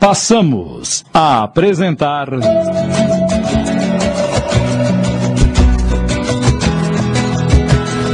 [0.00, 2.28] Passamos a apresentar.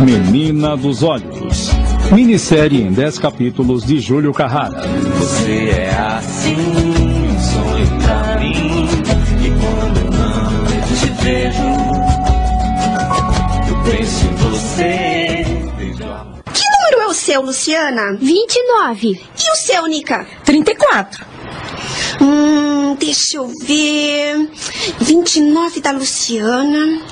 [0.00, 1.70] Menina dos Olhos.
[2.10, 4.82] Minissérie em 10 capítulos de Júlio Carrara.
[5.18, 8.88] Você é assim, um sonho pra mim.
[9.44, 10.56] E quando não
[10.86, 11.62] te vejo,
[13.68, 15.44] eu penso em você.
[16.52, 18.16] Que número é o seu, Luciana?
[18.20, 19.08] 29.
[19.08, 20.26] E o seu, Nica?
[20.44, 21.33] 34.
[22.20, 24.50] Hum, deixa eu ver.
[25.00, 27.02] 29 da Luciana.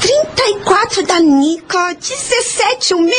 [0.00, 1.94] 34 da Nica.
[1.94, 3.10] 17 o meu.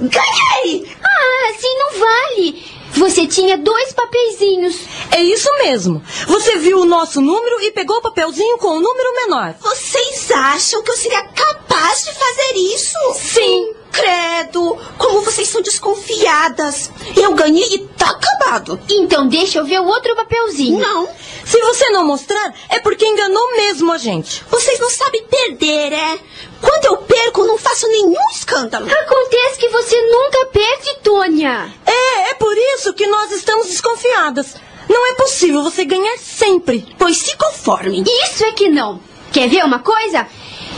[0.00, 0.96] Ganhei!
[1.02, 2.78] Ah, assim não vale.
[2.92, 4.76] Você tinha dois papeizinhos.
[5.10, 6.02] É isso mesmo.
[6.26, 9.54] Você viu o nosso número e pegou o papelzinho com o número menor.
[9.60, 12.98] Vocês acham que eu seria capaz de fazer isso?
[13.14, 13.74] Sim.
[13.92, 16.90] Credo, como vocês são desconfiadas.
[17.16, 18.78] Eu ganhei e tá acabado.
[18.88, 20.78] Então deixa eu ver o outro papelzinho.
[20.78, 21.08] Não,
[21.44, 24.44] Se você não mostrar, é porque enganou mesmo a gente.
[24.50, 26.18] vocês não sabem perder, é?
[26.60, 28.86] Quando eu perco, não faço nenhum escândalo.
[28.90, 31.72] Acontece que você nunca perde, Tônia.
[31.86, 34.56] É, é por isso que nós estamos desconfiadas.
[34.88, 36.86] Não é possível você ganhar sempre.
[36.98, 38.02] Pois se conformem.
[38.24, 39.00] Isso é que não.
[39.32, 40.26] Quer ver uma coisa?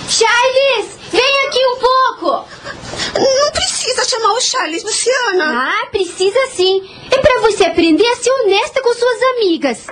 [0.09, 2.49] Charles, vem aqui um pouco.
[3.15, 5.73] Não precisa chamar o Charles, Luciana.
[5.73, 6.89] Ah, precisa sim.
[7.11, 9.87] É pra você aprender a ser honesta com suas amigas.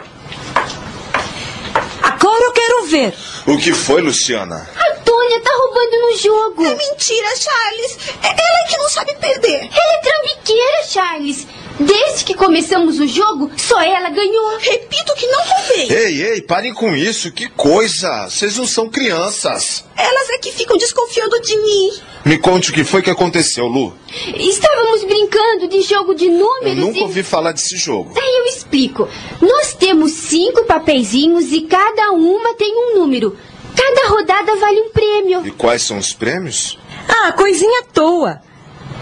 [2.02, 3.14] Agora eu quero ver.
[3.46, 4.69] O que foi, Luciana?
[4.77, 6.64] A Tônia tá roubando no jogo.
[6.64, 7.98] É mentira, Charles.
[8.22, 9.69] É ela que não sabe perder.
[9.72, 11.46] Ela é trambiqueira, Charles.
[11.80, 14.58] Desde que começamos o jogo, só ela ganhou.
[14.58, 15.88] Repito que não roubei.
[15.90, 17.30] Ei, ei, parem com isso.
[17.30, 18.28] Que coisa.
[18.28, 19.84] Vocês não são crianças.
[19.96, 21.90] Elas é que ficam desconfiando de mim.
[22.24, 23.94] Me conte o que foi que aconteceu, Lu.
[24.36, 27.02] Estávamos brincando de jogo de Eu números nunca e...
[27.02, 28.12] ouvi falar desse jogo.
[28.20, 29.08] Aí eu explico.
[29.40, 33.36] Nós temos cinco papeizinhos e cada uma tem um número.
[33.76, 35.46] Cada rodada vale um prêmio.
[35.46, 36.77] E quais são os prêmios?
[37.08, 38.48] Ah, coisinha à toa.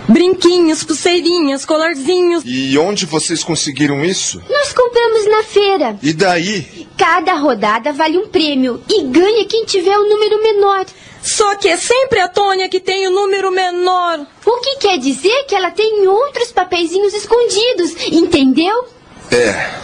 [0.08, 2.42] Brinquinhos, pulseirinhas, colarzinhos.
[2.46, 4.40] E onde vocês conseguiram isso?
[4.48, 5.98] Nós compramos na feira.
[6.02, 6.86] E daí?
[6.96, 10.86] Cada rodada vale um prêmio e ganha quem tiver o número menor.
[11.22, 14.24] Só que é sempre a Tônia que tem o número menor.
[14.44, 18.86] O que quer dizer que ela tem outros papeizinhos escondidos, entendeu?
[19.32, 19.74] É,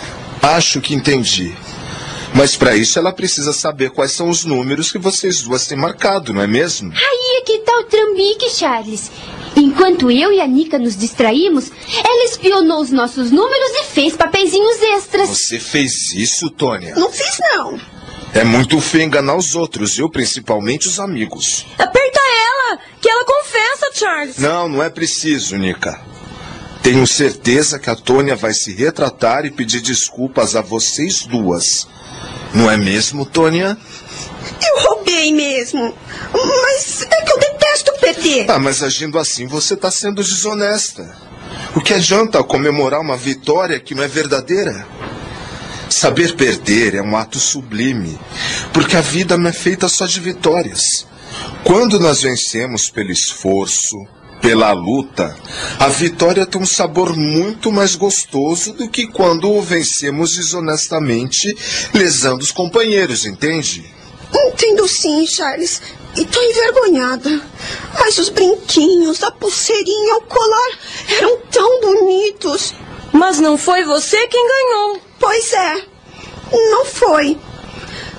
[0.41, 1.53] acho que entendi.
[2.35, 6.33] Mas para isso ela precisa saber quais são os números que vocês duas têm marcado,
[6.33, 6.93] não é mesmo?
[6.93, 9.11] Aí é que tá o trambique, Charles.
[9.55, 11.71] Enquanto eu e a Nica nos distraímos,
[12.03, 15.29] ela espionou os nossos números e fez papeizinhos extras.
[15.29, 16.95] Você fez isso, Tônia?
[16.95, 17.79] Não fiz, não.
[18.35, 21.67] É muito feio enganar os outros, eu principalmente os amigos.
[21.79, 24.39] Aperta ela, que ela confessa, Charles.
[24.39, 26.01] Não, não é preciso, Nica.
[26.83, 31.87] Tenho certeza que a Tônia vai se retratar e pedir desculpas a vocês duas.
[32.55, 33.77] Não é mesmo, Tônia?
[34.61, 35.95] Eu roubei mesmo.
[36.33, 38.51] Mas é que eu detesto perder.
[38.51, 41.17] Ah, mas agindo assim você está sendo desonesta.
[41.75, 44.87] O que adianta comemorar uma vitória que não é verdadeira?
[45.89, 48.19] Saber perder é um ato sublime,
[48.73, 51.07] porque a vida não é feita só de vitórias.
[51.65, 53.97] Quando nós vencemos pelo esforço,
[54.43, 55.37] pela luta,
[55.79, 61.57] a vitória tem um sabor muito mais gostoso do que quando vencemos desonestamente,
[61.95, 63.89] lesando os companheiros, entende?
[64.35, 65.81] Entendo sim, Charles.
[66.17, 67.41] E tô envergonhada.
[67.99, 72.75] Mas os brinquinhos, a pulseirinha, o colar eram tão bonitos.
[73.13, 75.01] Mas não foi você quem ganhou.
[75.21, 75.85] Pois é.
[76.53, 77.39] Não foi.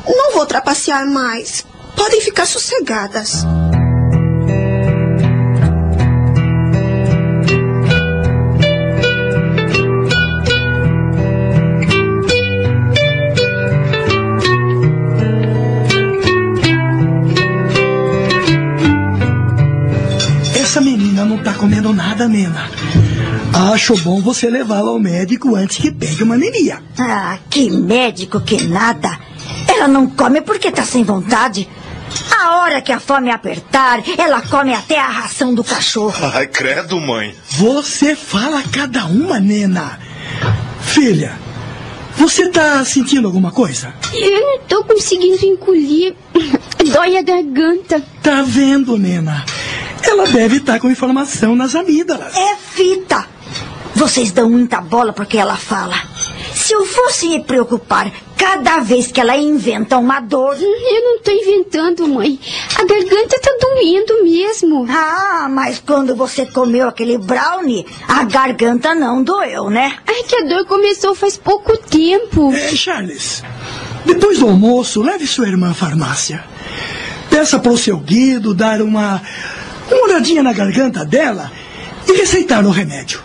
[0.07, 1.65] Não vou trapacear mais.
[1.95, 3.45] Podem ficar sossegadas.
[21.13, 22.67] Menina não tá comendo nada, Nena.
[23.71, 26.81] Acho bom você levá-la ao médico antes que pegue uma anemia.
[26.97, 29.19] Ah, que médico que nada.
[29.67, 31.69] Ela não come porque tá sem vontade.
[32.35, 36.31] A hora que a fome apertar, ela come até a ração do cachorro.
[36.33, 37.35] Ai, credo, mãe.
[37.51, 39.99] Você fala cada uma, Nena.
[40.81, 41.37] Filha,
[42.17, 43.93] você tá sentindo alguma coisa?
[44.13, 46.15] Eu não tô conseguindo engolir.
[46.91, 48.01] Dói a garganta.
[48.21, 49.45] Tá vendo, Nena?
[50.03, 52.35] Ela deve estar com inflamação nas amígdalas.
[52.35, 53.27] É fita.
[53.95, 55.95] Vocês dão muita bola porque ela fala.
[56.53, 58.11] Se eu fosse me preocupar
[58.43, 60.55] cada vez que ela inventa uma dor.
[60.59, 62.37] Eu não tô inventando, mãe.
[62.75, 64.85] A garganta tá doendo mesmo.
[64.89, 69.95] Ah, mas quando você comeu aquele brownie, a garganta não doeu, né?
[70.05, 72.53] Ai, que a dor começou faz pouco tempo.
[72.53, 73.41] É, Charles,
[74.05, 76.43] depois do almoço, leve sua irmã à farmácia.
[77.29, 79.21] Peça para o seu Guido dar uma,
[79.93, 81.51] uma olhadinha na garganta dela
[82.07, 83.21] e receitar o remédio.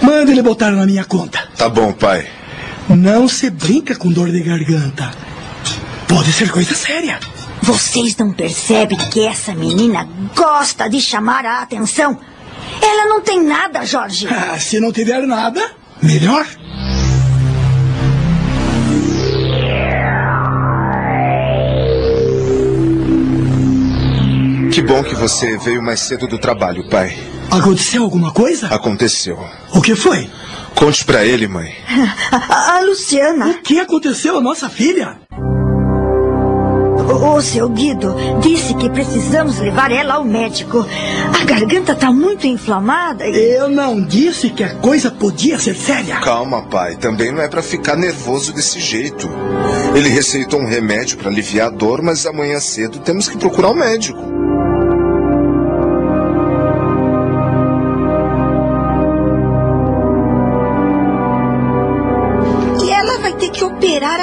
[0.00, 1.48] Manda ele botar na minha conta.
[1.56, 2.26] Tá bom, pai.
[2.88, 5.10] Não se brinca com dor de garganta.
[6.08, 7.18] Pode ser coisa séria.
[7.62, 12.18] Vocês não percebem que essa menina gosta de chamar a atenção?
[12.82, 14.26] Ela não tem nada, Jorge.
[14.32, 15.70] Ah, se não tiver nada,
[16.02, 16.46] melhor.
[24.92, 27.16] Bom que você veio mais cedo do trabalho, pai.
[27.50, 28.66] Aconteceu alguma coisa?
[28.66, 29.38] Aconteceu.
[29.74, 30.28] O que foi?
[30.74, 31.74] Conte pra ele, mãe.
[32.30, 35.16] A, a Luciana, O que aconteceu à nossa filha?
[36.98, 40.86] o, o seu Guido, disse que precisamos levar ela ao médico.
[41.40, 43.34] A garganta tá muito inflamada e.
[43.34, 46.16] Eu não disse que a coisa podia ser séria.
[46.20, 46.96] Calma, pai.
[46.96, 49.26] Também não é pra ficar nervoso desse jeito.
[49.94, 53.74] Ele receitou um remédio pra aliviar a dor, mas amanhã cedo temos que procurar um
[53.74, 54.51] médico.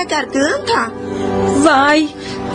[0.09, 0.91] Garganta?
[1.61, 2.09] Vai.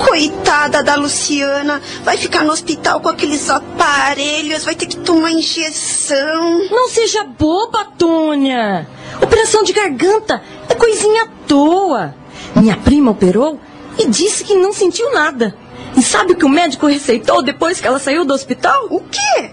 [0.06, 1.81] Coitada da Luciana.
[2.03, 6.69] Vai ficar no hospital com aqueles aparelhos, vai ter que tomar injeção.
[6.69, 8.87] Não seja boba, Tônia.
[9.23, 12.15] Operação de garganta é coisinha à toa.
[12.56, 13.61] Minha prima operou
[13.99, 15.55] e disse que não sentiu nada.
[15.97, 18.89] E sabe o que o médico receitou depois que ela saiu do hospital?
[18.91, 19.53] O quê?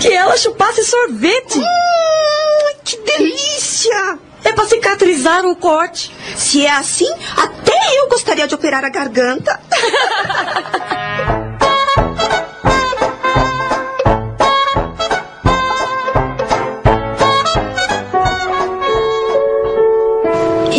[0.00, 1.58] Que ela chupasse sorvete.
[1.58, 2.43] Hum,
[4.94, 6.14] cicatrizar o corte.
[6.36, 9.60] Se é assim, até eu gostaria de operar a garganta.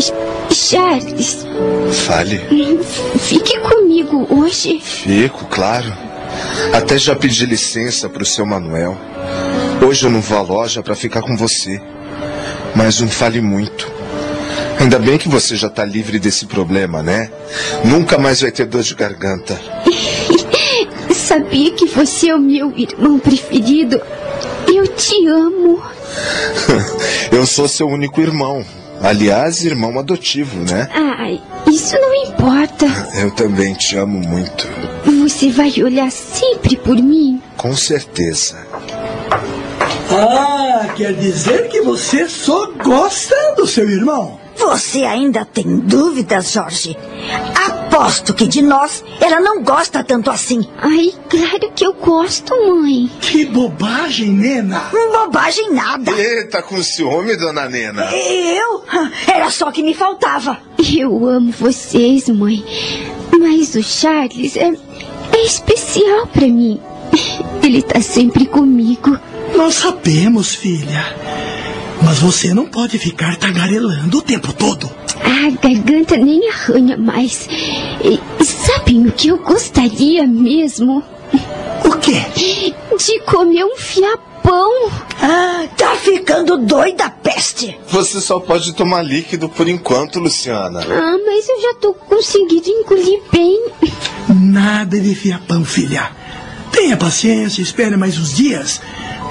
[0.01, 0.13] Ch-
[0.53, 1.45] Charles,
[2.05, 2.39] Fale.
[3.19, 4.79] fique comigo hoje.
[4.79, 5.91] Fico, claro.
[6.73, 8.97] Até já pedi licença pro seu Manuel.
[9.85, 11.81] Hoje eu não vou à loja pra ficar com você.
[12.75, 13.89] Mas não fale muito.
[14.85, 17.31] Ainda bem que você já tá livre desse problema, né?
[17.83, 19.59] Nunca mais vai ter dor de garganta.
[21.11, 23.99] Sabia que você é o meu irmão preferido?
[24.71, 25.81] Eu te amo.
[27.33, 28.63] Eu sou seu único irmão.
[29.01, 30.87] Aliás, irmão adotivo, né?
[30.93, 32.85] Ai, isso não importa.
[33.19, 34.69] Eu também te amo muito.
[35.23, 37.41] Você vai olhar sempre por mim?
[37.57, 38.55] Com certeza.
[40.11, 44.44] Ah, quer dizer que você só gosta do seu irmão?
[44.65, 46.97] Você ainda tem dúvidas, Jorge?
[47.67, 50.67] Aposto que de nós ela não gosta tanto assim.
[50.79, 53.09] Ai, claro que eu gosto, mãe.
[53.21, 54.89] Que bobagem, Nena.
[54.91, 56.11] Bobagem nada.
[56.11, 58.09] Eita, com ciúme, dona Nena.
[58.11, 58.83] Eu?
[59.31, 60.57] Era só que me faltava.
[60.97, 62.65] Eu amo vocês, mãe.
[63.39, 64.73] Mas o Charles é,
[65.31, 66.81] é especial pra mim.
[67.61, 69.17] Ele tá sempre comigo.
[69.55, 71.05] Nós sabemos, filha.
[72.05, 74.87] Mas você não pode ficar tagarelando o tempo todo.
[75.19, 77.49] A garganta nem arranha mais.
[77.49, 81.03] E, sabem o que eu gostaria mesmo?
[81.83, 82.23] O quê?
[82.35, 84.91] De comer um fiapão.
[85.19, 87.75] Ah, tá ficando doida, peste.
[87.87, 90.81] Você só pode tomar líquido por enquanto, Luciana.
[90.81, 93.65] Ah, mas eu já tô conseguindo engolir bem.
[94.29, 96.11] Nada de fiapão, filha.
[96.75, 98.81] Tenha paciência, espere mais uns dias.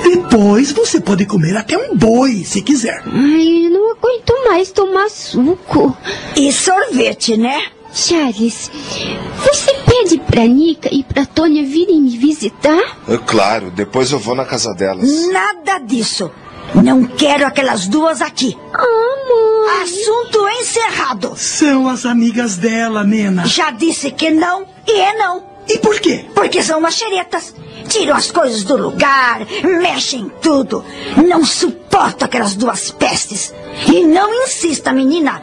[0.03, 3.03] Depois você pode comer até um boi, se quiser.
[3.07, 5.97] Ai, eu não aguento mais tomar suco.
[6.35, 7.67] E sorvete, né?
[7.93, 8.71] Charles,
[9.39, 12.99] você pede pra Nica e pra Tônia virem me visitar?
[13.07, 15.09] É claro, depois eu vou na casa delas.
[15.29, 16.31] Nada disso.
[16.75, 18.57] Não quero aquelas duas aqui.
[18.73, 19.83] Ah, mãe.
[19.85, 21.35] Assunto encerrado.
[21.37, 23.47] São as amigas dela, Nena.
[23.47, 25.54] Já disse que não e é não.
[25.69, 26.25] E por quê?
[26.35, 27.55] Porque são umas xeretas.
[27.89, 30.85] Tiram as coisas do lugar, mexem em tudo.
[31.27, 33.53] Não suporto aquelas duas pestes.
[33.87, 35.43] E não insista, menina.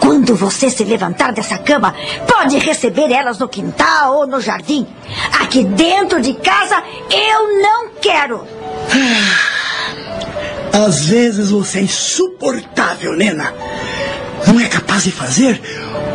[0.00, 1.94] Quando você se levantar dessa cama,
[2.26, 4.86] pode receber elas no quintal ou no jardim.
[5.40, 8.46] Aqui dentro de casa, eu não quero.
[10.72, 13.54] Às vezes você é insuportável, Nena.
[14.46, 15.60] Não é capaz de fazer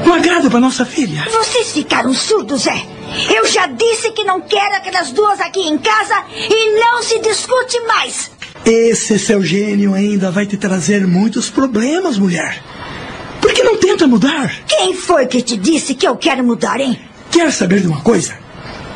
[0.05, 1.25] um agrado para nossa filha.
[1.31, 2.98] Vocês ficaram surdos, é?
[3.33, 7.79] Eu já disse que não quero aquelas duas aqui em casa e não se discute
[7.81, 8.31] mais.
[8.65, 12.63] Esse seu gênio ainda vai te trazer muitos problemas, mulher.
[13.41, 14.63] Por que não tenta mudar?
[14.67, 16.99] Quem foi que te disse que eu quero mudar, hein?
[17.31, 18.37] Quer saber de uma coisa?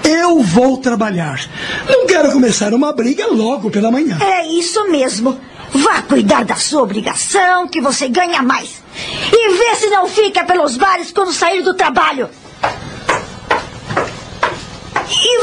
[0.03, 1.39] Eu vou trabalhar.
[1.87, 4.17] Não quero começar uma briga logo pela manhã.
[4.21, 5.39] É isso mesmo.
[5.71, 8.83] Vá cuidar da sua obrigação, que você ganha mais.
[9.31, 12.29] E vê se não fica pelos bares quando sair do trabalho.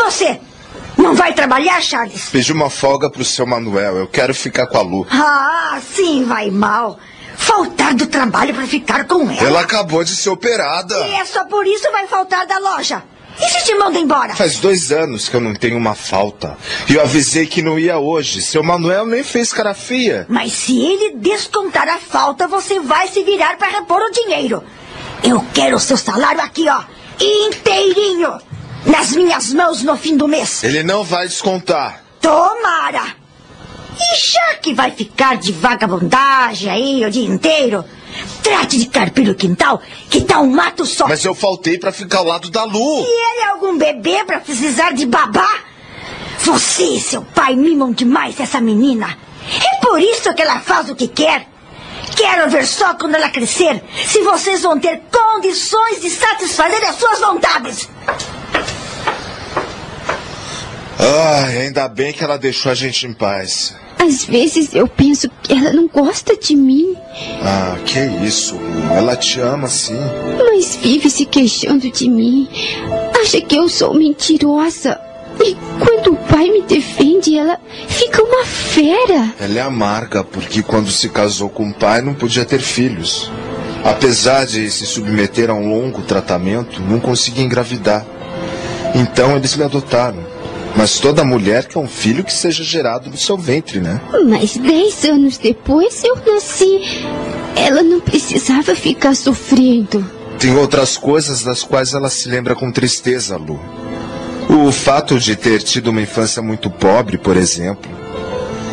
[0.05, 0.41] Você?
[0.97, 2.29] Não vai trabalhar, Charles?
[2.31, 3.97] Pedi uma folga pro seu Manuel.
[3.97, 5.07] Eu quero ficar com a Lu.
[5.11, 6.99] Ah, sim, vai mal.
[7.37, 9.43] Faltar do trabalho para ficar com ela.
[9.43, 10.95] Ela acabou de ser operada.
[11.07, 13.03] E é só por isso vai faltar da loja.
[13.39, 14.35] E se te manda embora?
[14.35, 16.57] Faz dois anos que eu não tenho uma falta.
[16.89, 18.43] E eu avisei que não ia hoje.
[18.43, 20.27] Seu Manuel nem fez cara feia.
[20.29, 24.63] Mas se ele descontar a falta, você vai se virar para repor o dinheiro.
[25.23, 26.83] Eu quero o seu salário aqui, ó.
[27.23, 28.39] Inteirinho.
[28.85, 30.65] Nas minhas mãos no fim do mês.
[30.65, 32.03] Ele não vai descontar.
[32.21, 33.21] Tomara.
[33.99, 37.85] E já que vai ficar de vagabundagem aí o dia inteiro,
[38.43, 41.07] trate de carpir o quintal, que tá um mato só.
[41.07, 43.01] Mas eu faltei pra ficar ao lado da Lu.
[43.01, 45.59] E ele é algum bebê pra precisar de babá?
[46.39, 49.19] Você e seu pai mimam demais essa menina.
[49.47, 51.47] É por isso que ela faz o que quer.
[52.17, 57.21] Quero ver só quando ela crescer se vocês vão ter condições de satisfazer as suas
[57.21, 57.89] vontades.
[61.03, 63.75] Ai, ainda bem que ela deixou a gente em paz.
[63.99, 66.95] Às vezes eu penso que ela não gosta de mim,
[67.43, 68.95] Ah, que isso, Lu.
[68.95, 69.99] Ela te ama sim.
[70.39, 72.49] mas vive se queixando de mim.
[73.21, 74.99] Acha que eu sou mentirosa.
[75.43, 79.33] E quando o pai me defende, ela fica uma fera.
[79.41, 83.31] Ela é amarga porque quando se casou com o pai não podia ter filhos.
[83.85, 88.05] Apesar de se submeter a um longo tratamento, não conseguia engravidar.
[88.95, 90.27] Então eles me adotaram.
[90.77, 94.01] Mas toda mulher quer um filho que seja gerado no seu ventre, né?
[94.27, 96.81] Mas dez anos depois eu nasci.
[97.57, 100.05] Ela não precisava ficar sofrendo.
[100.39, 103.61] Tem outras coisas das quais ela se lembra com tristeza, Lu.
[104.49, 107.91] O fato de ter tido uma infância muito pobre, por exemplo.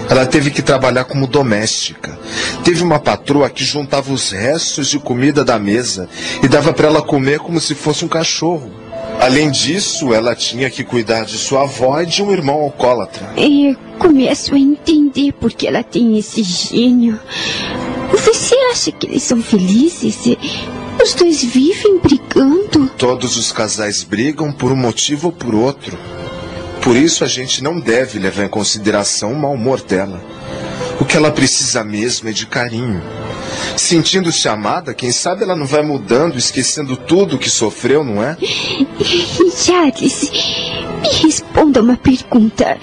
[0.09, 2.17] Ela teve que trabalhar como doméstica.
[2.63, 6.07] Teve uma patroa que juntava os restos de comida da mesa
[6.41, 8.71] e dava para ela comer como se fosse um cachorro.
[9.19, 13.33] Além disso, ela tinha que cuidar de sua avó e de um irmão alcoólatra.
[13.35, 17.19] E começo a entender por que ela tem esse gênio.
[18.11, 20.17] Você acha que eles são felizes?
[21.01, 22.89] Os dois vivem brigando.
[22.97, 25.97] Todos os casais brigam por um motivo ou por outro.
[26.81, 30.23] Por isso a gente não deve levar em consideração o mau humor dela.
[30.99, 33.01] O que ela precisa mesmo é de carinho.
[33.75, 38.35] Sentindo-se amada, quem sabe ela não vai mudando, esquecendo tudo o que sofreu, não é?
[39.55, 40.31] Charles,
[41.01, 42.77] me responda uma pergunta.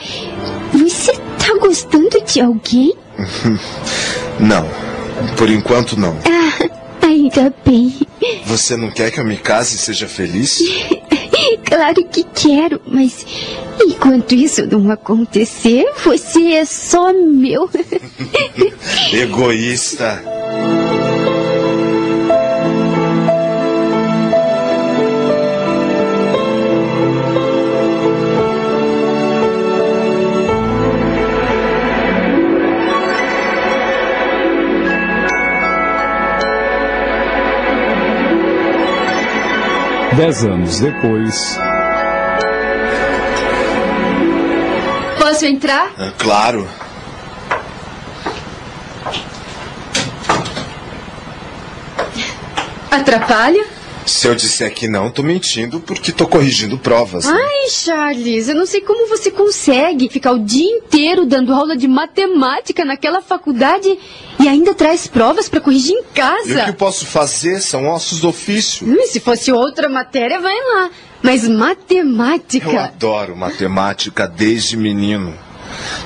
[0.72, 2.94] Você tá gostando de alguém?
[4.40, 4.68] Não.
[5.36, 6.18] Por enquanto, não.
[6.24, 8.00] Ah, ainda bem.
[8.46, 10.58] Você não quer que eu me case e seja feliz?
[11.74, 13.26] Claro que quero, mas
[13.84, 17.68] enquanto isso não acontecer, você é só meu.
[19.12, 20.22] Egoísta.
[40.16, 41.58] Dez anos depois,
[45.18, 45.90] Posso entrar?
[45.98, 46.68] É claro.
[52.90, 53.64] Atrapalha?
[54.06, 57.24] Se eu disser que não, tô mentindo porque tô corrigindo provas.
[57.24, 57.32] né?
[57.32, 61.88] Ai, Charles, eu não sei como você consegue ficar o dia inteiro dando aula de
[61.88, 63.98] matemática naquela faculdade
[64.38, 66.64] e ainda traz provas para corrigir em E o que casa.
[66.68, 68.86] eu posso fazer são ossos do ofício.
[68.86, 70.90] Hum, se fosse outra matéria, vai lá.
[71.22, 72.80] Mas Eu matemática.
[72.84, 75.32] adoro matemática desde menino.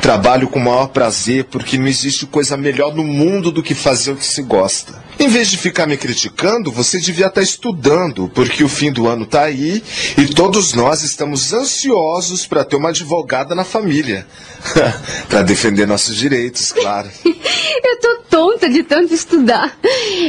[0.00, 4.12] Trabalho com o maior prazer porque não existe coisa melhor no mundo do que fazer
[4.12, 5.02] o que se gosta.
[5.18, 9.24] Em vez de ficar me criticando, você devia estar estudando, porque o fim do ano
[9.24, 9.82] está aí
[10.16, 14.26] e todos nós estamos ansiosos para ter uma advogada na família.
[15.28, 17.10] para defender nossos direitos, claro.
[17.24, 19.76] Eu tô tonta de tanto estudar.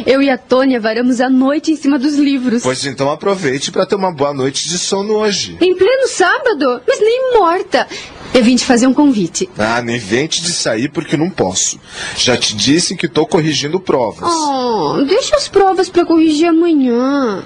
[0.06, 2.64] Eu e a Tônia varamos a noite em cima dos livros.
[2.64, 5.58] Pois então aproveite para ter uma boa noite de sono hoje.
[5.62, 7.88] Em pleno sábado, mas nem morta.
[8.34, 9.50] Eu vim te fazer um convite.
[9.58, 11.80] Ah, nem vente de sair porque não posso.
[12.16, 14.30] Já te disse que estou corrigindo provas.
[14.32, 17.44] Oh, deixa as provas pra corrigir amanhã.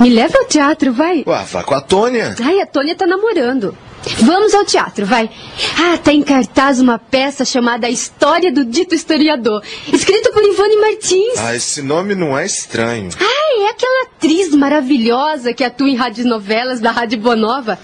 [0.00, 1.22] Me leva ao teatro, vai.
[1.26, 2.34] Ué, vá com a Tônia.
[2.42, 3.76] Ai, a Tônia tá namorando.
[4.20, 5.30] Vamos ao teatro, vai.
[5.78, 10.76] Ah, tá em cartaz uma peça chamada A História do Dito Historiador, escrito por Ivone
[10.76, 11.38] Martins.
[11.38, 13.10] Ah, esse nome não é estranho.
[13.18, 17.78] Ah, é aquela atriz maravilhosa que atua em radionovelas da Rádio Bonova.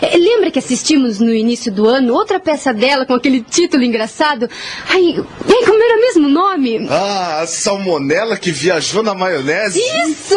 [0.00, 4.48] É, lembra que assistimos no início do ano outra peça dela com aquele título engraçado?
[4.88, 6.86] Ai, ai como era o mesmo nome?
[6.88, 9.78] Ah, a salmonela que viajou na maionese?
[9.80, 10.34] Isso!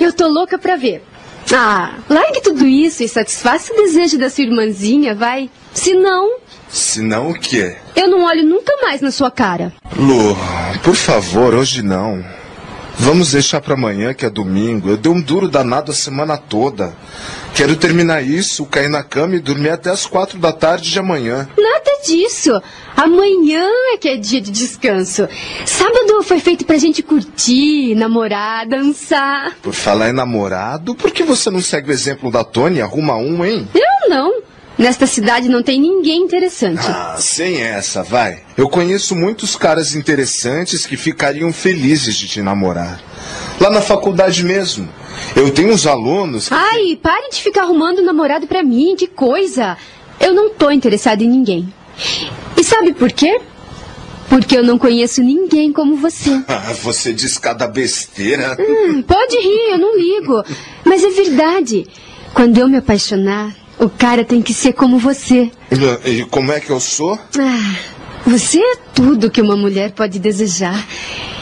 [0.00, 1.02] Eu tô louca pra ver.
[1.52, 5.50] Ah, largue tudo isso e satisfaça o desejo da sua irmãzinha, vai.
[5.72, 7.76] Se não, Se não, o quê?
[7.94, 9.72] eu não olho nunca mais na sua cara.
[9.96, 10.36] Lu,
[10.82, 12.24] por favor, hoje não.
[12.98, 14.88] Vamos deixar pra amanhã, que é domingo.
[14.88, 16.94] Eu dei um duro danado a semana toda.
[17.54, 21.48] Quero terminar isso, cair na cama e dormir até as quatro da tarde de amanhã.
[21.56, 22.50] Nada disso.
[22.96, 25.28] Amanhã é que é dia de descanso.
[25.66, 29.56] Sábado foi feito pra gente curtir, namorar, dançar.
[29.62, 33.16] Por falar em namorado, por que você não segue o exemplo da Tony e arruma
[33.16, 33.68] um, hein?
[33.74, 34.42] Eu não.
[34.76, 36.80] Nesta cidade não tem ninguém interessante.
[36.88, 38.42] Ah, sem essa, vai.
[38.56, 43.00] Eu conheço muitos caras interessantes que ficariam felizes de te namorar.
[43.60, 44.88] Lá na faculdade mesmo.
[45.36, 46.48] Eu tenho uns alunos.
[46.48, 49.76] que- Ai, pare de ficar arrumando namorado pra mim, que coisa.
[50.18, 51.72] Eu não tô interessada em ninguém.
[52.56, 53.40] E sabe por quê?
[54.28, 56.30] Porque eu não conheço ninguém como você.
[56.48, 58.56] Ah, você diz cada besteira.
[58.58, 60.42] Hum, pode rir, eu não ligo.
[60.84, 61.86] Mas é verdade.
[62.32, 65.50] Quando eu me apaixonar, o cara tem que ser como você.
[66.04, 67.18] E como é que eu sou?
[67.38, 67.76] Ah,
[68.26, 70.86] você é tudo que uma mulher pode desejar.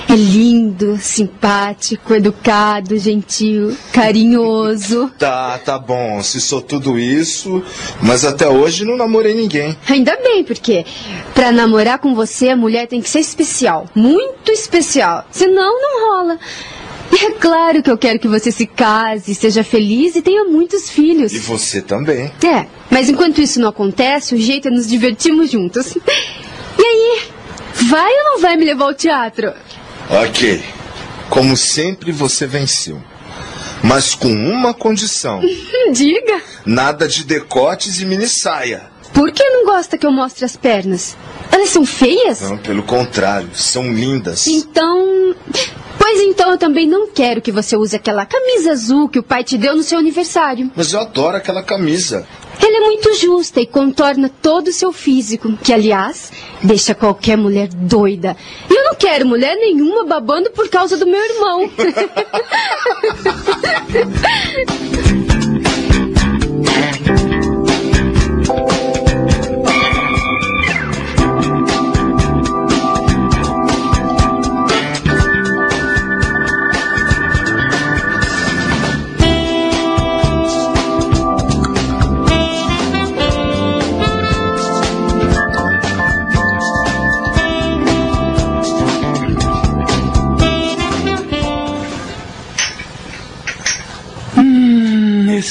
[0.09, 5.11] É lindo, simpático, educado, gentil, carinhoso.
[5.19, 6.23] Tá, tá bom.
[6.23, 7.63] Se sou tudo isso,
[8.03, 9.77] mas até hoje não namorei ninguém.
[9.89, 10.85] Ainda bem, porque
[11.35, 15.25] pra namorar com você a mulher tem que ser especial, muito especial.
[15.31, 16.39] Senão não rola.
[17.13, 21.33] É claro que eu quero que você se case, seja feliz e tenha muitos filhos.
[21.33, 22.33] E você também.
[22.43, 25.95] É, mas enquanto isso não acontece, o jeito é nos divertirmos juntos.
[25.95, 27.23] E aí,
[27.89, 29.53] vai ou não vai me levar ao teatro?
[30.09, 30.63] Ok.
[31.29, 33.01] Como sempre, você venceu.
[33.83, 35.41] Mas com uma condição:
[35.93, 36.41] Diga.
[36.65, 38.91] nada de decotes e mini saia.
[39.13, 41.15] Por que não gosta que eu mostre as pernas?
[41.51, 42.41] Elas são feias?
[42.41, 44.47] Não, pelo contrário, são lindas.
[44.47, 45.35] Então.
[46.13, 49.43] Pois então eu também não quero que você use aquela camisa azul que o pai
[49.43, 50.71] te deu no seu aniversário.
[50.77, 52.29] Mas eu adoro aquela camisa.
[52.61, 56.31] Ela é muito justa e contorna todo o seu físico, que aliás
[56.63, 58.37] deixa qualquer mulher doida.
[58.69, 61.71] E eu não quero mulher nenhuma babando por causa do meu irmão.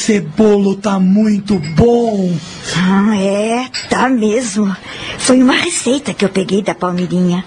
[0.02, 2.36] esse bolo tá muito bom.
[2.76, 4.76] Ah, é, tá mesmo.
[5.20, 7.46] Foi uma receita que eu peguei da Palmeirinha.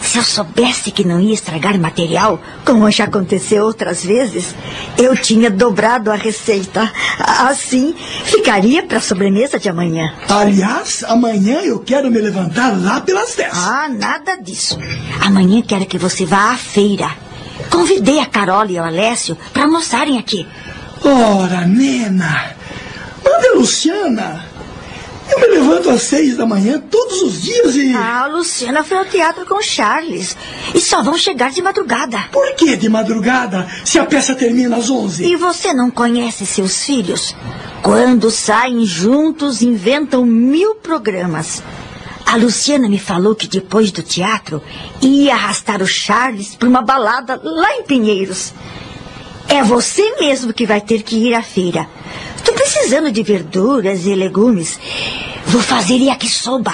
[0.00, 4.54] Se eu soubesse que não ia estragar material, como já aconteceu outras vezes,
[4.96, 6.90] eu tinha dobrado a receita.
[7.18, 10.10] Assim, ficaria para a sobremesa de amanhã.
[10.26, 13.52] Aliás, amanhã eu quero me levantar lá pelas 10.
[13.52, 14.78] Ah, nada disso.
[15.20, 17.10] Amanhã quero que você vá à feira.
[17.68, 20.46] Convidei a Carola e o Alessio para almoçarem aqui.
[21.02, 22.54] Ora, Nena,
[23.24, 24.50] manda a Luciana.
[25.30, 27.94] Eu me levanto às seis da manhã todos os dias e.
[27.94, 30.36] Ah, a Luciana foi ao teatro com o Charles.
[30.74, 32.24] E só vão chegar de madrugada.
[32.32, 35.24] Por que de madrugada, se a peça termina às onze?
[35.24, 37.34] E você não conhece seus filhos?
[37.82, 41.62] Quando saem juntos, inventam mil programas.
[42.26, 44.62] A Luciana me falou que depois do teatro
[45.00, 48.52] ia arrastar o Charles para uma balada lá em Pinheiros.
[49.50, 51.88] É você mesmo que vai ter que ir à feira.
[52.36, 54.78] Estou precisando de verduras e legumes.
[55.46, 56.72] Vou fazer yakisoba.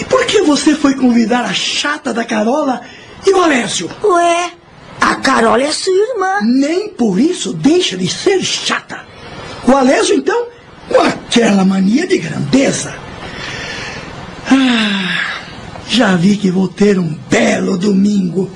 [0.00, 2.80] E por que você foi convidar a chata da Carola
[3.26, 3.90] e o Alessio?
[4.04, 4.52] Ué,
[5.00, 6.38] a Carola é sua irmã.
[6.42, 9.04] Nem por isso deixa de ser chata.
[9.66, 10.46] O Alessio, então,
[10.88, 12.94] com aquela mania de grandeza.
[14.48, 15.42] Ah,
[15.88, 18.48] já vi que vou ter um belo domingo.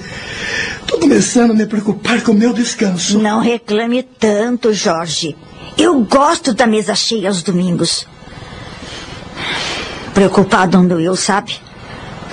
[0.87, 3.19] Tô começando a me preocupar com o meu descanso.
[3.19, 5.37] Não reclame tanto, Jorge.
[5.77, 8.07] Eu gosto da mesa cheia aos domingos.
[10.15, 11.55] Preocupado ando eu, sabe?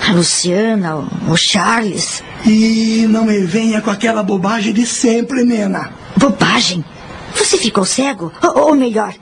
[0.08, 2.22] A Luciana, o- o Charles.
[2.46, 5.90] E não me venha com aquela bobagem de sempre, Nena.
[6.16, 6.84] Bobagem.
[7.34, 8.32] Você ficou cego?
[8.42, 9.14] Ou, ou melhor,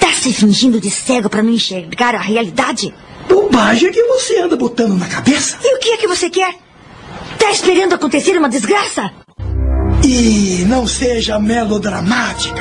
[0.00, 2.92] tá se fingindo de cego para não enxergar a realidade?
[3.28, 5.56] Bobagem que você anda botando na cabeça.
[5.62, 6.54] E o que é que você quer?
[7.46, 9.08] Tá esperando acontecer uma desgraça?
[10.02, 12.60] E não seja melodramática.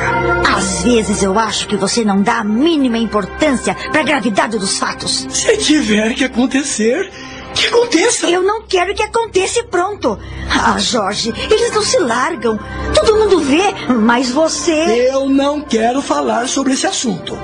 [0.56, 4.78] Às vezes eu acho que você não dá a mínima importância para a gravidade dos
[4.78, 5.26] fatos.
[5.32, 7.12] Se tiver que acontecer,
[7.56, 8.30] que aconteça.
[8.30, 10.19] Eu não quero que aconteça e pronto.
[10.52, 12.60] Ah, Jorge, eles não se largam.
[12.93, 15.10] Todo mundo vê, mas você.
[15.10, 17.36] Eu não quero falar sobre esse assunto.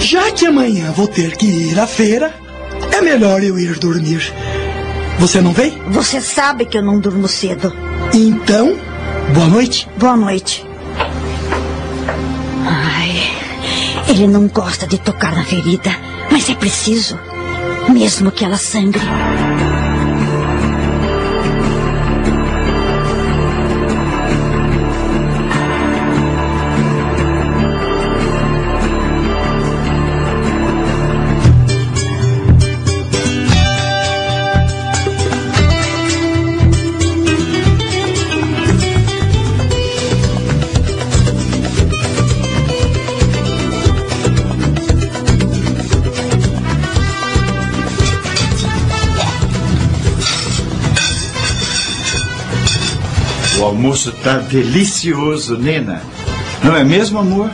[0.00, 2.34] Já que amanhã vou ter que ir à feira,
[2.90, 4.34] é melhor eu ir dormir.
[5.18, 5.80] Você não vem?
[5.88, 7.72] Você sabe que eu não durmo cedo.
[8.12, 8.76] Então,
[9.32, 9.88] boa noite.
[9.96, 10.66] Boa noite.
[12.66, 13.12] Ai,
[14.08, 15.90] ele não gosta de tocar na ferida,
[16.30, 17.18] mas é preciso,
[17.88, 19.02] mesmo que ela sangre.
[53.84, 56.02] Almoço tá delicioso, Nena.
[56.62, 57.50] Não é mesmo, amor?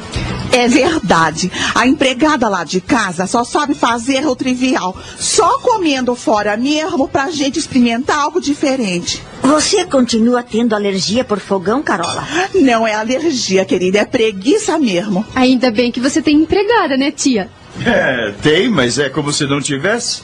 [0.53, 1.51] É verdade.
[1.75, 4.97] A empregada lá de casa só sabe fazer o trivial.
[5.19, 9.21] Só comendo fora mesmo pra gente experimentar algo diferente.
[9.43, 12.25] Você continua tendo alergia por fogão, Carola?
[12.55, 15.27] Não é alergia, querida, é preguiça mesmo.
[15.35, 17.51] Ainda bem que você tem empregada, né, tia?
[17.85, 20.23] É, tem, mas é como se não tivesse.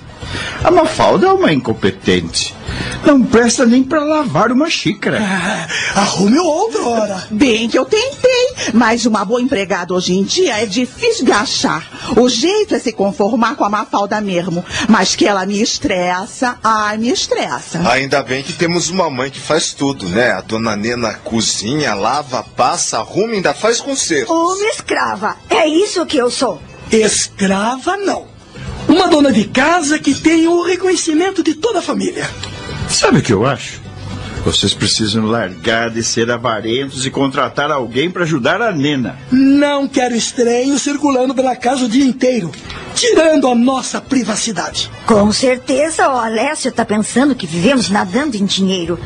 [0.62, 2.54] A Mafalda é uma incompetente.
[3.04, 5.20] Não presta nem para lavar uma xícara.
[5.22, 7.26] Ah, arrume outra hora.
[7.30, 11.88] Bem que eu tentei, mas uma boa empregada hoje em dia é difícil de achar.
[12.16, 14.64] O jeito é se conformar com a Mafalda mesmo.
[14.88, 17.88] Mas que ela me estressa, ai, me estressa.
[17.88, 20.32] Ainda bem que temos uma mãe que faz tudo, né?
[20.32, 24.32] A dona Nena cozinha, lava, passa, arruma e ainda faz conserto.
[24.32, 25.36] Uma escrava.
[25.48, 26.60] É isso que eu sou.
[26.90, 28.35] Escrava, não.
[28.96, 32.26] Uma dona de casa que tem o reconhecimento de toda a família.
[32.88, 33.78] Sabe o que eu acho?
[34.42, 39.18] Vocês precisam largar de ser avarentos e contratar alguém para ajudar a Nena.
[39.30, 42.50] Não quero estranhos circulando pela casa o dia inteiro,
[42.94, 44.90] tirando a nossa privacidade.
[45.04, 48.98] Com certeza o Alessio está pensando que vivemos nadando em dinheiro.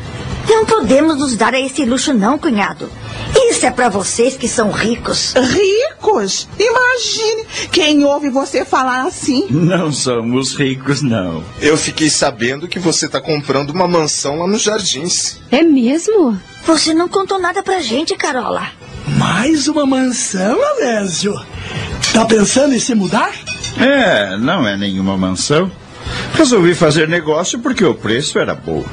[0.47, 2.89] Não podemos nos dar a esse luxo, não, cunhado.
[3.35, 5.33] Isso é para vocês que são ricos.
[5.33, 6.47] Ricos?
[6.59, 9.47] Imagine quem ouve você falar assim.
[9.49, 11.43] Não somos ricos, não.
[11.59, 15.39] Eu fiquei sabendo que você está comprando uma mansão lá nos jardins.
[15.51, 16.39] É mesmo?
[16.65, 18.67] Você não contou nada pra gente, Carola.
[19.17, 21.33] Mais uma mansão, Alésio?
[22.13, 23.31] Tá pensando em se mudar?
[23.77, 25.71] É, não é nenhuma mansão.
[26.33, 28.83] Resolvi fazer negócio porque o preço era bom.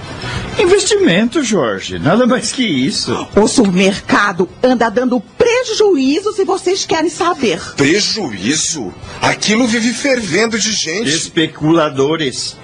[0.59, 3.29] Investimento, Jorge, nada mais que isso.
[3.37, 7.61] O supermercado anda dando prejuízo se vocês querem saber.
[7.77, 8.93] Prejuízo?
[9.23, 11.09] Aquilo vive fervendo de gente.
[11.09, 12.57] Especuladores.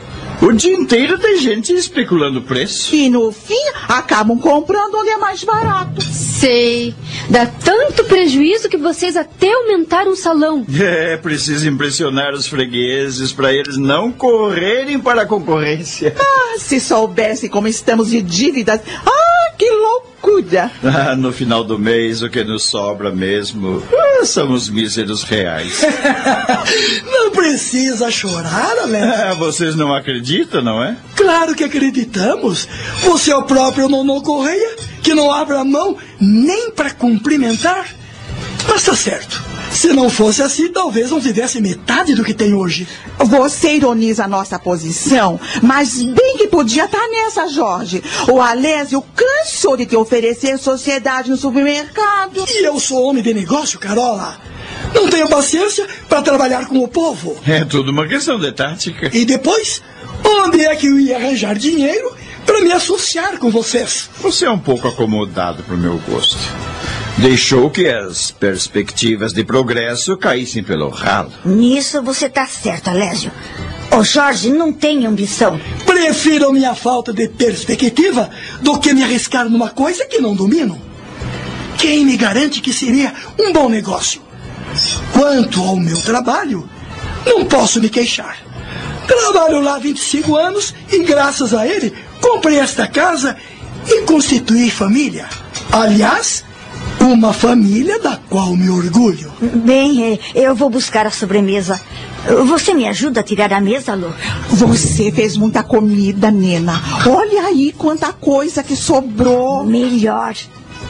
[0.43, 2.95] O dia inteiro tem gente especulando preço.
[2.95, 6.03] E no fim, acabam comprando onde é mais barato.
[6.03, 6.95] Sei.
[7.31, 10.67] Dá tanto prejuízo que vocês até aumentaram o salão.
[10.79, 16.15] É, preciso impressionar os fregueses para eles não correrem para a concorrência.
[16.35, 18.81] Ah, se soubessem como estamos de dívidas.
[19.05, 20.71] Ah, que loucura!
[20.83, 25.83] Ah, no final do mês, o que nos sobra mesmo ah, são os míseros reais.
[27.11, 29.13] não precisa chorar, Alessio.
[29.13, 30.97] Ah, vocês não acreditam, não é?
[31.15, 32.69] Claro que acreditamos.
[33.03, 37.95] Você é o próprio Nono Correia, que não abre a mão nem para cumprimentar.
[38.69, 39.43] Mas tá certo.
[39.71, 42.87] Se não fosse assim, talvez não tivesse metade do que tem hoje.
[43.19, 48.03] Você ironiza a nossa posição, mas bem que podia estar nessa, Jorge.
[48.31, 52.45] O Alésio cansou de te oferecer sociedade no supermercado.
[52.49, 54.39] E eu sou homem de negócio, Carola.
[54.95, 57.37] Não tenho paciência para trabalhar com o povo.
[57.47, 59.11] É tudo uma questão de tática.
[59.13, 59.83] E depois,
[60.25, 62.15] onde é que eu ia arranjar dinheiro
[62.47, 64.09] para me associar com vocês?
[64.21, 66.39] Você é um pouco acomodado para o meu gosto.
[67.19, 71.33] Deixou que as perspectivas de progresso caíssem pelo ralo.
[71.45, 73.31] Nisso você tá certo, Alésio.
[73.97, 75.61] O Jorge não tem ambição.
[75.87, 78.29] Prefiro minha falta de perspectiva
[78.61, 80.81] do que me arriscar numa coisa que não domino.
[81.79, 84.21] Quem me garante que seria um bom negócio?
[85.13, 86.69] Quanto ao meu trabalho,
[87.27, 88.37] não posso me queixar.
[89.07, 93.37] Trabalho lá há 25 anos e, graças a ele, comprei esta casa
[93.87, 95.29] e constituí família.
[95.71, 96.45] Aliás,
[97.01, 99.31] Uma família da qual me orgulho.
[99.41, 101.79] Bem, eh, eu vou buscar a sobremesa.
[102.47, 104.11] Você me ajuda a tirar a mesa, Lu?
[104.49, 106.81] Você fez muita comida, Nena.
[107.07, 109.65] Olha aí quanta coisa que sobrou.
[109.65, 110.35] Melhor.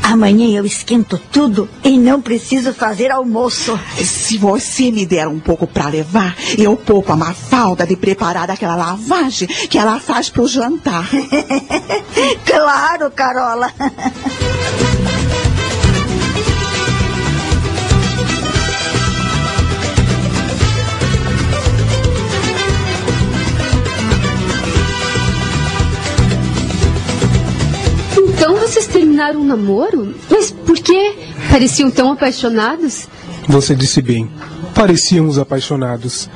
[0.04, 3.78] Amanhã eu esquento tudo e não preciso fazer almoço.
[3.96, 8.76] Se você me der um pouco para levar, eu poupo a Mafalda de preparar aquela
[8.76, 11.08] lavagem que ela faz pro jantar.
[12.44, 13.72] claro, Carola.
[29.14, 30.14] Terminaram um namoro?
[30.28, 31.14] Mas por quê?
[31.50, 33.06] Pareciam tão apaixonados?
[33.48, 34.28] Você disse bem.
[34.74, 36.28] Parecíamos apaixonados.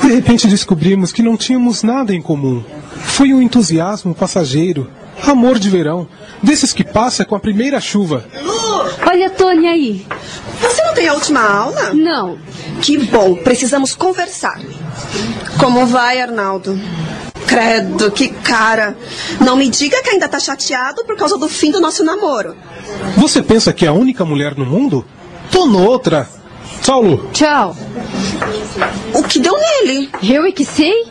[0.00, 2.64] De repente descobrimos que não tínhamos nada em comum.
[3.04, 4.90] Foi um entusiasmo passageiro.
[5.26, 6.08] Amor de verão.
[6.42, 8.24] Desses que passa com a primeira chuva.
[9.06, 10.06] Olha a Tony aí.
[10.62, 11.92] Você não tem a última aula?
[11.92, 12.38] Não.
[12.80, 14.60] Que bom, precisamos conversar.
[15.58, 16.78] Como vai, Arnaldo?
[17.46, 18.96] Credo, que cara.
[19.40, 22.56] Não me diga que ainda tá chateado por causa do fim do nosso namoro.
[23.16, 25.04] Você pensa que é a única mulher no mundo?
[25.50, 26.28] Tô noutra.
[26.82, 27.30] Tchau, Lu.
[27.32, 27.76] Tchau.
[29.14, 30.10] O que deu nele?
[30.22, 31.06] Eu é que sei.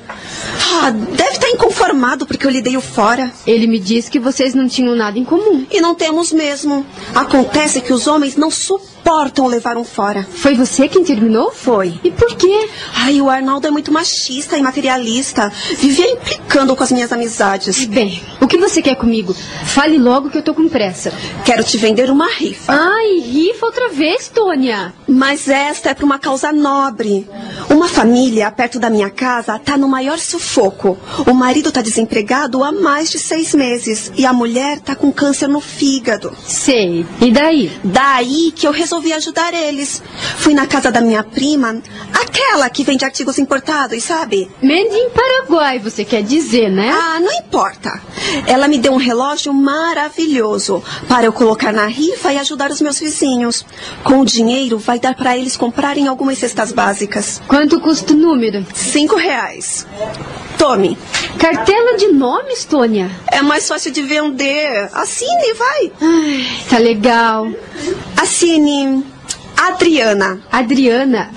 [0.76, 3.32] Ah, deve estar inconformado porque eu lhe dei o fora.
[3.48, 5.66] Ele me disse que vocês não tinham nada em comum.
[5.72, 6.86] E não temos mesmo.
[7.16, 8.93] Acontece que os homens não suportam
[9.54, 10.28] levar um fora.
[10.30, 11.52] Foi você quem terminou?
[11.52, 12.00] Foi.
[12.04, 12.70] E por quê?
[12.96, 15.52] Ai, o Arnaldo é muito machista e materialista.
[15.78, 17.86] Vivia implicando com as minhas amizades.
[17.86, 19.34] Bem, o que você quer comigo?
[19.66, 21.14] Fale logo que eu tô com pressa.
[21.46, 22.74] Quero te vender uma rifa.
[22.74, 24.94] Ai, rifa outra vez, Tônia.
[25.08, 27.28] Mas esta é para uma causa nobre.
[27.70, 30.98] Uma família perto da minha casa tá no maior sufoco.
[31.28, 35.48] O marido tá desempregado há mais de seis meses e a mulher tá com câncer
[35.48, 36.36] no fígado.
[36.46, 37.06] Sei.
[37.22, 37.72] E daí?
[37.84, 40.02] Daí que eu resolvi ajudar eles.
[40.38, 41.82] Fui na casa da minha prima,
[42.14, 44.52] aquela que vende artigos importados, sabe?
[44.62, 46.92] Made em Paraguai, você quer dizer, né?
[46.92, 48.02] Ah, não importa.
[48.46, 53.00] Ela me deu um relógio maravilhoso para eu colocar na rifa e ajudar os meus
[53.00, 53.66] vizinhos.
[54.04, 57.42] Com o dinheiro, vai dar para eles comprarem algumas cestas básicas.
[57.48, 58.66] Quanto custa o número?
[58.74, 59.86] Cinco reais.
[60.64, 60.98] Tome.
[61.38, 63.12] Cartela de nomes, Tônia?
[63.30, 64.90] É mais fácil de vender.
[64.94, 65.92] Assine, vai.
[66.02, 67.50] Ai, tá legal.
[68.16, 69.06] Assine.
[69.58, 70.40] Adriana.
[70.50, 71.30] Adriana.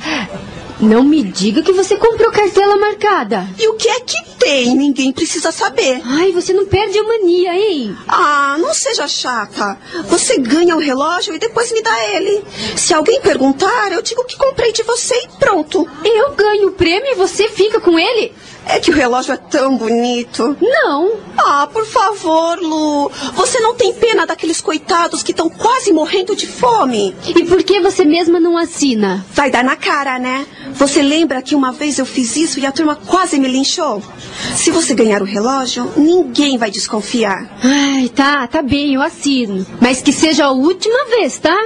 [0.81, 3.49] Não me diga que você comprou cartela marcada.
[3.59, 4.77] E o que é que tem?
[4.77, 6.03] Ninguém precisa saber.
[6.05, 7.97] Ai, você não perde a mania, hein?
[8.07, 9.79] Ah, não seja chata.
[10.09, 12.45] Você ganha o relógio e depois me dá ele.
[12.77, 15.89] Se alguém perguntar, eu digo que comprei de você e pronto.
[16.05, 18.33] Eu ganho o prêmio e você fica com ele?
[18.69, 20.57] É que o relógio é tão bonito.
[20.61, 21.13] Não.
[21.39, 23.09] Ah, por favor, Lu.
[23.35, 27.15] Você não tem pena daqueles coitados que estão quase morrendo de fome?
[27.29, 29.25] E por que você mesma não assina?
[29.33, 30.45] Vai dar na cara, né?
[30.77, 34.03] Você lembra que uma vez eu fiz isso e a turma quase me linchou?
[34.55, 37.51] Se você ganhar o relógio, ninguém vai desconfiar.
[37.65, 39.67] Ai, tá, tá bem, eu assino.
[39.81, 41.57] Mas que seja a última vez, tá?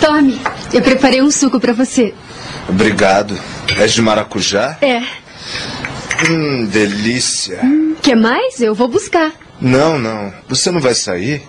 [0.00, 0.40] Tome,
[0.72, 2.14] eu preparei um suco pra você.
[2.70, 3.36] Obrigado.
[3.76, 4.78] É de maracujá?
[4.80, 5.02] É.
[6.28, 7.60] Hum, delícia.
[8.00, 8.60] Quer mais?
[8.60, 9.32] Eu vou buscar.
[9.60, 10.32] Não, não.
[10.48, 11.42] Você não vai sair?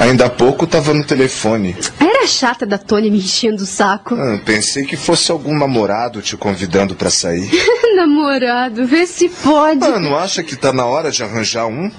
[0.00, 1.76] Ainda há pouco estava no telefone.
[2.00, 4.14] Era chata da Tônia me enchendo o saco.
[4.14, 7.48] Ah, pensei que fosse algum namorado te convidando para sair.
[7.94, 9.84] Namorado, vê se pode.
[9.84, 11.90] Ah, não acha que tá na hora de arranjar um?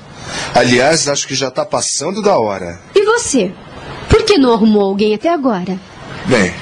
[0.53, 2.79] Aliás, acho que já tá passando da hora.
[2.93, 3.51] E você?
[4.09, 5.77] Por que não arrumou alguém até agora?
[6.25, 6.53] Bem,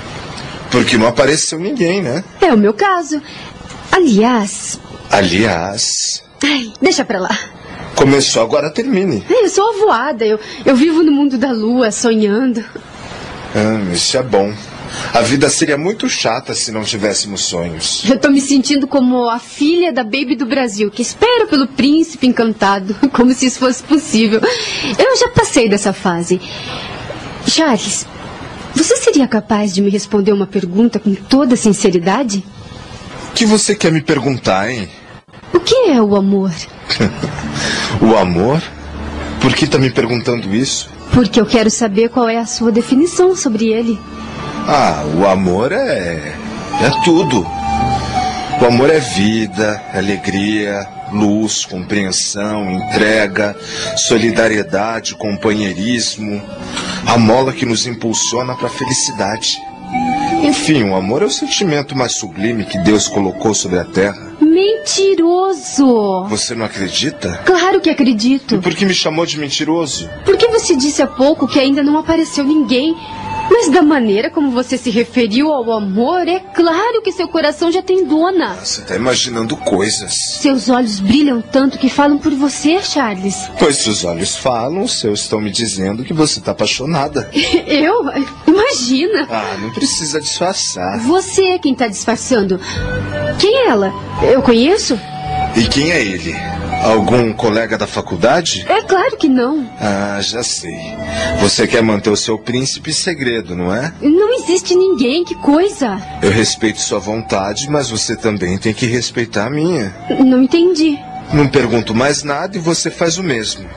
[0.71, 2.23] porque não apareceu ninguém, né?
[2.41, 3.21] É o meu caso.
[3.91, 4.80] Aliás.
[5.10, 6.23] Aliás.
[6.43, 7.38] Ai, deixa pra lá.
[7.95, 9.23] Começou, agora termine.
[9.30, 10.25] Eu sou avoada.
[10.25, 12.63] Eu, eu vivo no mundo da lua, sonhando.
[13.56, 14.53] Ah, isso é bom.
[15.13, 18.03] A vida seria muito chata se não tivéssemos sonhos.
[18.10, 22.27] Eu tô me sentindo como a filha da Baby do Brasil, que espera pelo príncipe
[22.27, 24.41] encantado, como se isso fosse possível.
[24.97, 26.39] Eu já passei dessa fase.
[27.47, 28.06] Charles,
[28.78, 32.44] você seria capaz de me responder uma pergunta com toda sinceridade?
[33.30, 34.88] O que você quer me perguntar, hein?
[35.54, 36.52] O que é o amor?
[38.02, 38.62] o amor?
[39.42, 40.90] Por que tá me perguntando isso?
[41.12, 44.00] Porque eu quero saber qual é a sua definição sobre ele.
[44.68, 46.36] Ah, o amor é.
[46.82, 47.46] é tudo.
[48.62, 53.56] O amor é vida, alegria, luz, compreensão, entrega,
[53.96, 56.41] solidariedade, companheirismo.
[57.06, 59.58] A mola que nos impulsiona para a felicidade.
[60.43, 64.28] Enfim, o amor é o sentimento mais sublime que Deus colocou sobre a terra.
[64.39, 66.26] Mentiroso!
[66.30, 67.41] Você não acredita?
[67.46, 68.60] Claro que acredito.
[68.60, 70.10] Por que me chamou de mentiroso?
[70.26, 72.96] Porque você disse há pouco que ainda não apareceu ninguém.
[73.49, 77.81] Mas da maneira como você se referiu ao amor, é claro que seu coração já
[77.81, 78.55] tem dona.
[78.55, 80.13] Você está imaginando coisas.
[80.39, 83.49] Seus olhos brilham tanto que falam por você, Charles.
[83.60, 87.29] Pois se os olhos falam, seus estão me dizendo que você está apaixonada.
[87.67, 88.05] Eu?
[88.47, 89.27] Imagina.
[89.29, 90.99] Ah, não precisa disfarçar.
[90.99, 92.60] Você é quem está disfarçando.
[93.39, 93.93] Quem é ela?
[94.21, 94.99] Eu conheço?
[95.55, 96.36] E quem é ele?
[96.88, 98.65] Algum colega da faculdade?
[98.69, 99.69] É claro que não.
[99.78, 100.95] Ah, já sei.
[101.41, 103.91] Você quer manter o seu príncipe segredo, não é?
[104.02, 106.02] Não existe ninguém, que coisa.
[106.21, 109.93] Eu respeito sua vontade, mas você também tem que respeitar a minha.
[110.26, 110.97] Não entendi.
[111.34, 113.67] Não pergunto mais nada e você faz o mesmo.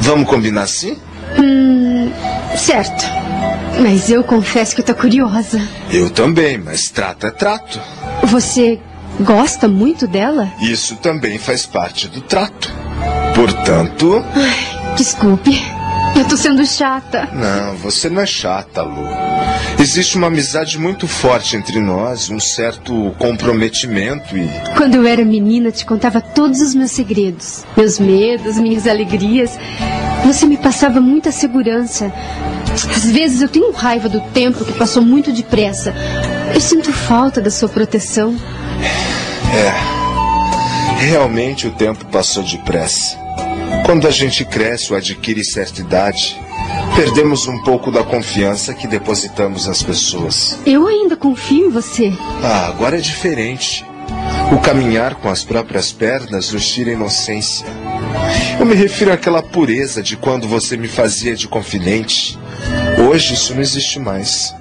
[0.00, 0.98] Vamos combinar assim?
[1.38, 2.12] Hum,
[2.54, 3.06] certo.
[3.80, 5.58] Mas eu confesso que tô curiosa.
[5.90, 7.80] Eu também, mas trato é trato.
[8.24, 8.78] Você
[9.20, 10.52] gosta muito dela?
[10.60, 12.72] Isso também faz parte do trato.
[13.34, 14.24] Portanto.
[14.34, 15.60] Ai, desculpe.
[16.14, 17.28] Eu tô sendo chata.
[17.32, 19.08] Não, você não é chata, Lu.
[19.78, 24.48] Existe uma amizade muito forte entre nós, um certo comprometimento e.
[24.76, 29.58] Quando eu era menina, te contava todos os meus segredos, meus medos, minhas alegrias.
[30.24, 32.12] Você me passava muita segurança.
[32.72, 35.94] Às vezes eu tenho raiva do tempo que passou muito depressa.
[36.54, 38.36] Eu sinto falta da sua proteção.
[38.82, 40.02] É.
[41.04, 43.18] Realmente o tempo passou depressa.
[43.84, 46.40] Quando a gente cresce ou adquire certa idade,
[46.94, 50.58] perdemos um pouco da confiança que depositamos nas pessoas.
[50.64, 52.12] Eu ainda confio em você.
[52.42, 53.84] Ah, agora é diferente.
[54.52, 57.66] O caminhar com as próprias pernas nos tira a inocência.
[58.60, 62.38] Eu me refiro àquela pureza de quando você me fazia de confidente.
[63.08, 64.54] Hoje isso não existe mais.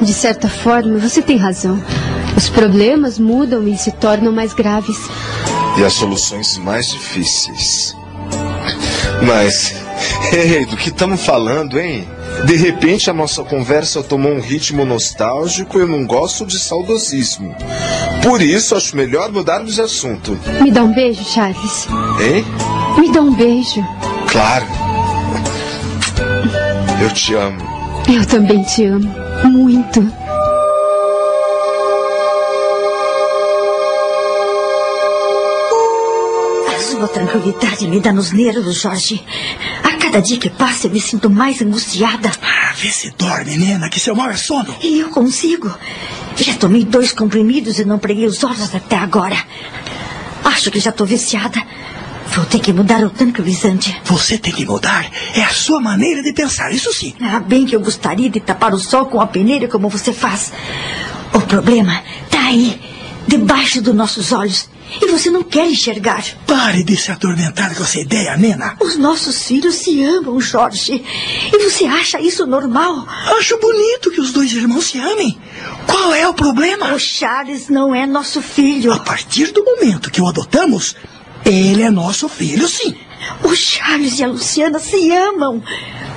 [0.00, 1.82] De certa forma, você tem razão.
[2.36, 4.98] Os problemas mudam e se tornam mais graves.
[5.78, 7.96] E as soluções mais difíceis.
[9.22, 9.74] Mas,
[10.32, 12.06] ei, do que estamos falando, hein?
[12.44, 17.54] De repente a nossa conversa tomou um ritmo nostálgico e eu não gosto de saudosismo.
[18.22, 20.38] Por isso acho melhor mudarmos de assunto.
[20.60, 21.88] Me dá um beijo, Charles.
[22.20, 22.44] Hein?
[22.98, 23.84] Me dá um beijo.
[24.30, 24.66] Claro.
[27.02, 27.60] Eu te amo.
[28.08, 29.27] Eu também te amo.
[29.58, 29.98] Muito.
[36.68, 39.24] A sua tranquilidade me dá nos nervos, Jorge.
[39.82, 42.30] A cada dia que passa, eu me sinto mais angustiada.
[42.40, 44.72] Ah, vê se dorme, nena, que seu mal é sono.
[44.80, 45.76] E eu consigo.
[46.36, 49.44] Já tomei dois comprimidos e não preguei os olhos até agora.
[50.44, 51.60] Acho que já estou viciada.
[52.32, 54.00] Vou ter que mudar o tranquilizante.
[54.04, 55.10] Você tem que mudar.
[55.34, 57.14] É a sua maneira de pensar, isso sim.
[57.20, 60.52] Ah, bem que eu gostaria de tapar o sol com a peneira como você faz.
[61.32, 62.80] O problema está aí,
[63.26, 64.68] debaixo dos nossos olhos.
[65.02, 66.24] E você não quer enxergar.
[66.46, 68.74] Pare de se atormentar com essa ideia, nena.
[68.80, 71.04] Os nossos filhos se amam, Jorge.
[71.52, 73.06] E você acha isso normal?
[73.38, 75.38] Acho bonito que os dois irmãos se amem.
[75.86, 76.94] Qual é o problema?
[76.94, 78.92] O Charles não é nosso filho.
[78.92, 80.96] A partir do momento que o adotamos,
[81.50, 82.94] ele é nosso filho, sim.
[83.42, 85.62] O Charles e a Luciana se amam.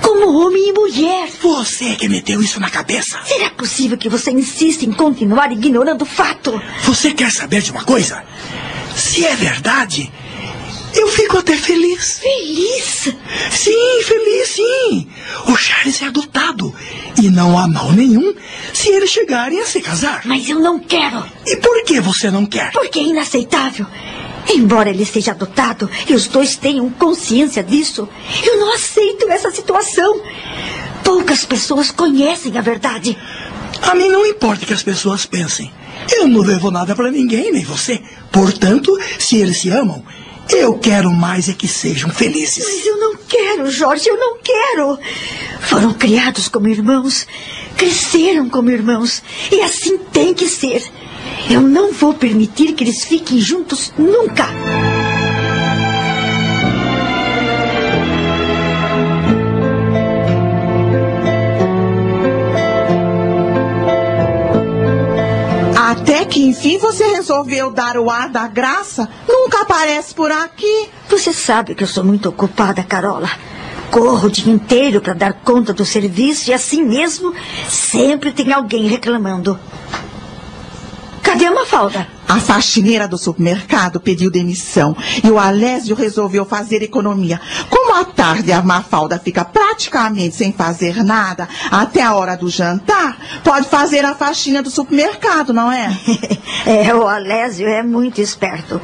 [0.01, 1.29] Como homem e mulher.
[1.41, 3.19] Você que meteu isso na cabeça.
[3.23, 6.61] Será possível que você insista em continuar ignorando o fato?
[6.83, 8.23] Você quer saber de uma coisa?
[8.95, 10.11] Se é verdade,
[10.93, 12.19] eu fico até feliz.
[12.19, 13.09] Feliz?
[13.51, 15.07] Sim, feliz, sim.
[15.47, 16.73] O Charles é adotado.
[17.21, 18.33] E não há mal nenhum
[18.73, 20.21] se eles chegarem a se casar.
[20.25, 21.23] Mas eu não quero.
[21.45, 22.71] E por que você não quer?
[22.71, 23.85] Porque é inaceitável.
[24.49, 28.07] Embora ele seja adotado e os dois tenham consciência disso,
[28.43, 30.21] eu não aceito essa situação.
[31.03, 33.17] Poucas pessoas conhecem a verdade.
[33.81, 35.71] A mim não importa o que as pessoas pensem.
[36.09, 38.01] Eu não devo nada para ninguém, nem você.
[38.31, 40.03] Portanto, se eles se amam,
[40.49, 42.63] eu quero mais é que sejam felizes.
[42.63, 44.99] Mas eu não quero, Jorge, eu não quero.
[45.61, 47.27] Foram criados como irmãos,
[47.77, 50.83] cresceram como irmãos, e assim tem que ser.
[51.49, 54.47] Eu não vou permitir que eles fiquem juntos nunca.
[65.75, 69.09] Até que enfim você resolveu dar o ar da graça?
[69.41, 70.87] Nunca aparece por aqui.
[71.09, 73.27] Você sabe que eu sou muito ocupada, Carola.
[73.89, 77.33] Corro o dia inteiro para dar conta do serviço e assim mesmo
[77.67, 79.59] sempre tem alguém reclamando.
[81.23, 82.07] Cadê a Mafalda?
[82.31, 87.41] A faxineira do supermercado pediu demissão e o Alésio resolveu fazer economia.
[87.69, 93.17] Como à tarde a Mafalda fica praticamente sem fazer nada até a hora do jantar,
[93.43, 95.91] pode fazer a faxina do supermercado, não é?
[96.63, 98.79] É, o Alésio é muito esperto.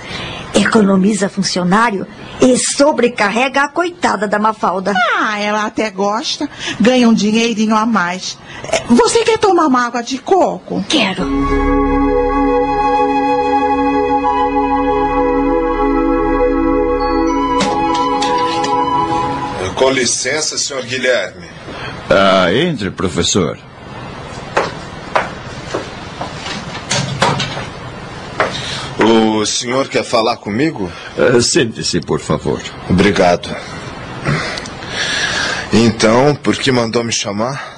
[0.56, 2.08] Economiza funcionário
[2.42, 4.94] e sobrecarrega a coitada da Mafalda.
[5.16, 6.50] Ah, ela até gosta.
[6.80, 8.36] Ganha um dinheirinho a mais.
[8.64, 10.84] É, Você quer tomar uma água de coco?
[10.90, 11.24] Quero.
[19.78, 21.46] Com licença, senhor Guilherme.
[22.10, 23.60] Ah, entre, professor.
[29.00, 30.92] O senhor quer falar comigo?
[31.18, 32.60] Ah, Sente-se, por favor.
[32.90, 33.56] Obrigado.
[35.72, 37.78] Então, por que mandou me chamar?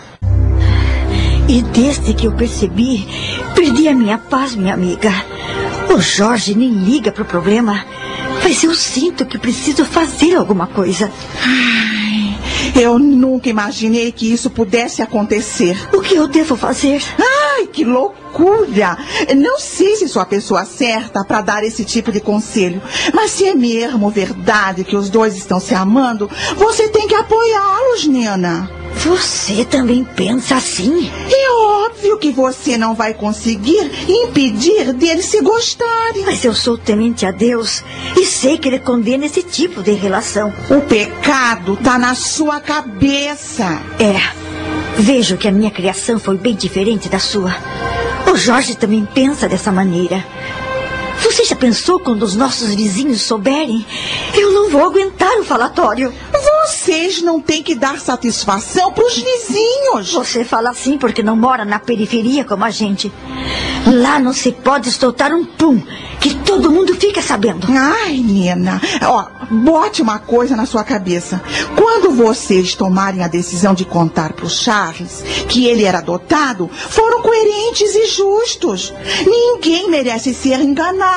[1.50, 3.06] E desde que eu percebi,
[3.56, 5.12] perdi a minha paz, minha amiga.
[5.93, 7.84] O Jorge nem liga pro problema.
[8.50, 11.12] Mas eu sinto que preciso fazer alguma coisa.
[12.76, 15.78] Eu nunca imaginei que isso pudesse acontecer.
[15.93, 17.00] O que eu devo fazer?
[17.20, 18.28] Ai, que loucura!
[19.36, 22.82] Não sei se sou a pessoa certa para dar esse tipo de conselho,
[23.13, 28.05] mas se é mesmo verdade que os dois estão se amando, você tem que apoiá-los,
[28.05, 28.69] Nina.
[28.95, 31.09] Você também pensa assim?
[31.32, 36.25] É óbvio que você não vai conseguir impedir deles se gostarem.
[36.25, 37.84] Mas eu sou temente a Deus
[38.17, 40.53] e sei que ele condena esse tipo de relação.
[40.69, 43.82] O pecado tá na sua cabeça.
[43.99, 44.39] É.
[45.01, 47.55] Vejo que a minha criação foi bem diferente da sua.
[48.32, 50.23] O Jorge também pensa dessa maneira.
[51.24, 53.86] Você já pensou quando os nossos vizinhos souberem?
[54.34, 56.13] Eu não vou aguentar o falatório.
[56.63, 60.13] Vocês não têm que dar satisfação pros vizinhos.
[60.13, 63.11] Você fala assim porque não mora na periferia como a gente.
[63.86, 65.82] Lá não se pode soltar um pum,
[66.20, 67.67] que todo mundo fica sabendo.
[67.70, 71.41] Ai, Nina, ó, bote uma coisa na sua cabeça.
[71.76, 77.95] Quando vocês tomarem a decisão de contar pro Charles que ele era adotado, foram coerentes
[77.95, 78.93] e justos.
[79.26, 81.09] Ninguém merece ser enganado.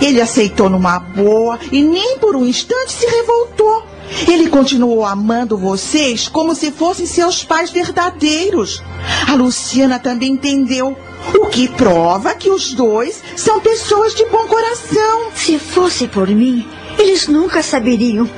[0.00, 3.84] Ele aceitou numa boa e nem por um instante se revoltou.
[4.28, 8.82] Ele continuou amando vocês como se fossem seus pais verdadeiros.
[9.28, 10.96] A Luciana também entendeu.
[11.34, 15.30] O que prova que os dois são pessoas de bom coração.
[15.34, 16.68] Se fosse por mim,
[16.98, 18.28] eles nunca saberiam.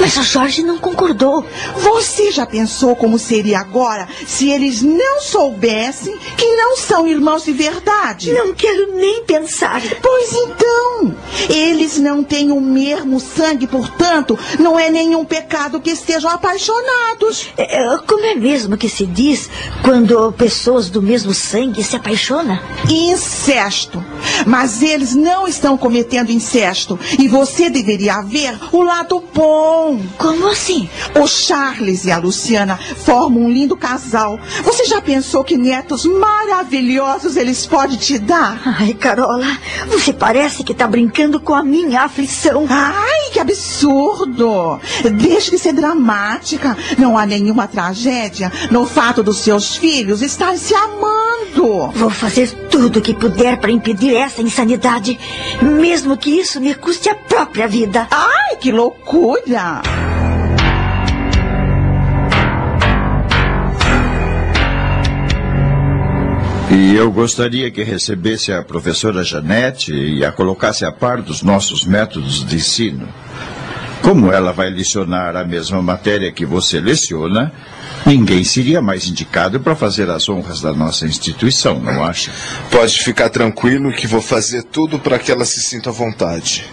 [0.00, 1.44] Mas o Jorge não concordou.
[1.76, 7.52] Você já pensou como seria agora se eles não soubessem que não são irmãos de
[7.52, 8.32] verdade?
[8.32, 9.80] Não quero nem pensar.
[10.00, 11.14] Pois então,
[11.48, 17.48] eles não têm o mesmo sangue, portanto, não é nenhum pecado que estejam apaixonados.
[17.56, 19.50] É, como é mesmo que se diz
[19.82, 22.58] quando pessoas do mesmo sangue se apaixonam?
[22.88, 24.04] Incesto.
[24.46, 26.98] Mas eles não estão cometendo incesto.
[27.18, 29.87] E você deveria ver o lado bom.
[30.18, 30.88] Como assim?
[31.18, 34.38] O Charles e a Luciana formam um lindo casal.
[34.62, 38.60] Você já pensou que netos maravilhosos eles podem te dar?
[38.78, 39.46] Ai, Carola,
[39.86, 42.66] você parece que tá brincando com a minha aflição.
[42.68, 44.80] Ai, que absurdo!
[45.16, 46.76] Deixe de ser dramática.
[46.98, 51.90] Não há nenhuma tragédia no fato dos seus filhos estarem se amando.
[51.94, 55.18] Vou fazer tudo o que puder para impedir essa insanidade,
[55.62, 58.06] mesmo que isso me custe a própria vida.
[58.10, 59.77] Ai, que loucura!
[66.70, 71.84] E eu gostaria que recebesse a professora Janete e a colocasse a par dos nossos
[71.84, 73.08] métodos de ensino.
[74.02, 77.52] Como ela vai lecionar a mesma matéria que você leciona,
[78.04, 82.30] ninguém seria mais indicado para fazer as honras da nossa instituição, não acha?
[82.70, 86.64] Pode ficar tranquilo que vou fazer tudo para que ela se sinta à vontade.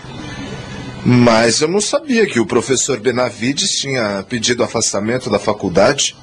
[1.05, 6.15] Mas eu não sabia que o professor Benavides tinha pedido afastamento da faculdade.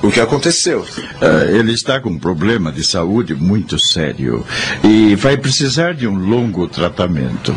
[0.00, 0.86] O que aconteceu?
[1.20, 4.46] Ah, ele está com um problema de saúde muito sério
[4.84, 7.54] e vai precisar de um longo tratamento.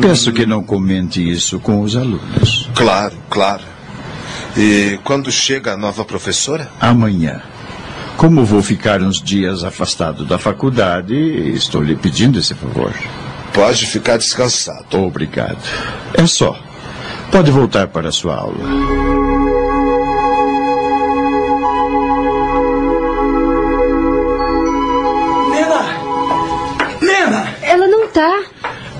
[0.00, 2.68] Peço que não comente isso com os alunos.
[2.74, 3.62] Claro, claro.
[4.56, 6.68] E quando chega a nova professora?
[6.80, 7.40] Amanhã.
[8.16, 11.14] Como vou ficar uns dias afastado da faculdade,
[11.54, 12.92] estou lhe pedindo esse favor.
[13.56, 15.02] Pode ficar descansado.
[15.02, 15.56] Obrigado.
[16.12, 16.62] É só.
[17.32, 18.68] Pode voltar para a sua aula.
[25.50, 27.00] Nena!
[27.00, 27.56] Nena!
[27.62, 28.44] Ela não tá.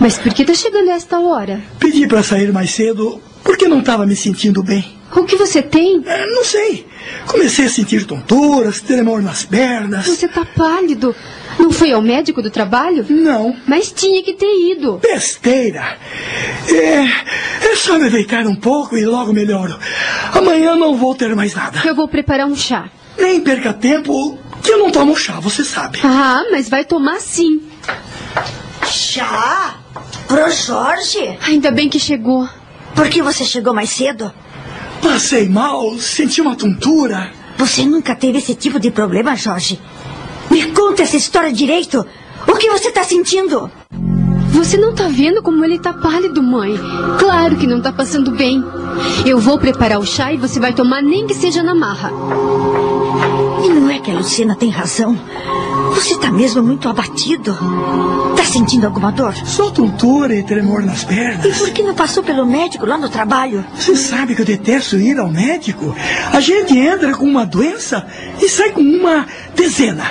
[0.00, 1.60] Mas por que tá chegando a esta hora?
[1.78, 4.96] Pedi para sair mais cedo porque não estava me sentindo bem.
[5.14, 6.02] O que você tem?
[6.06, 6.86] É, não sei.
[7.26, 10.06] Comecei a sentir tonturas, tremor nas pernas.
[10.06, 11.14] Você tá pálido.
[11.58, 13.06] Não foi ao médico do trabalho?
[13.08, 13.56] Não.
[13.66, 14.98] Mas tinha que ter ido.
[15.02, 15.96] Besteira.
[16.68, 19.78] É, é só me deitar um pouco e logo melhoro.
[20.32, 21.80] Amanhã não vou ter mais nada.
[21.84, 22.88] Eu vou preparar um chá.
[23.18, 26.00] Nem perca tempo, que eu não tomo chá, você sabe.
[26.04, 27.62] Ah, mas vai tomar sim.
[28.86, 29.76] Chá?
[30.28, 31.38] Pro Jorge?
[31.42, 32.48] Ainda bem que chegou.
[32.94, 34.32] Por que você chegou mais cedo?
[35.02, 37.30] Passei mal, senti uma tontura.
[37.56, 39.80] Você nunca teve esse tipo de problema, Jorge?
[40.56, 42.06] Me conta essa história direito.
[42.48, 43.70] O que você está sentindo?
[44.52, 46.74] Você não tá vendo como ele tá pálido, mãe?
[47.18, 48.64] Claro que não tá passando bem.
[49.26, 52.10] Eu vou preparar o chá e você vai tomar nem que seja na marra.
[53.62, 55.14] E não é que a Luciana tem razão?
[55.96, 57.56] Você tá mesmo muito abatido.
[58.36, 59.34] Tá sentindo alguma dor?
[59.44, 61.58] Só tontura e tremor nas E pernas.
[61.58, 63.64] por que não passou pelo médico lá no trabalho?
[63.74, 65.94] Você sabe que eu detesto ir ao médico.
[66.32, 68.06] A gente entra com uma doença
[68.40, 70.04] e sai com uma dezena.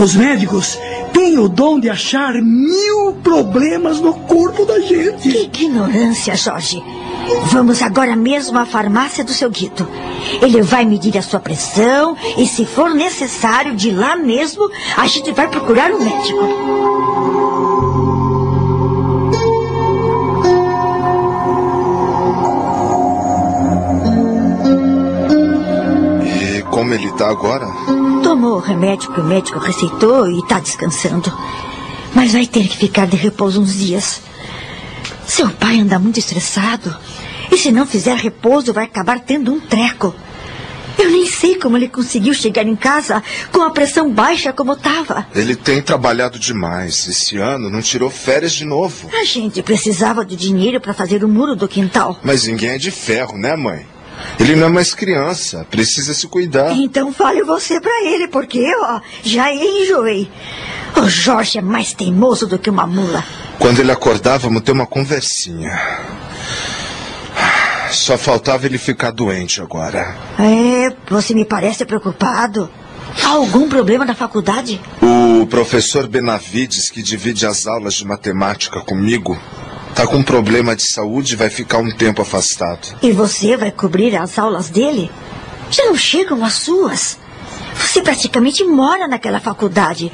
[0.00, 0.78] Os médicos
[1.12, 5.28] têm o dom de achar mil problemas no corpo da gente.
[5.30, 6.82] Que ignorância, Jorge.
[7.50, 9.88] Vamos agora mesmo à farmácia do seu Guido.
[10.42, 15.32] Ele vai medir a sua pressão e, se for necessário, de lá mesmo, a gente
[15.32, 16.40] vai procurar um médico.
[26.58, 27.66] E como ele tá agora?
[28.22, 31.32] Tomou o remédio que o médico receitou e está descansando.
[32.14, 34.25] Mas vai ter que ficar de repouso uns dias.
[35.26, 36.96] Seu pai anda muito estressado.
[37.50, 40.14] E se não fizer repouso, vai acabar tendo um treco.
[40.98, 43.22] Eu nem sei como ele conseguiu chegar em casa
[43.52, 45.26] com a pressão baixa como estava.
[45.34, 47.06] Ele tem trabalhado demais.
[47.06, 49.10] Esse ano não tirou férias de novo.
[49.12, 52.18] A gente precisava de dinheiro para fazer o muro do quintal.
[52.22, 53.86] Mas ninguém é de ferro, né, mãe?
[54.40, 55.66] Ele não é mais criança.
[55.70, 56.72] Precisa se cuidar.
[56.76, 60.30] Então fale você para ele, porque eu ó, já enjoei.
[60.96, 63.22] O Jorge é mais teimoso do que uma mula.
[63.58, 65.70] Quando ele acordar, vamos ter uma conversinha.
[67.90, 70.16] Só faltava ele ficar doente agora.
[70.38, 72.68] É, você me parece preocupado.
[73.22, 74.80] Há algum problema na faculdade?
[75.00, 79.38] O professor Benavides, que divide as aulas de matemática comigo,
[79.94, 82.96] tá com problema de saúde e vai ficar um tempo afastado.
[83.02, 85.10] E você vai cobrir as aulas dele?
[85.70, 87.18] Já não chegam as suas.
[87.78, 90.12] Você praticamente mora naquela faculdade.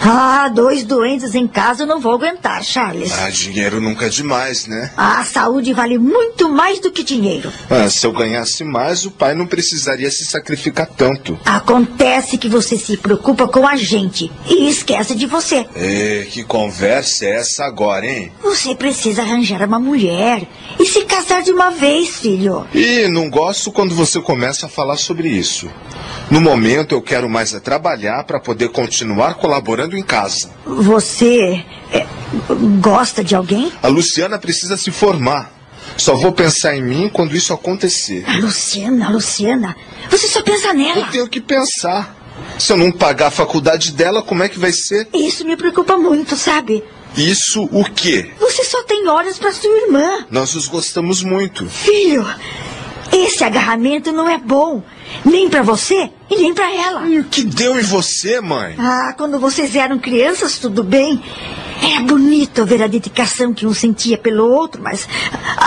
[0.00, 3.12] Ah, dois doentes em casa eu não vou aguentar, Charles.
[3.12, 4.90] Ah, dinheiro nunca é demais, né?
[4.96, 7.52] A saúde vale muito mais do que dinheiro.
[7.70, 11.38] Ah, se eu ganhasse mais, o pai não precisaria se sacrificar tanto.
[11.44, 15.66] Acontece que você se preocupa com a gente e esquece de você.
[15.76, 18.32] Ê, que conversa é essa agora, hein?
[18.42, 20.46] Você precisa arranjar uma mulher
[20.78, 21.04] e se
[21.44, 22.66] de uma vez, filho.
[22.74, 25.68] E não gosto quando você começa a falar sobre isso.
[26.30, 30.50] No momento, eu quero mais é trabalhar para poder continuar colaborando em casa.
[30.64, 32.06] Você é,
[32.80, 33.70] gosta de alguém?
[33.82, 35.52] A Luciana precisa se formar.
[35.96, 38.24] Só vou pensar em mim quando isso acontecer.
[38.26, 39.76] A Luciana, a Luciana.
[40.10, 41.00] Você só pensa nela.
[41.00, 42.23] Eu tenho que pensar.
[42.58, 45.08] Se eu não pagar a faculdade dela, como é que vai ser?
[45.12, 46.82] Isso me preocupa muito, sabe?
[47.16, 48.32] Isso o quê?
[48.40, 50.26] Você só tem horas para sua irmã.
[50.30, 51.66] Nós os gostamos muito.
[51.68, 52.26] Filho,
[53.12, 54.82] esse agarramento não é bom.
[55.24, 57.06] Nem para você e nem para ela.
[57.06, 58.74] E o que deu em você, mãe?
[58.78, 61.22] Ah, quando vocês eram crianças, tudo bem.
[61.84, 65.06] Era bonito ver a dedicação que um sentia pelo outro, mas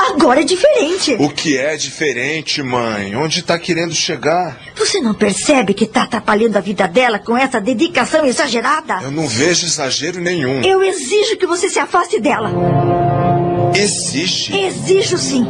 [0.09, 1.15] agora é diferente.
[1.19, 3.15] O que é diferente, mãe?
[3.15, 4.57] Onde está querendo chegar?
[4.75, 8.99] Você não percebe que está atrapalhando a vida dela com essa dedicação exagerada?
[9.03, 10.61] Eu não vejo exagero nenhum.
[10.63, 12.51] Eu exijo que você se afaste dela.
[13.75, 14.57] Exige?
[14.57, 15.45] Exijo sim.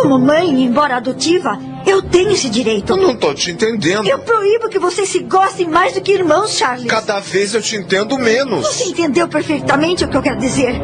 [0.00, 2.92] Como mãe, embora adotiva, eu tenho esse direito.
[2.92, 4.06] Eu não tô te entendendo.
[4.06, 6.86] Eu proíbo que vocês se gostem mais do que irmãos, Charles.
[6.86, 8.66] Cada vez eu te entendo menos.
[8.66, 10.74] Você entendeu perfeitamente o que eu quero dizer.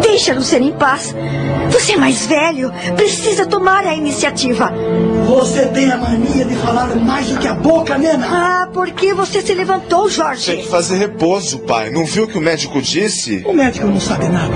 [0.00, 1.14] Deixa-no ser em paz.
[1.70, 4.70] Você é mais velho, precisa tomar a iniciativa.
[5.26, 8.26] Você tem a mania de falar mais do que a boca, Nena.
[8.30, 10.52] Ah, por que você se levantou, Jorge?
[10.52, 11.90] Tem que fazer repouso, pai.
[11.90, 13.42] Não viu o que o médico disse?
[13.46, 14.54] O médico não sabe nada.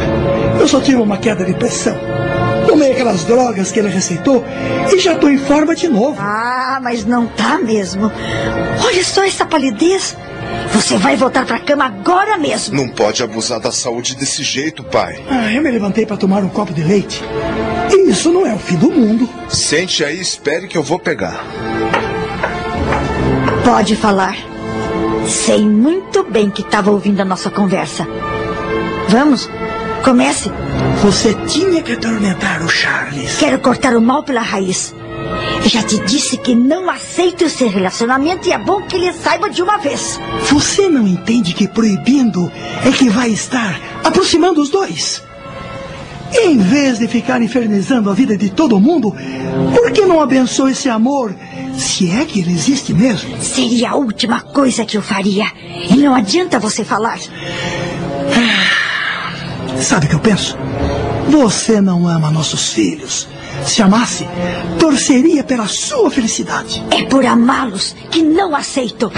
[0.61, 1.97] Eu só tive uma queda de pressão.
[2.68, 4.44] Tomei aquelas drogas que ele receitou
[4.92, 6.20] e já estou em forma de novo.
[6.20, 8.12] Ah, mas não tá mesmo.
[8.84, 10.14] Olha só essa palidez.
[10.72, 12.76] Você vai voltar pra cama agora mesmo.
[12.76, 15.18] Não pode abusar da saúde desse jeito, pai.
[15.30, 17.22] Ah, eu me levantei para tomar um copo de leite.
[17.90, 19.28] E isso não é o fim do mundo.
[19.48, 21.42] Sente aí e espere que eu vou pegar.
[23.64, 24.36] Pode falar.
[25.26, 28.06] Sei muito bem que estava ouvindo a nossa conversa.
[29.08, 29.48] Vamos,
[30.03, 30.51] comece.
[31.03, 33.36] Você tinha que atormentar o Charles.
[33.36, 34.94] Quero cortar o mal pela raiz.
[35.64, 39.62] Já te disse que não aceito esse relacionamento e é bom que ele saiba de
[39.62, 40.18] uma vez.
[40.51, 42.51] Você não entende que proibindo
[42.84, 45.22] é que vai estar aproximando os dois?
[46.32, 49.14] Em vez de ficar infernizando a vida de todo mundo,
[49.74, 51.34] por que não abençoa esse amor,
[51.76, 53.40] se é que ele existe mesmo?
[53.40, 55.46] Seria a última coisa que eu faria.
[55.88, 57.18] E não adianta você falar.
[59.80, 60.56] Sabe o que eu penso?
[61.28, 63.28] Você não ama nossos filhos.
[63.64, 64.26] Se amasse,
[64.78, 66.82] torceria pela sua felicidade.
[66.90, 69.10] É por amá-los que não aceito.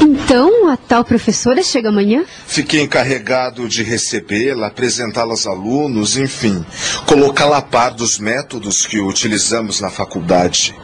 [0.00, 2.24] Então, a tal professora chega amanhã?
[2.46, 6.64] Fiquei encarregado de recebê-la, apresentá-la aos alunos, enfim,
[7.06, 10.74] colocá-la a par dos métodos que utilizamos na faculdade.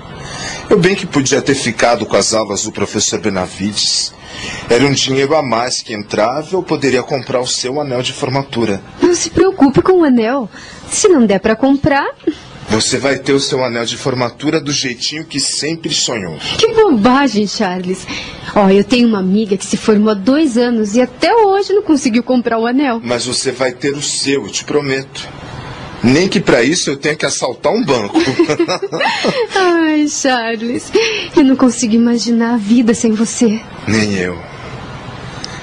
[0.73, 4.11] Eu bem que podia ter ficado com as aulas do professor Benavides.
[4.71, 8.83] Era um dinheiro a mais que entrava, eu poderia comprar o seu anel de formatura.
[9.03, 10.49] Não se preocupe com o anel.
[10.89, 12.09] Se não der para comprar.
[12.71, 16.39] Você vai ter o seu anel de formatura do jeitinho que sempre sonhou.
[16.57, 18.07] Que bobagem, Charles.
[18.57, 21.83] Ó, eu tenho uma amiga que se formou há dois anos e até hoje não
[21.83, 22.99] conseguiu comprar o anel.
[23.05, 25.29] Mas você vai ter o seu, eu te prometo.
[26.03, 28.19] Nem que para isso eu tenha que assaltar um banco.
[29.55, 30.91] Ai, Charles,
[31.37, 33.61] eu não consigo imaginar a vida sem você.
[33.87, 34.37] Nem eu.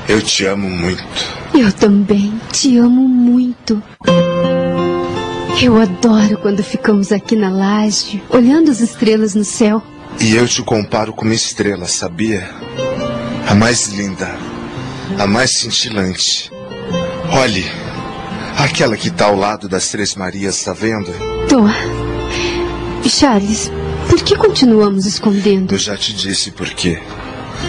[0.07, 1.03] Eu te amo muito.
[1.53, 3.81] Eu também te amo muito.
[5.61, 9.83] Eu adoro quando ficamos aqui na laje, olhando as estrelas no céu.
[10.19, 12.49] E eu te comparo com uma estrela, sabia?
[13.47, 14.35] A mais linda,
[15.17, 16.49] a mais cintilante.
[17.31, 17.65] Olhe,
[18.63, 21.11] aquela que está ao lado das Três Marias, está vendo?
[21.47, 21.63] Tô.
[23.07, 23.71] Charles,
[24.09, 25.73] por que continuamos escondendo?
[25.73, 26.99] Eu já te disse por quê.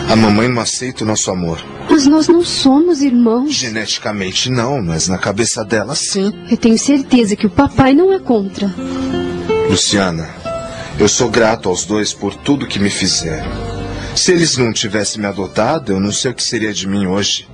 [0.09, 1.65] A mamãe não aceita o nosso amor.
[1.89, 3.53] Mas nós não somos irmãos.
[3.55, 6.33] Geneticamente não, mas na cabeça dela sim.
[6.51, 8.73] Eu tenho certeza que o papai não é contra.
[9.69, 10.29] Luciana,
[10.99, 13.51] eu sou grato aos dois por tudo que me fizeram.
[14.15, 17.49] Se eles não tivessem me adotado, eu não sei o que seria de mim hoje.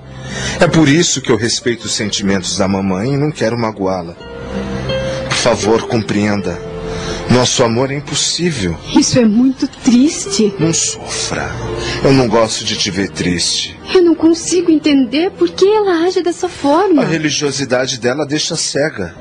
[0.60, 4.14] É por isso que eu respeito os sentimentos da mamãe e não quero magoá-la.
[5.28, 6.58] Por favor, compreenda.
[7.30, 8.76] Nosso amor é impossível.
[8.96, 10.54] Isso é muito triste.
[10.58, 11.50] Não sofra.
[12.04, 13.76] Eu não gosto de te ver triste.
[13.94, 17.02] Eu não consigo entender por que ela age dessa forma.
[17.02, 19.14] A religiosidade dela deixa cega.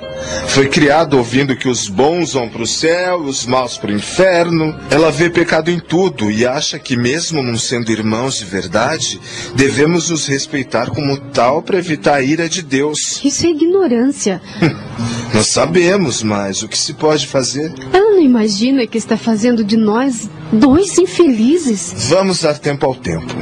[0.48, 4.74] Foi criada ouvindo que os bons vão para o céu, os maus para o inferno.
[4.90, 9.20] Ela vê pecado em tudo e acha que, mesmo não sendo irmãos de verdade,
[9.54, 13.20] devemos nos respeitar como tal para evitar a ira de Deus.
[13.24, 14.42] Isso é ignorância.
[15.34, 17.74] Nós sabemos, mas o que se pode fazer?
[17.92, 22.08] Ela não imagina que está fazendo de nós dois infelizes.
[22.08, 23.34] Vamos dar tempo ao tempo.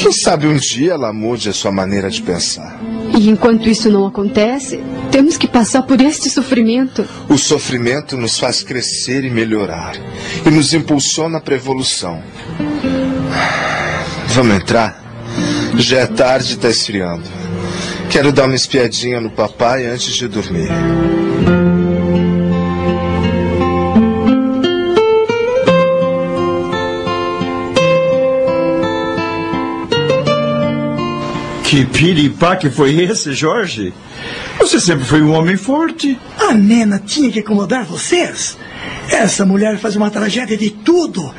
[0.00, 2.93] Quem sabe um dia ela mude a sua maneira de pensar.
[3.16, 7.06] E enquanto isso não acontece, temos que passar por este sofrimento.
[7.28, 9.94] O sofrimento nos faz crescer e melhorar.
[10.44, 12.22] E nos impulsiona para a evolução.
[14.28, 15.02] Vamos entrar?
[15.76, 17.24] Já é tarde e está esfriando.
[18.10, 20.68] Quero dar uma espiadinha no papai antes de dormir.
[31.74, 33.92] Que piripá que foi esse, Jorge?
[34.60, 36.16] Você sempre foi um homem forte.
[36.38, 38.56] A nena tinha que acomodar vocês.
[39.10, 41.34] Essa mulher faz uma tragédia de tudo.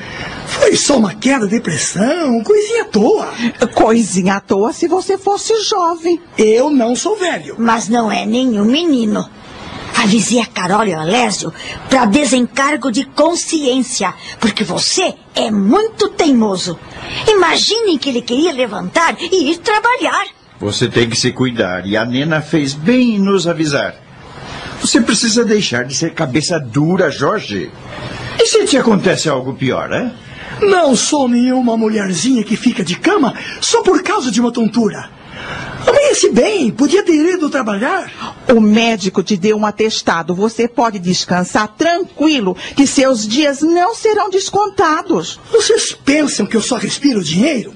[0.46, 3.34] Foi só uma queda, depressão, coisinha à toa.
[3.74, 6.20] Coisinha à toa se você fosse jovem.
[6.38, 7.56] Eu não sou velho.
[7.58, 9.26] Mas não é nenhum menino.
[9.98, 11.54] Avisei a Carol e o Alésio
[11.90, 16.78] para desencargo de consciência, porque você é muito teimoso.
[17.28, 20.26] Imaginem que ele queria levantar e ir trabalhar.
[20.60, 23.96] Você tem que se cuidar e a Nena fez bem em nos avisar.
[24.80, 27.72] Você precisa deixar de ser cabeça dura, Jorge.
[28.40, 30.12] E se te acontece algo pior, é?
[30.62, 35.10] Não sou nenhuma mulherzinha que fica de cama só por causa de uma tontura.
[35.88, 38.12] Amanhece bem, podia ter ido trabalhar.
[38.54, 40.34] O médico te deu um atestado.
[40.34, 45.40] Você pode descansar tranquilo que seus dias não serão descontados.
[45.52, 47.74] Vocês pensam que eu só respiro dinheiro?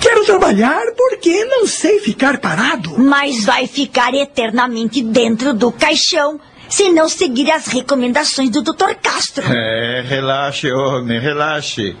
[0.00, 2.98] Quero trabalhar porque não sei ficar parado.
[2.98, 6.40] Mas vai ficar eternamente dentro do caixão
[6.72, 8.94] se não seguir as recomendações do Dr.
[9.02, 9.44] Castro.
[9.52, 11.94] É, relaxe, homem, relaxe.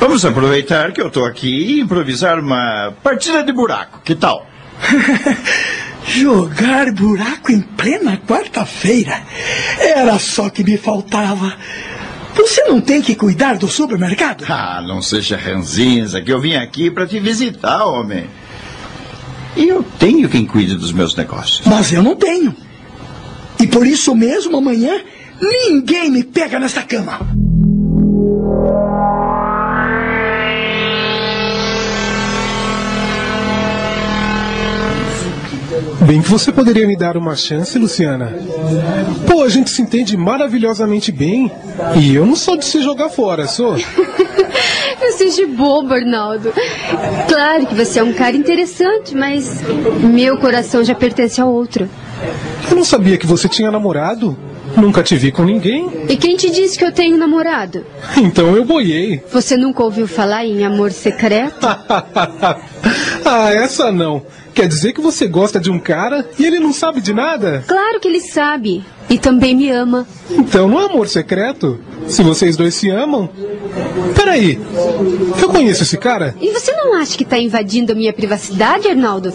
[0.00, 4.00] Vamos aproveitar que eu estou aqui e improvisar uma partida de buraco.
[4.04, 4.44] Que tal?
[6.04, 9.22] Jogar buraco em plena quarta-feira.
[9.78, 11.54] Era só que me faltava.
[12.34, 14.44] Você não tem que cuidar do supermercado?
[14.48, 18.28] Ah, não seja ranzinza, que eu vim aqui para te visitar, homem.
[19.56, 21.64] Eu tenho quem cuide dos meus negócios.
[21.64, 22.67] Mas eu não tenho.
[23.60, 25.00] E por isso mesmo, amanhã,
[25.40, 27.20] ninguém me pega nesta cama.
[36.00, 38.34] Bem que você poderia me dar uma chance, Luciana.
[39.26, 41.52] Pô, a gente se entende maravilhosamente bem.
[42.00, 43.76] E eu não sou de se jogar fora, sou.
[45.00, 46.52] Não seja bobo, Arnaldo.
[47.28, 49.60] Claro que você é um cara interessante, mas
[50.00, 51.88] meu coração já pertence a outro.
[52.68, 54.36] Eu não sabia que você tinha namorado.
[54.76, 55.90] Nunca te vi com ninguém.
[56.08, 57.84] E quem te disse que eu tenho namorado?
[58.16, 59.22] Então eu boiei.
[59.32, 61.66] Você nunca ouviu falar em amor secreto?
[63.24, 64.22] ah, essa não.
[64.54, 67.64] Quer dizer que você gosta de um cara e ele não sabe de nada?
[67.66, 68.84] Claro que ele sabe.
[69.10, 70.06] E também me ama.
[70.30, 71.80] Então não é amor secreto?
[72.06, 73.28] Se vocês dois se amam.
[74.14, 74.58] Peraí,
[75.40, 76.34] eu conheço esse cara?
[76.40, 79.32] E você não acha que está invadindo a minha privacidade, Arnaldo?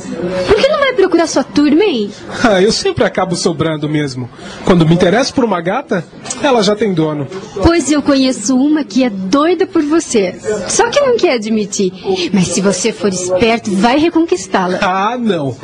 [0.47, 2.11] Por que não vai procurar sua turma, hein?
[2.43, 4.29] Ah, eu sempre acabo sobrando mesmo.
[4.65, 6.05] Quando me interesso por uma gata,
[6.41, 7.27] ela já tem dono.
[7.63, 10.35] Pois eu conheço uma que é doida por você.
[10.67, 11.91] Só que não quer admitir.
[12.31, 14.79] Mas se você for esperto, vai reconquistá-la.
[14.81, 15.55] Ah, não.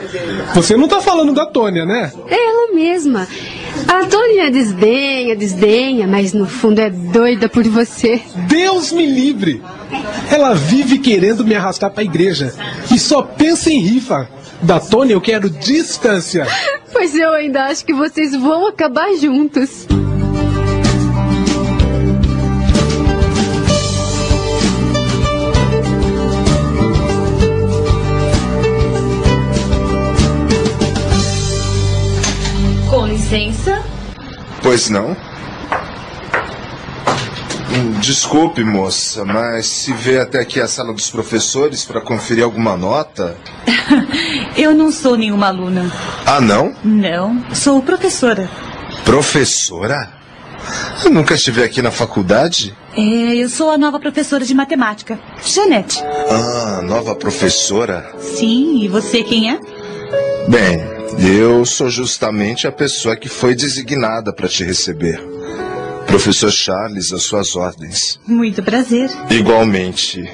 [0.53, 2.12] Você não está falando da Tônia, né?
[2.28, 3.28] É ela mesma.
[3.88, 8.22] A Tônia desdenha, desdenha, mas no fundo é doida por você.
[8.48, 9.62] Deus me livre!
[10.32, 12.54] Ela vive querendo me arrastar para a igreja
[12.94, 14.30] e só pensa em rifa.
[14.62, 16.46] Da Tônia eu quero distância.
[16.92, 19.88] Pois eu ainda acho que vocês vão acabar juntos.
[34.62, 35.16] Pois não?
[37.72, 42.76] Hum, Desculpe, moça, mas se vê até aqui a sala dos professores para conferir alguma
[42.76, 43.38] nota.
[44.57, 45.91] Eu não sou nenhuma aluna.
[46.26, 46.74] Ah, não?
[46.84, 48.49] Não, sou professora.
[49.05, 50.10] Professora?
[51.03, 52.76] Eu nunca estive aqui na faculdade?
[52.95, 56.03] É, eu sou a nova professora de matemática, Janete.
[56.30, 58.12] Ah, nova professora?
[58.20, 59.60] Sim, e você quem é?
[60.49, 65.20] Bem, eu sou justamente a pessoa que foi designada para te receber.
[66.05, 68.20] Professor Charles, às suas ordens.
[68.26, 69.10] Muito prazer.
[69.30, 70.24] Igualmente.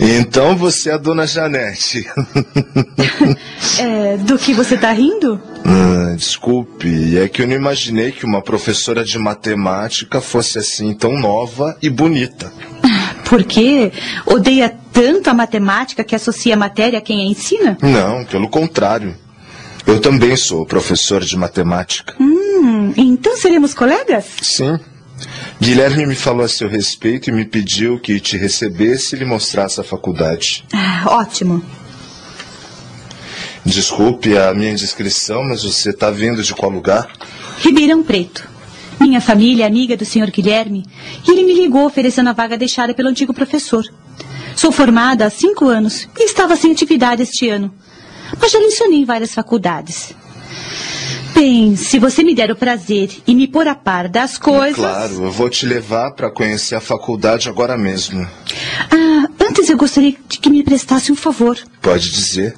[0.00, 2.04] então você é a dona Janete.
[3.78, 5.40] É, do que você tá rindo?
[5.64, 11.18] Ah, desculpe, é que eu não imaginei que uma professora de matemática fosse assim tão
[11.18, 12.52] nova e bonita.
[13.32, 13.90] Por quê?
[14.26, 17.78] Odeia tanto a matemática que associa a matéria a quem a ensina?
[17.80, 19.16] Não, pelo contrário.
[19.86, 22.14] Eu também sou professor de matemática.
[22.20, 24.26] Hum, então seremos colegas?
[24.42, 24.78] Sim.
[25.58, 29.80] Guilherme me falou a seu respeito e me pediu que te recebesse e lhe mostrasse
[29.80, 30.62] a faculdade.
[30.70, 31.64] Ah, ótimo.
[33.64, 37.10] Desculpe a minha indiscrição, mas você está vindo de qual lugar?
[37.60, 38.51] Ribeirão Preto.
[39.02, 40.84] Minha família é amiga do senhor Guilherme
[41.26, 43.84] e ele me ligou oferecendo a vaga deixada pelo antigo professor.
[44.54, 47.74] Sou formada há cinco anos e estava sem atividade este ano,
[48.40, 50.14] mas já lecionei em várias faculdades.
[51.34, 54.76] Bem, se você me der o prazer e me pôr a par das coisas.
[54.76, 58.24] Claro, eu vou te levar para conhecer a faculdade agora mesmo.
[58.88, 61.58] Ah, antes eu gostaria de que me prestasse um favor.
[61.80, 62.54] Pode dizer.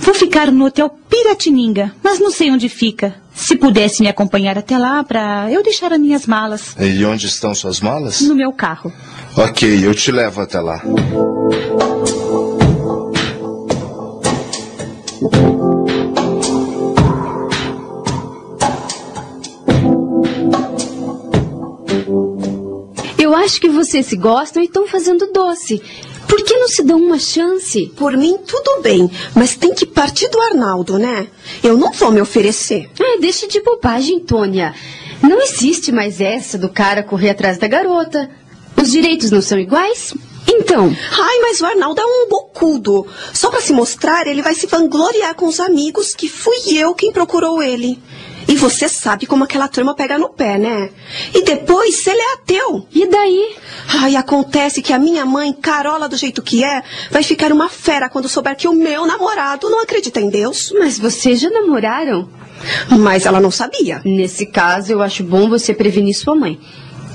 [0.00, 3.14] Vou ficar no Hotel Piratininga, mas não sei onde fica.
[3.34, 7.54] Se pudesse me acompanhar até lá para eu deixar as minhas malas E onde estão
[7.54, 8.20] suas malas?
[8.22, 8.92] no meu carro.
[9.36, 10.80] Ok, eu te levo até lá.
[23.18, 25.82] Eu acho que vocês se gostam e estão fazendo doce.
[26.28, 27.92] Por que não se dão uma chance?
[27.96, 31.28] Por mim, tudo bem, mas tem que partir do Arnaldo, né?
[31.62, 32.88] Eu não vou me oferecer.
[33.00, 34.74] Ah, deixa de bobagem, Tônia.
[35.22, 38.28] Não existe mais essa do cara correr atrás da garota.
[38.80, 40.12] Os direitos não são iguais?
[40.48, 43.06] Então, Ai, mas o Arnaldo é um bocudo.
[43.32, 47.12] Só pra se mostrar, ele vai se vangloriar com os amigos que fui eu quem
[47.12, 47.98] procurou ele.
[48.48, 50.90] E você sabe como aquela turma pega no pé, né?
[51.34, 52.86] E depois, se ele é ateu.
[52.94, 53.56] e daí?
[53.88, 58.08] Ai, acontece que a minha mãe, Carola do jeito que é, vai ficar uma fera
[58.08, 60.72] quando souber que o meu namorado não acredita em Deus.
[60.78, 62.28] Mas vocês já namoraram?
[62.98, 64.00] Mas ela não sabia.
[64.04, 66.58] Nesse caso, eu acho bom você prevenir sua mãe.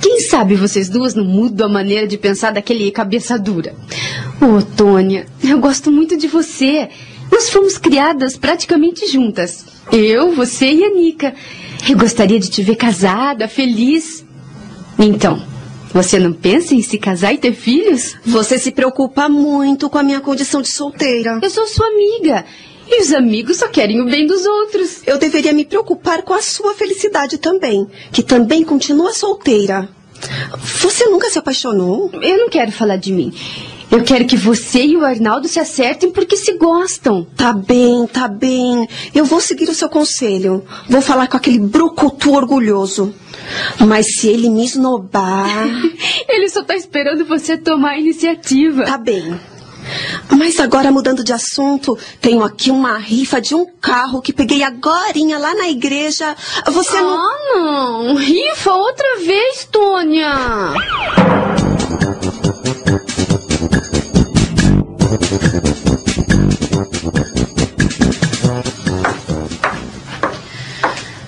[0.02, 3.76] Quem sabe vocês duas não mudam a maneira de pensar daquele cabeça dura.
[4.42, 6.90] Ô, Tônia, eu gosto muito de você.
[7.32, 9.64] Nós fomos criadas praticamente juntas.
[9.92, 11.34] Eu, você e a Nica.
[11.90, 14.26] Eu gostaria de te ver casada, feliz.
[14.98, 15.42] Então,
[15.94, 18.16] Você não pensa em se casar e ter filhos?
[18.26, 21.38] Você se preocupa muito com a minha condição de solteira.
[21.42, 22.46] Eu sou sua amiga.
[22.88, 25.02] E os amigos só querem o bem dos outros.
[25.06, 29.90] Eu deveria me preocupar com a sua felicidade também, que também continua solteira.
[30.80, 32.10] Você nunca se apaixonou?
[32.22, 33.34] Eu não quero falar de mim.
[33.92, 37.28] Eu quero que você e o Arnaldo se acertem porque se gostam.
[37.36, 38.88] Tá bem, tá bem.
[39.14, 40.64] Eu vou seguir o seu conselho.
[40.90, 43.14] Vou falar com aquele brucutu orgulhoso.
[43.86, 45.68] Mas se ele me esnobar.
[46.30, 48.86] ele só tá esperando você tomar a iniciativa.
[48.86, 49.38] Tá bem.
[50.38, 55.38] Mas agora, mudando de assunto, tenho aqui uma rifa de um carro que peguei agorinha
[55.38, 56.34] lá na igreja.
[56.68, 58.04] Você ah, não.
[58.04, 58.16] Não!
[58.16, 60.32] Rifa outra vez, Tônia!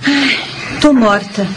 [0.05, 1.47] Ai, tô morta.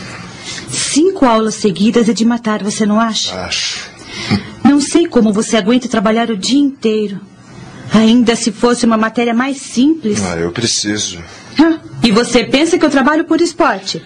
[0.70, 3.34] Cinco aulas seguidas é de matar, você não acha?
[3.40, 3.90] Acho.
[4.62, 7.20] Não sei como você aguenta trabalhar o dia inteiro.
[7.92, 10.22] Ainda se fosse uma matéria mais simples.
[10.22, 11.18] Ah, eu preciso.
[11.58, 14.04] Ah, e você pensa que eu trabalho por esporte?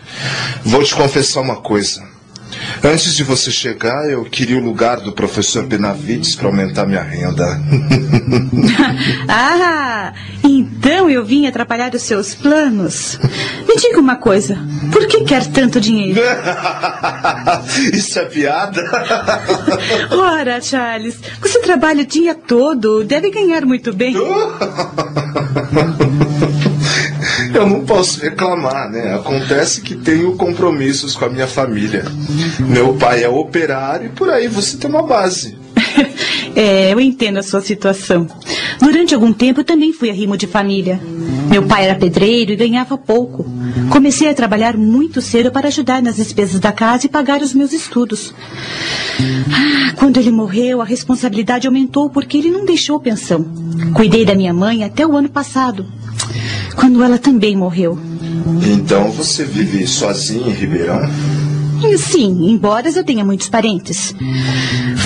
[0.65, 2.10] Vou te confessar uma coisa.
[2.83, 7.45] Antes de você chegar, eu queria o lugar do professor Benavides para aumentar minha renda.
[9.29, 13.19] ah, então eu vim atrapalhar os seus planos.
[13.69, 14.59] Me diga uma coisa:
[14.91, 16.21] por que quer tanto dinheiro?
[17.93, 18.83] Isso é piada?
[20.11, 24.15] Ora, Charles, você trabalha o dia todo, deve ganhar muito bem.
[27.55, 29.15] Eu não posso reclamar, né?
[29.15, 32.05] Acontece que tenho compromissos com a minha família.
[32.61, 35.59] Meu pai é operário e por aí você tem uma base.
[36.55, 38.27] é, eu entendo a sua situação.
[38.81, 41.01] Durante algum tempo também fui arrimo de família.
[41.51, 43.45] Meu pai era pedreiro e ganhava pouco.
[43.91, 47.73] Comecei a trabalhar muito cedo para ajudar nas despesas da casa e pagar os meus
[47.73, 48.33] estudos.
[49.19, 53.45] Ah, quando ele morreu, a responsabilidade aumentou porque ele não deixou pensão.
[53.95, 56.00] Cuidei da minha mãe até o ano passado
[56.77, 57.99] quando ela também morreu.
[58.73, 61.01] Então você vive sozinha em Ribeirão?
[61.97, 64.15] Sim, embora eu tenha muitos parentes.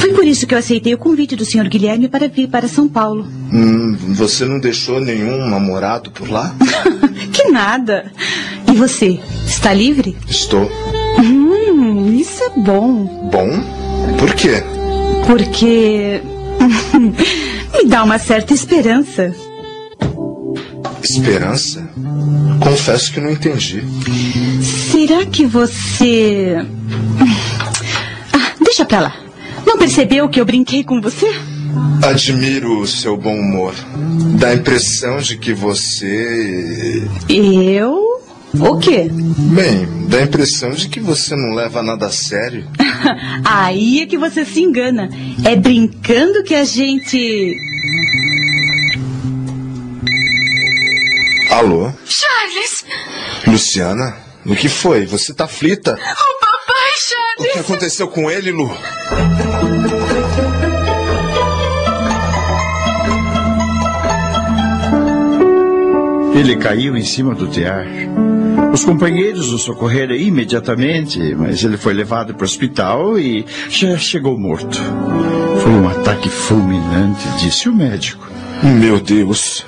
[0.01, 1.68] Foi por isso que eu aceitei o convite do Sr.
[1.68, 3.27] Guilherme para vir para São Paulo.
[3.53, 6.55] Hum, você não deixou nenhum namorado por lá?
[7.33, 8.11] que nada.
[8.70, 10.16] E você, está livre?
[10.29, 10.70] Estou.
[11.18, 13.31] Hum, isso é bom.
[13.31, 13.49] Bom?
[14.18, 14.62] Por quê?
[15.27, 16.20] Porque
[17.72, 19.35] me dá uma certa esperança.
[21.05, 21.89] Esperança?
[22.61, 23.85] Confesso que não entendi.
[24.63, 26.57] Será que você.
[28.33, 29.17] Ah, deixa pra lá.
[29.67, 31.31] Não percebeu que eu brinquei com você?
[32.03, 33.75] Admiro o seu bom humor.
[34.39, 37.03] Dá a impressão de que você.
[37.29, 38.05] Eu?
[38.61, 39.11] O quê?
[39.11, 42.67] Bem, dá a impressão de que você não leva nada a sério.
[43.45, 45.09] Aí é que você se engana.
[45.45, 47.57] É brincando que a gente.
[51.55, 51.93] Alô?
[52.05, 52.85] Charles!
[53.47, 54.17] Luciana?
[54.45, 55.07] O que foi?
[55.07, 55.93] Você tá aflita?
[55.93, 57.39] O papai, Charles!
[57.39, 58.77] O que aconteceu com ele, Lu?
[66.37, 67.87] Ele caiu em cima do tear.
[68.73, 74.37] Os companheiros o socorreram imediatamente, mas ele foi levado para o hospital e já chegou
[74.37, 74.77] morto.
[75.63, 78.29] Foi um ataque fulminante, disse o médico.
[78.61, 79.65] Meu Deus.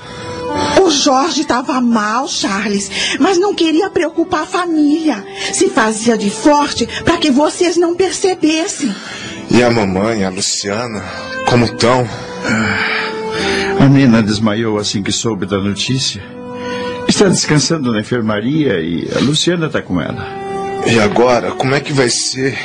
[0.80, 5.24] O Jorge estava mal, Charles, mas não queria preocupar a família.
[5.52, 8.94] Se fazia de forte para que vocês não percebessem.
[9.50, 11.02] E a mamãe, a Luciana,
[11.48, 12.06] como estão?
[13.80, 16.22] A Nina desmaiou assim que soube da notícia.
[17.08, 20.26] Está descansando na enfermaria e a Luciana está com ela.
[20.86, 22.58] E agora, como é que vai ser?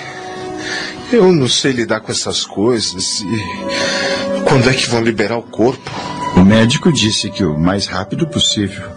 [1.12, 3.22] Eu não sei lidar com essas coisas.
[3.22, 5.92] E quando é que vão liberar o corpo?
[6.36, 8.90] O médico disse que o mais rápido possível.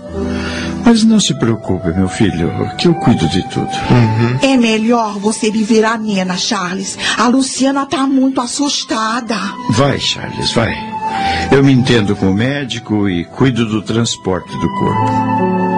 [0.85, 3.71] Mas não se preocupe, meu filho, que eu cuido de tudo.
[3.91, 4.39] Uhum.
[4.43, 6.99] É melhor você viver a Nena, Charles.
[7.17, 9.37] A Luciana está muito assustada.
[9.71, 10.75] Vai, Charles, vai.
[11.51, 15.74] Eu me entendo com o médico e cuido do transporte do corpo.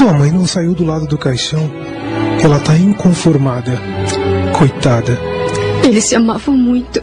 [0.00, 1.70] Sua mãe não saiu do lado do caixão.
[2.42, 3.78] Ela tá inconformada.
[4.56, 5.20] Coitada.
[5.84, 7.02] Eles se amavam muito.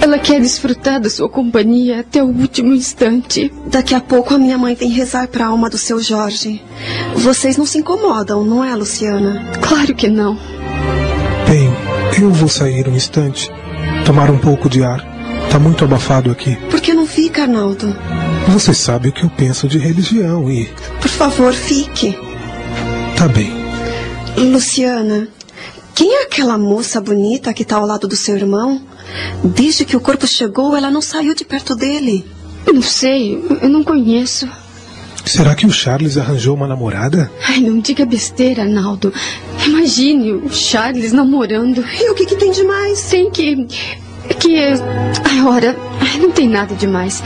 [0.00, 3.52] Ela quer desfrutar da sua companhia até o último instante.
[3.66, 6.62] Daqui a pouco a minha mãe vem rezar para a alma do seu Jorge.
[7.16, 9.44] Vocês não se incomodam, não é, Luciana?
[9.60, 10.38] Claro que não.
[11.48, 11.68] Bem,
[12.22, 13.50] eu vou sair um instante,
[14.04, 15.04] tomar um pouco de ar.
[15.50, 16.54] Tá muito abafado aqui.
[16.70, 17.96] Por que não fica, Arnaldo?
[18.48, 20.66] Você sabe o que eu penso de religião e.
[21.00, 22.16] Por favor, fique.
[23.16, 23.52] Tá bem.
[24.36, 25.28] Luciana,
[25.94, 28.80] quem é aquela moça bonita que tá ao lado do seu irmão?
[29.42, 32.24] Desde que o corpo chegou, ela não saiu de perto dele.
[32.66, 34.48] Não sei, eu não conheço.
[35.24, 37.30] Será que o Charles arranjou uma namorada?
[37.48, 39.12] Ai, não diga besteira, Arnaldo.
[39.66, 41.84] Imagine o Charles namorando.
[42.00, 43.02] E o que, que tem de mais?
[43.08, 43.66] Tem que.
[44.38, 44.56] que.
[45.24, 45.76] Ai, ora,
[46.20, 47.22] não tem nada demais.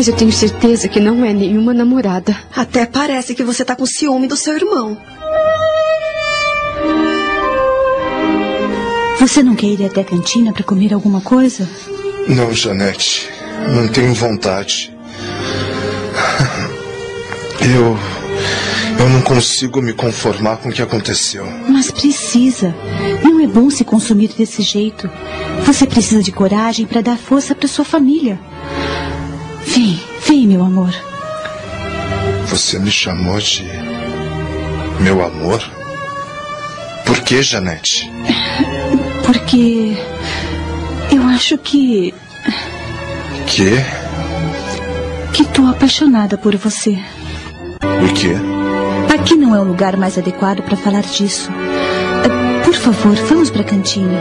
[0.00, 2.34] Mas eu tenho certeza que não é nenhuma namorada.
[2.56, 4.96] Até parece que você tá com ciúme do seu irmão.
[9.18, 11.68] Você não quer ir até a cantina para comer alguma coisa?
[12.26, 13.28] Não, Janete.
[13.74, 14.90] Não tenho vontade.
[17.60, 17.94] Eu.
[18.98, 21.44] Eu não consigo me conformar com o que aconteceu.
[21.68, 22.74] Mas precisa.
[23.22, 25.10] Não é bom se consumir desse jeito.
[25.66, 28.40] Você precisa de coragem para dar força para sua família.
[29.74, 30.92] Vem, vem, meu amor.
[32.46, 33.64] Você me chamou de.
[35.00, 35.62] Meu amor?
[37.06, 38.10] Por que, Janete?
[39.24, 39.96] Porque.
[41.12, 42.14] Eu acho que.
[43.46, 43.70] Que?
[45.32, 46.98] que tô apaixonada por você.
[47.82, 48.34] O quê?
[49.12, 51.50] Aqui não é o lugar mais adequado para falar disso.
[51.52, 54.18] Eh, Por favor, vamos para a cantina.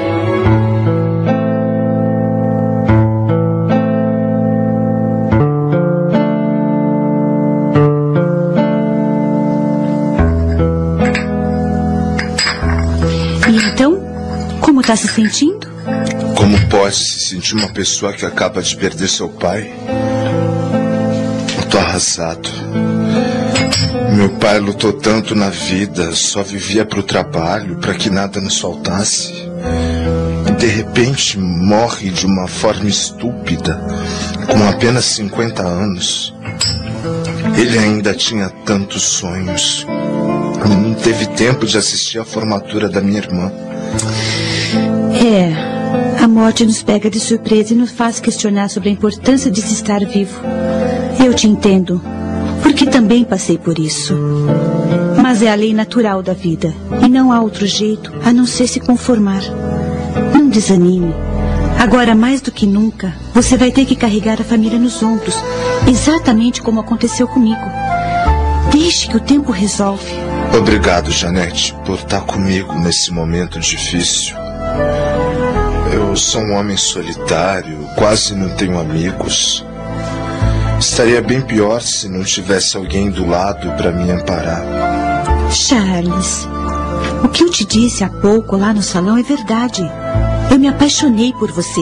[14.90, 15.68] Como tá se sentindo?
[16.36, 19.72] Como pode se sentir uma pessoa que acaba de perder seu pai?
[21.72, 22.50] Eu arrasado.
[24.16, 29.32] Meu pai lutou tanto na vida, só vivia pro trabalho, para que nada nos faltasse.
[30.48, 33.80] E de repente morre de uma forma estúpida,
[34.48, 36.34] com apenas 50 anos.
[37.56, 39.86] Ele ainda tinha tantos sonhos.
[40.68, 43.52] Não teve tempo de assistir à formatura da minha irmã.
[44.76, 49.61] É, a morte nos pega de surpresa e nos faz questionar sobre a importância de
[49.61, 50.39] se estar vivo.
[51.24, 52.01] Eu te entendo,
[52.61, 54.15] porque também passei por isso.
[55.22, 58.67] Mas é a lei natural da vida e não há outro jeito a não ser
[58.67, 59.41] se conformar.
[60.34, 61.13] Não desanime.
[61.78, 65.36] Agora, mais do que nunca, você vai ter que carregar a família nos ombros,
[65.88, 67.61] exatamente como aconteceu comigo.
[68.72, 70.13] Deixe que o tempo resolve.
[70.57, 74.49] Obrigado, Janete, por estar comigo nesse momento difícil.
[75.93, 79.65] Eu sou um homem solitário, quase não tenho amigos.
[80.80, 84.63] Estaria bem pior se não tivesse alguém do lado para me amparar.
[85.51, 86.47] Charles,
[87.24, 89.82] o que eu te disse há pouco lá no salão é verdade.
[90.49, 91.82] Eu me apaixonei por você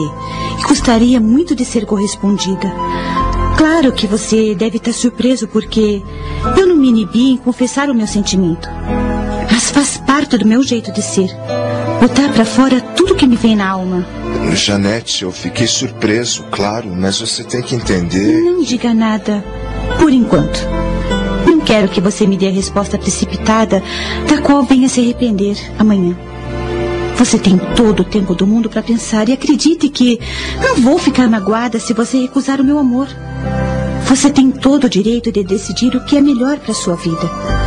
[0.58, 2.72] e gostaria muito de ser correspondida.
[3.56, 6.02] Claro que você deve estar surpreso porque
[6.56, 8.68] eu não me inibi em confessar o meu sentimento.
[9.50, 11.30] Mas faz parte do meu jeito de ser.
[12.00, 14.06] Botar para fora tudo que me vem na alma.
[14.54, 18.40] Janete, eu fiquei surpreso, claro, mas você tem que entender.
[18.40, 19.44] Não diga nada.
[19.98, 20.60] Por enquanto.
[21.44, 23.82] Não quero que você me dê a resposta precipitada,
[24.28, 26.16] da qual venha se arrepender amanhã.
[27.16, 30.20] Você tem todo o tempo do mundo para pensar e acredite que
[30.62, 33.08] não vou ficar magoada se você recusar o meu amor.
[34.06, 37.57] Você tem todo o direito de decidir o que é melhor para sua vida.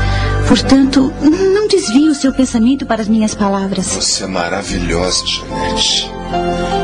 [0.52, 3.88] Portanto, não desvie o seu pensamento para as minhas palavras.
[3.88, 6.12] Você é maravilhosa, Janete.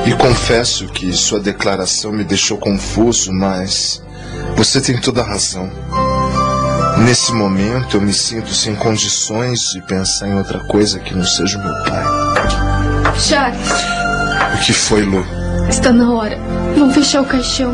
[0.05, 4.01] E confesso que sua declaração me deixou confuso, mas
[4.55, 5.70] você tem toda a razão.
[6.99, 11.57] Nesse momento eu me sinto sem condições de pensar em outra coisa que não seja
[11.59, 12.05] o meu pai.
[13.20, 13.70] Charles,
[14.55, 15.26] O que foi, Lu?
[15.70, 16.39] está na hora.
[16.78, 17.74] Vão fechar o caixão.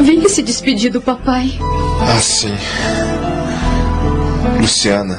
[0.00, 1.52] Venha se despedir do papai.
[2.00, 2.54] Ah, sim.
[4.60, 5.18] Luciana,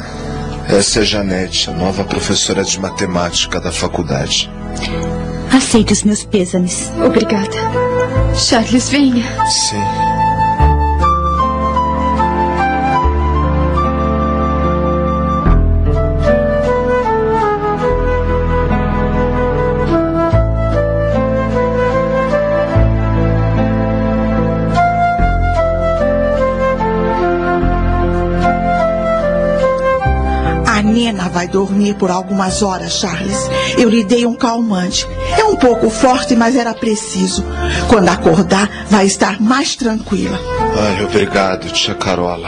[0.70, 4.50] essa é a Janete, a nova professora de matemática da faculdade.
[5.52, 6.92] Aceite os meus pêsames.
[7.06, 7.56] Obrigada.
[8.36, 9.24] Charles, venha.
[9.46, 10.03] Sim.
[30.94, 33.50] A Nena vai dormir por algumas horas, Charles.
[33.80, 35.08] Eu lhe dei um calmante.
[35.36, 37.44] É um pouco forte, mas era preciso.
[37.90, 40.40] Quando acordar, vai estar mais tranquila.
[40.78, 42.48] Ai, obrigado, tia Carola.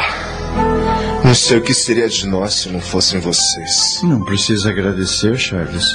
[1.23, 3.99] Não sei o que seria de nós se não fossem vocês.
[4.03, 5.87] Não precisa agradecer, Charles.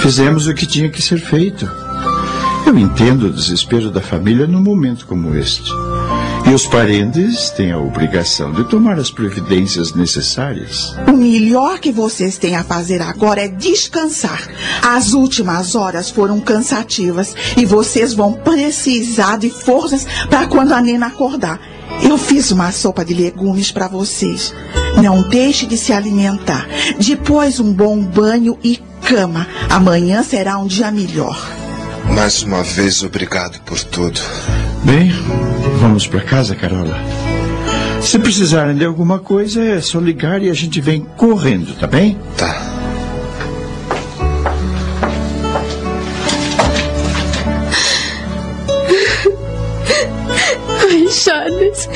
[0.00, 1.70] Fizemos o que tinha que ser feito.
[2.66, 5.70] Eu entendo o desespero da família num momento como este.
[6.46, 10.94] E os parentes têm a obrigação de tomar as providências necessárias.
[11.08, 14.46] O melhor que vocês têm a fazer agora é descansar.
[14.82, 21.06] As últimas horas foram cansativas e vocês vão precisar de forças para quando a Nena
[21.06, 21.58] acordar.
[22.02, 24.54] Eu fiz uma sopa de legumes para vocês.
[25.02, 26.68] Não deixe de se alimentar.
[26.98, 29.46] Depois um bom banho e cama.
[29.70, 31.38] Amanhã será um dia melhor.
[32.14, 34.20] Mais uma vez, obrigado por tudo.
[34.84, 35.10] Bem,
[35.80, 36.98] vamos para casa, Carola.
[38.02, 42.18] Se precisarem de alguma coisa, é só ligar e a gente vem correndo, tá bem?
[42.36, 42.54] Tá.
[50.68, 51.88] Ai, Charles,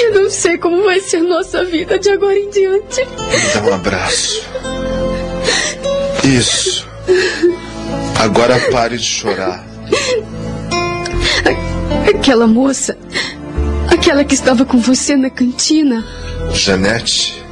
[0.00, 3.00] eu não sei como vai ser nossa vida de agora em diante.
[3.00, 4.40] Me dá um abraço.
[6.22, 6.88] Isso.
[8.20, 9.66] Agora pare de chorar.
[12.14, 12.98] Aquela moça,
[13.90, 16.04] aquela que estava com você na cantina,
[16.52, 17.42] Janete.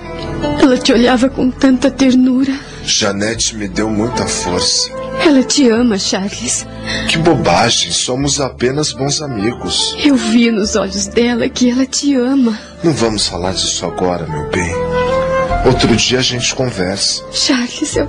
[0.60, 2.52] ela te olhava com tanta ternura.
[2.84, 4.90] Janete me deu muita força.
[5.24, 6.66] Ela te ama, Charles.
[7.08, 9.96] Que bobagem, somos apenas bons amigos.
[10.02, 12.58] Eu vi nos olhos dela que ela te ama.
[12.82, 14.72] Não vamos falar disso agora, meu bem.
[15.66, 17.22] Outro dia a gente conversa.
[17.32, 18.08] Charles, eu,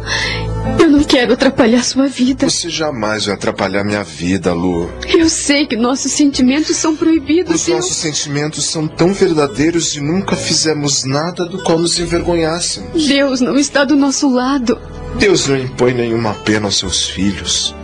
[0.79, 2.49] eu não quero atrapalhar sua vida.
[2.49, 4.89] Você jamais vai atrapalhar minha vida, Lu.
[5.07, 7.55] Eu sei que nossos sentimentos são proibidos.
[7.61, 13.05] Os eu- nossos sentimentos são tão verdadeiros e nunca fizemos nada do qual nos envergonhássemos.
[13.07, 14.77] Deus não está do nosso lado.
[15.17, 17.75] Deus não impõe nenhuma pena aos seus filhos.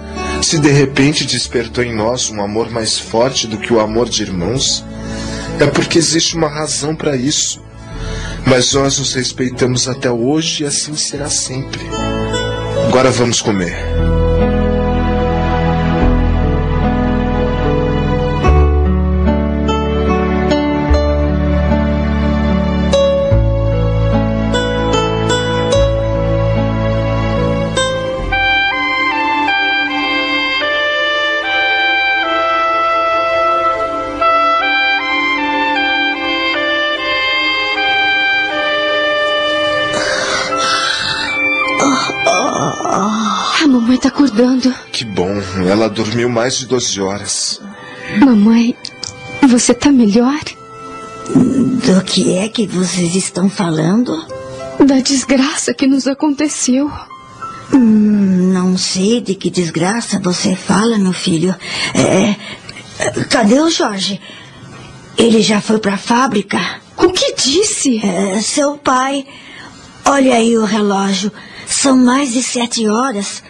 [0.42, 4.22] Se de repente despertou em nós um amor mais forte do que o amor de
[4.24, 4.84] irmãos,
[5.60, 7.64] é porque existe uma razão para isso.
[8.46, 11.82] Mas nós nos respeitamos até hoje e assim será sempre.
[12.96, 13.76] Agora vamos comer.
[43.96, 44.74] Mamãe tá acordando.
[44.92, 47.62] Que bom, ela dormiu mais de 12 horas.
[48.20, 48.76] Mamãe,
[49.48, 50.40] você tá melhor?
[51.34, 54.14] Do que é que vocês estão falando?
[54.86, 56.92] Da desgraça que nos aconteceu.
[57.74, 61.56] Hum, não sei de que desgraça você fala, meu filho.
[61.94, 62.36] É,
[63.30, 64.20] cadê o Jorge?
[65.18, 66.60] Ele já foi para a fábrica?
[66.98, 68.02] O que disse?
[68.06, 69.26] É, seu pai.
[70.06, 71.32] Olha aí o relógio.
[71.66, 73.42] São mais de sete horas.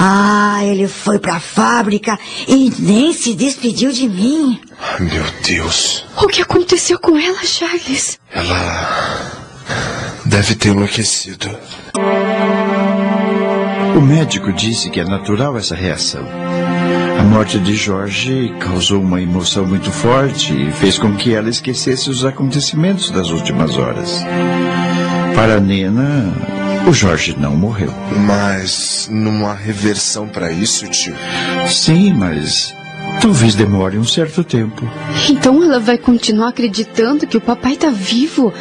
[0.00, 4.60] Ah, ele foi para a fábrica e nem se despediu de mim.
[4.80, 8.16] Ai, Meu Deus, O que aconteceu com ela, Charles?
[8.32, 9.32] ela
[10.24, 11.50] deve ter enlouquecido.
[13.96, 16.22] O médico disse que é natural essa reação.
[17.18, 22.08] A morte de Jorge causou uma emoção muito forte e fez com que ela esquecesse
[22.08, 24.22] os acontecimentos das últimas horas.
[25.34, 26.32] Para Nena,
[26.86, 27.92] o Jorge não morreu.
[28.26, 31.14] Mas não há reversão para isso, tio.
[31.68, 32.74] Sim, mas
[33.20, 34.88] talvez demore um certo tempo.
[35.28, 38.52] Então ela vai continuar acreditando que o papai tá vivo?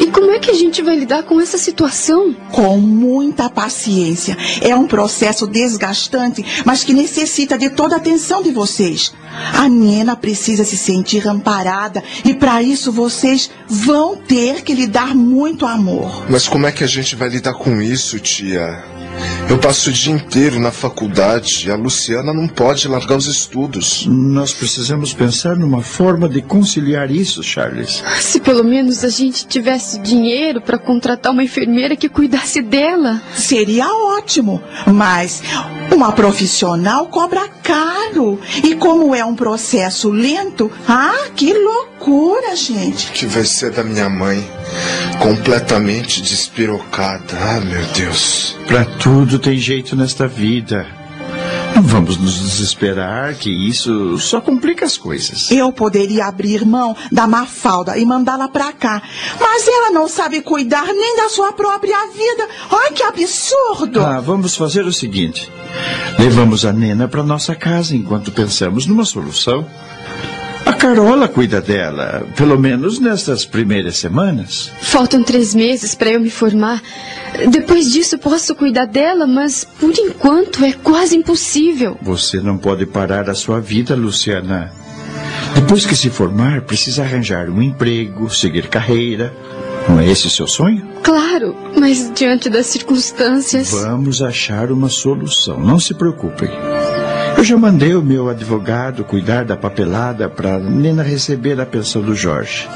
[0.00, 2.32] E, como é que a gente vai lidar com essa situação?
[2.52, 4.36] Com muita paciência.
[4.60, 9.12] É um processo desgastante, mas que necessita de toda a atenção de vocês.
[9.54, 15.14] A Nena precisa se sentir amparada e para isso vocês vão ter que lhe dar
[15.14, 16.26] muito amor.
[16.30, 18.97] Mas como é que a gente vai lidar com isso, tia?
[19.48, 24.06] Eu passo o dia inteiro na faculdade e a Luciana não pode largar os estudos.
[24.06, 28.02] Nós precisamos pensar numa forma de conciliar isso, Charles.
[28.20, 33.22] Se pelo menos a gente tivesse dinheiro para contratar uma enfermeira que cuidasse dela.
[33.34, 35.42] Seria ótimo, mas
[35.94, 38.38] uma profissional cobra caro.
[38.62, 41.97] E como é um processo lento, ah, que loucura,
[42.58, 43.08] gente.
[43.08, 44.44] O que vai ser da minha mãe?
[45.20, 47.36] Completamente despirocada.
[47.38, 48.56] Ah, meu Deus.
[48.66, 50.86] Para tudo tem jeito nesta vida.
[51.74, 55.50] Não vamos nos desesperar, que isso só complica as coisas.
[55.50, 59.00] Eu poderia abrir mão da Mafalda e mandá-la pra cá,
[59.38, 62.48] mas ela não sabe cuidar nem da sua própria vida.
[62.70, 64.00] Ai, que absurdo!
[64.00, 65.52] Ah, vamos fazer o seguinte:
[66.18, 69.64] levamos a Nena para nossa casa enquanto pensamos numa solução.
[70.68, 74.70] A Carola cuida dela, pelo menos nestas primeiras semanas.
[74.82, 76.82] Faltam três meses para eu me formar.
[77.50, 81.96] Depois disso posso cuidar dela, mas por enquanto é quase impossível.
[82.02, 84.70] Você não pode parar a sua vida, Luciana.
[85.54, 89.32] Depois que se formar, precisa arranjar um emprego, seguir carreira.
[89.88, 90.86] Não é esse seu sonho?
[91.02, 93.70] Claro, mas diante das circunstâncias.
[93.70, 95.58] Vamos achar uma solução.
[95.58, 96.50] Não se preocupem.
[97.38, 102.12] Eu já mandei o meu advogado cuidar da papelada para Nena receber a pensão do
[102.12, 102.68] Jorge.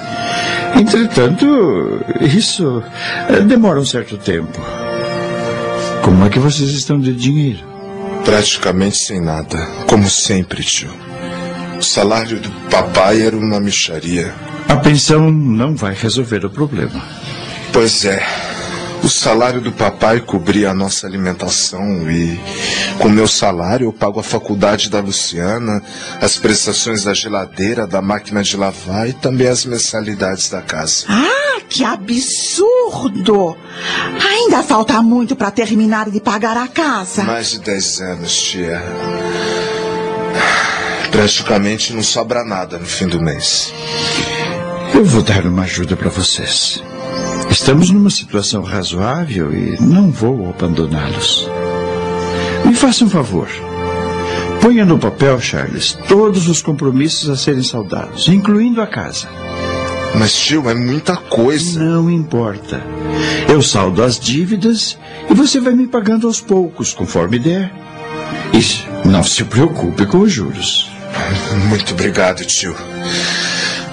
[0.79, 2.81] Entretanto, isso
[3.29, 4.57] eh, demora um certo tempo.
[6.01, 7.59] Como é que vocês estão de dinheiro?
[8.25, 9.59] Praticamente sem nada,
[9.89, 10.95] como sempre, tio.
[11.77, 14.33] O salário do papai era uma micharia.
[14.69, 17.03] A pensão não vai resolver o problema.
[17.73, 18.52] Pois é.
[19.03, 22.41] O salário do papai cobria a nossa alimentação e,
[23.01, 25.83] com meu salário, eu pago a faculdade da Luciana,
[26.21, 31.07] as prestações da geladeira, da máquina de lavar e também as mensalidades da casa.
[31.09, 33.57] Ah, que absurdo!
[34.31, 37.25] Ainda falta muito para terminar de pagar a casa.
[37.25, 38.81] Mais de 10 anos, tia.
[41.11, 43.73] Praticamente não sobra nada no fim do mês.
[44.95, 46.81] Eu vou dar uma ajuda para vocês.
[47.53, 51.47] Estamos numa situação razoável e não vou abandoná-los.
[52.65, 53.47] Me faça um favor.
[54.63, 59.29] Ponha no papel, Charles, todos os compromissos a serem saudados, incluindo a casa.
[60.19, 61.79] Mas, tio, é muita coisa.
[61.79, 62.83] Não importa.
[63.47, 64.97] Eu saldo as dívidas
[65.31, 67.71] e você vai me pagando aos poucos, conforme der.
[68.55, 70.91] E não se preocupe com os juros.
[71.69, 72.75] Muito obrigado, tio.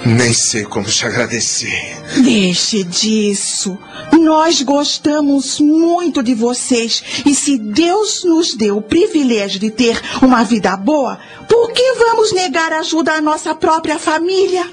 [0.06, 1.99] Nem sei como te agradecer.
[2.18, 3.78] Deixe disso.
[4.12, 7.02] Nós gostamos muito de vocês.
[7.24, 11.18] E se Deus nos deu o privilégio de ter uma vida boa,
[11.48, 14.68] por que vamos negar ajuda à nossa própria família?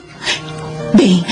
[0.93, 1.23] Bem,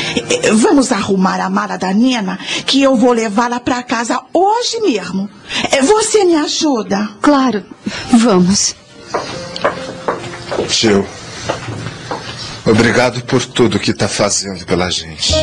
[0.53, 5.29] vamos arrumar a mala da Nena, que eu vou levá-la para casa hoje mesmo.
[5.71, 7.09] Eh, Você me ajuda?
[7.21, 7.63] Claro,
[8.11, 8.75] vamos.
[10.69, 11.05] Tio,
[12.65, 15.33] obrigado por tudo que está fazendo pela gente.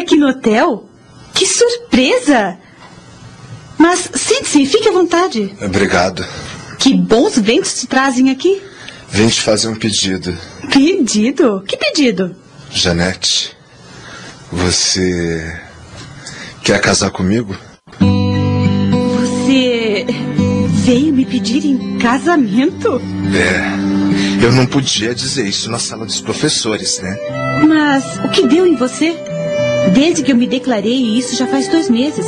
[0.00, 0.88] Aqui no hotel?
[1.34, 2.58] Que surpresa!
[3.78, 5.54] Mas sente-se, fique à vontade.
[5.62, 6.24] Obrigado.
[6.78, 8.60] Que bons ventos te trazem aqui.
[9.08, 10.36] Vim te fazer um pedido.
[10.70, 11.62] Pedido?
[11.66, 12.36] Que pedido?
[12.70, 13.56] Janete,
[14.52, 15.60] você
[16.62, 17.56] quer casar comigo?
[19.18, 20.06] Você
[20.84, 23.00] veio me pedir em casamento?
[23.34, 24.44] É.
[24.44, 27.16] Eu não podia dizer isso na sala dos professores, né?
[27.66, 29.16] Mas o que deu em você?
[29.92, 32.26] Desde que eu me declarei, isso já faz dois meses.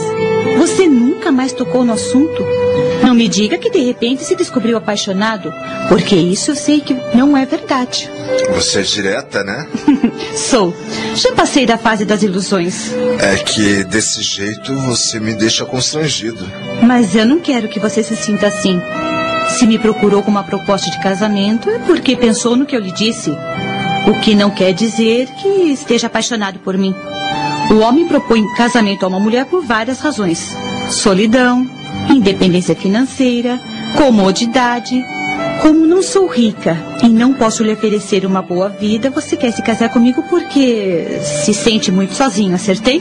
[0.59, 2.45] Você nunca mais tocou no assunto.
[3.03, 5.53] Não me diga que de repente se descobriu apaixonado,
[5.89, 8.09] porque isso eu sei que não é verdade.
[8.55, 9.67] Você é direta, né?
[10.35, 10.75] Sou.
[11.15, 12.93] Já passei da fase das ilusões.
[13.19, 16.47] É que desse jeito você me deixa constrangido.
[16.83, 18.81] Mas eu não quero que você se sinta assim.
[19.49, 22.93] Se me procurou com uma proposta de casamento, é porque pensou no que eu lhe
[22.93, 23.31] disse.
[24.07, 26.95] O que não quer dizer que esteja apaixonado por mim.
[27.71, 30.57] O homem propõe casamento a uma mulher por várias razões:
[30.91, 31.67] solidão,
[32.11, 33.61] independência financeira,
[33.97, 35.03] comodidade.
[35.61, 39.63] Como não sou rica e não posso lhe oferecer uma boa vida, você quer se
[39.63, 43.01] casar comigo porque se sente muito sozinho, acertei?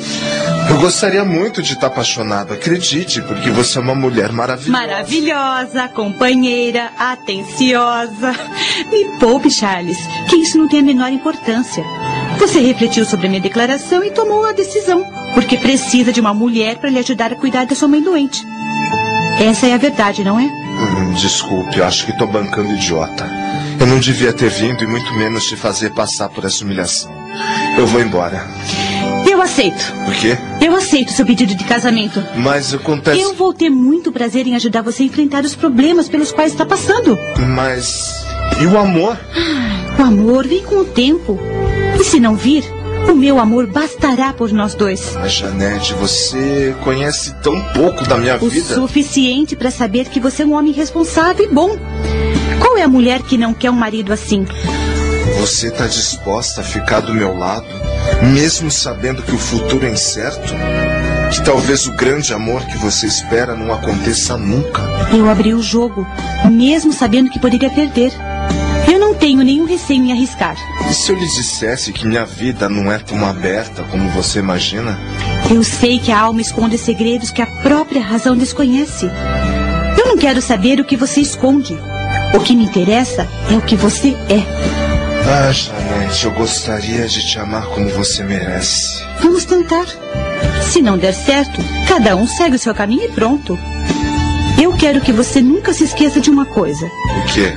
[0.70, 4.72] Eu gostaria muito de estar apaixonado, acredite, porque você é uma mulher maravilhosa.
[4.72, 8.32] Maravilhosa, companheira, atenciosa.
[8.92, 9.98] Me poupe, Charles,
[10.30, 11.84] que isso não tem a menor importância.
[12.42, 15.06] Você refletiu sobre a minha declaração e tomou a decisão,
[15.36, 18.44] porque precisa de uma mulher para lhe ajudar a cuidar da sua mãe doente.
[19.40, 20.46] Essa é a verdade, não é?
[20.46, 23.30] Hum, desculpe, eu acho que estou bancando idiota.
[23.80, 27.14] Eu não devia ter vindo e muito menos te fazer passar por essa humilhação.
[27.78, 28.44] Eu vou embora.
[29.30, 29.94] Eu aceito.
[30.04, 30.36] Por quê?
[30.60, 32.24] Eu aceito seu pedido de casamento.
[32.36, 33.22] Mas acontece.
[33.22, 36.66] Eu vou ter muito prazer em ajudar você a enfrentar os problemas pelos quais está
[36.66, 37.20] passando.
[37.56, 38.26] Mas.
[38.60, 39.16] E o amor?
[40.00, 41.40] O amor vem com o tempo.
[42.00, 42.64] E se não vir,
[43.10, 45.14] o meu amor bastará por nós dois.
[45.16, 48.74] Mas, Janete, você conhece tão pouco da minha O vida.
[48.76, 51.78] suficiente para saber que você é um homem responsável e bom.
[52.60, 54.46] Qual é a mulher que não quer um marido assim?
[55.40, 57.66] Você está disposta a ficar do meu lado,
[58.34, 60.54] mesmo sabendo que o futuro é incerto?
[61.32, 64.82] Que talvez o grande amor que você espera não aconteça nunca?
[65.16, 66.06] Eu abri o jogo,
[66.52, 68.12] mesmo sabendo que poderia perder.
[69.22, 70.58] Tenho nenhum receio em arriscar.
[70.90, 75.00] E se eu lhe dissesse que minha vida não é tão aberta como você imagina?
[75.48, 79.06] Eu sei que a alma esconde segredos que a própria razão desconhece.
[79.96, 81.78] Eu não quero saber o que você esconde.
[82.34, 84.44] O que me interessa é o que você é.
[85.30, 89.04] Ah, Janete, eu gostaria de te amar como você merece.
[89.22, 89.86] Vamos tentar.
[90.64, 93.58] Se não der certo, cada um segue o seu caminho e pronto.
[94.60, 96.86] Eu quero que você nunca se esqueça de uma coisa.
[96.86, 97.54] O quê?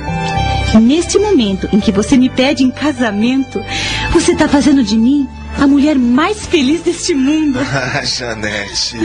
[0.81, 3.63] Neste momento em que você me pede em casamento,
[4.11, 5.27] você está fazendo de mim
[5.57, 7.59] a mulher mais feliz deste mundo.
[7.71, 8.97] Ah, Janete.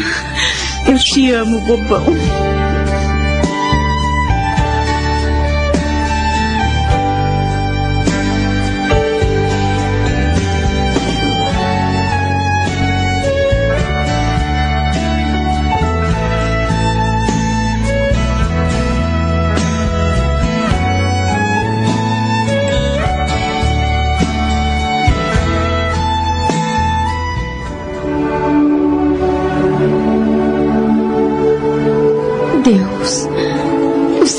[0.86, 2.04] Eu te amo, bobão.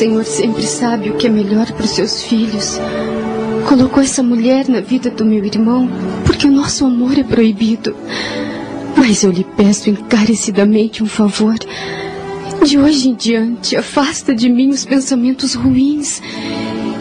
[0.02, 2.80] Senhor sempre sabe o que é melhor para os seus filhos.
[3.70, 5.88] Colocou essa mulher na vida do meu irmão
[6.26, 7.96] porque o nosso amor é proibido.
[8.98, 11.54] Mas eu lhe peço encarecidamente um favor.
[12.66, 16.20] De hoje em diante, afasta de mim os pensamentos ruins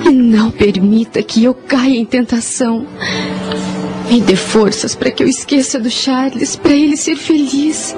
[0.05, 2.87] e não permita que eu caia em tentação.
[4.11, 7.97] Me dê forças para que eu esqueça do Charles, para ele ser feliz.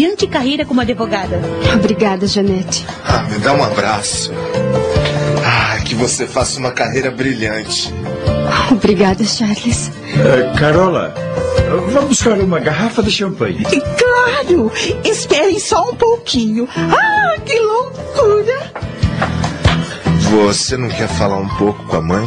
[0.00, 1.42] Brilhante carreira como advogada.
[1.74, 2.86] Obrigada, Janete.
[3.04, 4.32] Ah, me dá um abraço.
[5.44, 7.92] Ah, que você faça uma carreira brilhante.
[8.70, 9.92] Obrigada, Charles.
[10.06, 11.14] Eh, Carola,
[11.92, 13.62] vamos buscar uma garrafa de champanhe.
[13.62, 14.72] Claro!
[15.04, 16.66] Esperem só um pouquinho.
[16.74, 18.72] Ah, que loucura!
[20.30, 22.26] Você não quer falar um pouco com a mãe?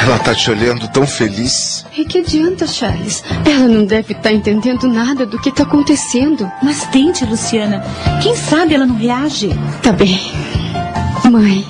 [0.00, 1.84] Ela tá te olhando tão feliz.
[2.12, 3.24] Que adianta, Charles?
[3.42, 6.46] Ela não deve estar entendendo nada do que está acontecendo.
[6.62, 7.82] Mas tente, Luciana.
[8.22, 9.48] Quem sabe ela não reage.
[9.82, 10.20] Tá bem.
[11.30, 11.66] Mãe,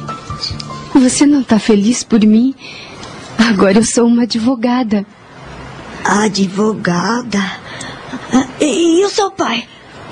[0.94, 2.56] você não está feliz por mim?
[3.38, 5.06] Agora eu sou uma advogada.
[6.04, 7.40] Advogada?
[8.60, 9.64] E, e o seu pai?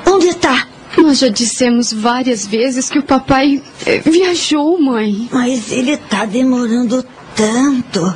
[0.07, 0.65] Onde está?
[0.97, 5.29] Nós já dissemos várias vezes que o papai eh, viajou, mãe.
[5.33, 7.05] Mas ele está demorando
[7.35, 8.15] tanto.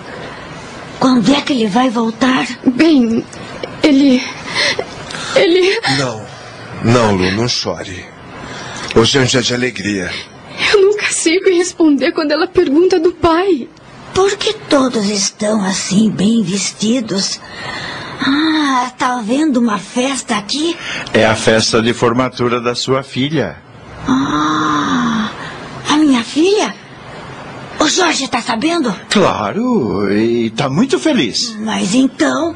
[1.05, 2.47] Quando é que ele vai voltar?
[2.64, 3.22] Bem,
[3.82, 4.22] ele.
[5.36, 5.78] Ele.
[5.98, 6.24] Não,
[6.82, 8.06] não, Lu, não chore.
[8.97, 10.10] Hoje é um dia de alegria.
[10.72, 13.68] Eu nunca sei o que responder quando ela pergunta do pai.
[14.14, 17.39] Por que todos estão assim, bem vestidos?
[18.26, 20.74] Ah, tá havendo uma festa aqui?
[21.12, 23.59] É a festa de formatura da sua filha.
[24.09, 25.28] Ah,
[25.86, 26.74] a minha filha?
[27.85, 28.94] O Jorge tá sabendo?
[29.11, 31.55] Claro, e está muito feliz.
[31.61, 32.55] Mas então.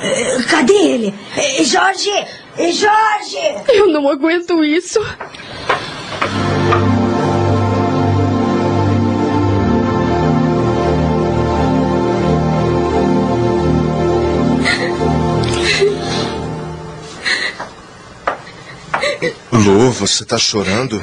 [0.00, 1.14] eh, Cadê ele?
[1.36, 2.08] Eh, Jorge!
[2.56, 3.38] Eh, Jorge!
[3.68, 4.98] Eu não aguento isso.
[19.52, 21.02] Lu, você tá chorando?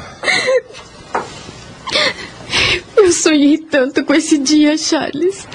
[3.20, 5.46] Sonhei tanto com esse dia, Charles.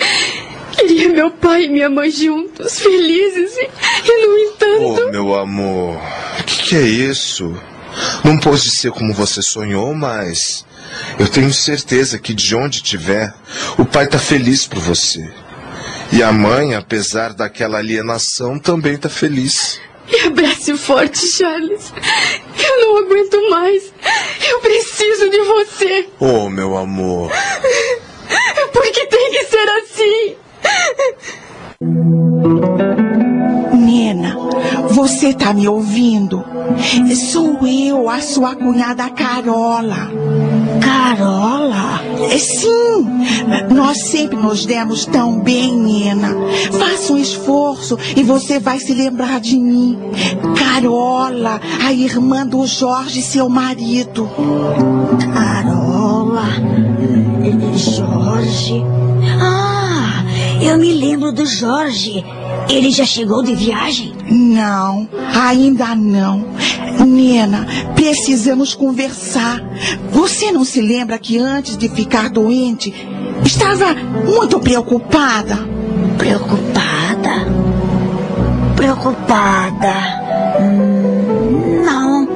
[0.77, 3.69] Queria meu pai e minha mãe juntos, felizes, e,
[4.05, 5.07] e no entanto.
[5.07, 5.99] Oh, meu amor,
[6.39, 7.59] o que, que é isso?
[8.23, 10.63] Não pode ser como você sonhou, mas
[11.17, 13.33] eu tenho certeza que de onde tiver,
[13.79, 15.27] o pai tá feliz por você.
[16.11, 19.79] E a mãe, apesar daquela alienação, também tá feliz.
[20.11, 21.91] Me abrace forte, Charles.
[22.57, 23.93] Eu não aguento mais.
[24.49, 26.09] Eu preciso de você.
[26.19, 27.31] Oh, meu amor.
[28.73, 30.37] Porque tem que ser assim.
[33.73, 34.37] Nena,
[34.89, 36.43] você tá me ouvindo?
[37.31, 40.09] Sou eu, a sua cunhada Carola.
[40.81, 42.01] Carola?
[42.31, 43.05] É, Sim,
[43.73, 46.35] nós sempre nos demos tão bem, Nena.
[46.71, 49.97] Faça um esforço e você vai se lembrar de mim.
[50.57, 54.29] Carola, a irmã do Jorge, seu marido.
[55.33, 56.45] Carola.
[57.75, 58.83] Jorge.
[59.39, 59.64] Ah,
[60.65, 62.23] eu me lembro do Jorge.
[62.69, 64.13] Ele já chegou de viagem?
[64.29, 66.45] Não, ainda não.
[67.05, 69.61] Nena, precisamos conversar.
[70.11, 72.93] Você não se lembra que antes de ficar doente,
[73.43, 75.57] estava muito preocupada?
[76.17, 77.45] Preocupada?
[78.75, 79.93] Preocupada?
[81.85, 82.27] Não,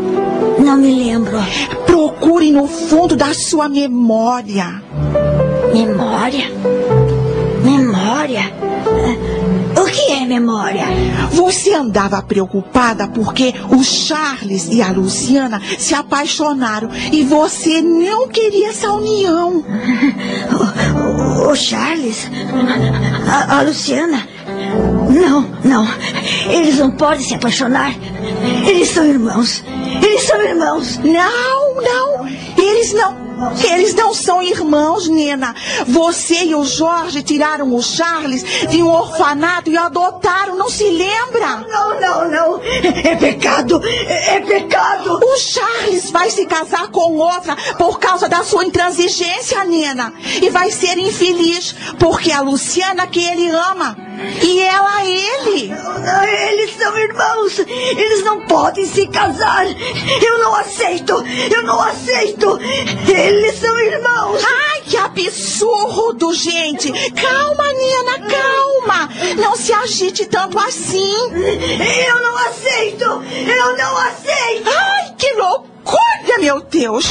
[0.63, 1.37] não me lembro.
[1.87, 4.83] Procure no fundo da sua memória.
[5.73, 6.45] Memória?
[8.09, 8.51] Memória?
[9.79, 10.87] O que é memória?
[11.31, 18.69] Você andava preocupada porque o Charles e a Luciana se apaixonaram e você não queria
[18.69, 19.63] essa união.
[21.39, 22.27] O, o Charles?
[23.27, 24.27] A, a Luciana?
[25.11, 25.87] Não, não.
[26.49, 27.93] Eles não podem se apaixonar.
[28.67, 29.63] Eles são irmãos.
[30.01, 30.97] Eles são irmãos.
[30.97, 32.27] Não, não.
[32.57, 33.28] Eles não.
[33.71, 35.55] Eles não são irmãos, Nena.
[35.87, 40.83] Você e o Jorge tiraram o Charles de um orfanato e o adotaram, não se
[40.89, 41.65] lembra?
[41.67, 42.61] Não, não, não.
[42.63, 43.81] É pecado.
[43.85, 45.19] É, é pecado.
[45.23, 50.13] O Charles vai se casar com outra por causa da sua intransigência, Nena.
[50.41, 53.95] E vai ser infeliz porque é a Luciana que ele ama.
[54.41, 55.71] E ela ele.
[56.49, 57.59] Eles são irmãos.
[57.59, 59.65] Eles não podem se casar.
[59.65, 61.23] Eu não aceito.
[61.51, 62.59] Eu não aceito.
[63.07, 64.43] Eles são irmãos.
[64.43, 66.91] Ai, que absurdo, gente.
[67.11, 69.09] Calma, Nena, calma.
[69.37, 71.13] Não se agite tanto assim.
[71.33, 73.05] Eu não aceito.
[73.05, 74.69] Eu não aceito.
[74.69, 77.05] Ai, que loucura, meu Deus.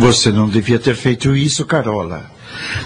[0.00, 2.24] Você não devia ter feito isso, Carola.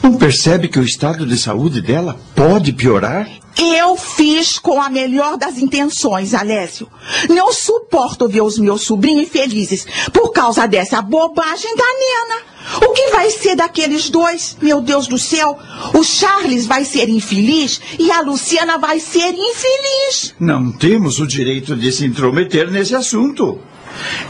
[0.03, 3.29] Não percebe que o estado de saúde dela pode piorar?
[3.57, 6.89] Eu fiz com a melhor das intenções, Alésio.
[7.31, 12.43] Não suporto ver os meus sobrinhos felizes por causa dessa bobagem da Nena.
[12.85, 14.57] O que vai ser daqueles dois?
[14.61, 15.57] Meu Deus do céu.
[15.95, 20.35] O Charles vai ser infeliz e a Luciana vai ser infeliz.
[20.41, 23.61] Não temos o direito de se intrometer nesse assunto.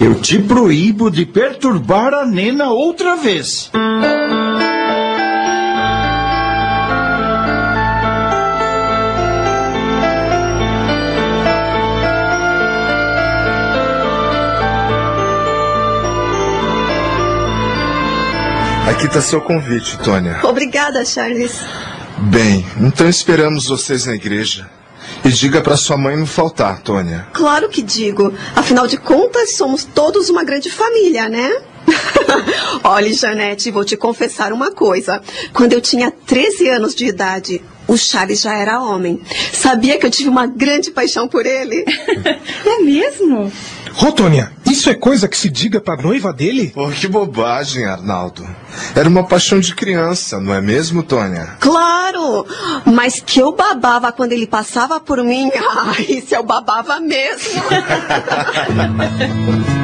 [0.01, 3.71] Eu te proíbo de perturbar a Nena outra vez.
[18.89, 20.41] Aqui está seu convite, Tônia.
[20.45, 21.65] Obrigada, Charles.
[22.19, 24.69] Bem, então esperamos vocês na igreja.
[25.25, 27.27] E diga para sua mãe não faltar, Tônia.
[27.33, 28.35] Claro que digo.
[28.55, 31.51] Afinal de contas, somos todos uma grande família, né?
[32.85, 35.23] Olha, Janete, vou te confessar uma coisa.
[35.53, 39.21] Quando eu tinha 13 anos de idade, o Charles já era homem.
[39.53, 41.85] Sabia que eu tive uma grande paixão por ele?
[42.67, 43.53] É mesmo?
[44.03, 46.73] Ô, Tônia, isso é coisa que se diga pra noiva dele?
[46.75, 48.47] Oh, que bobagem, Arnaldo.
[48.95, 51.57] Era uma paixão de criança, não é mesmo, Tônia?
[51.61, 52.47] Claro!
[52.85, 55.51] Mas que eu babava quando ele passava por mim.
[55.77, 57.61] Ah, isso eu babava mesmo.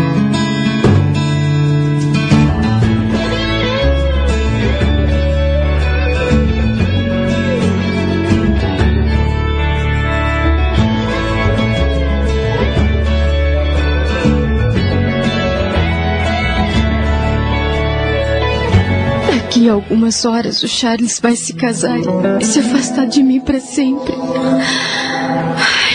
[19.61, 21.99] Daqui a algumas horas o Charles vai se casar
[22.41, 24.15] e se afastar de mim para sempre.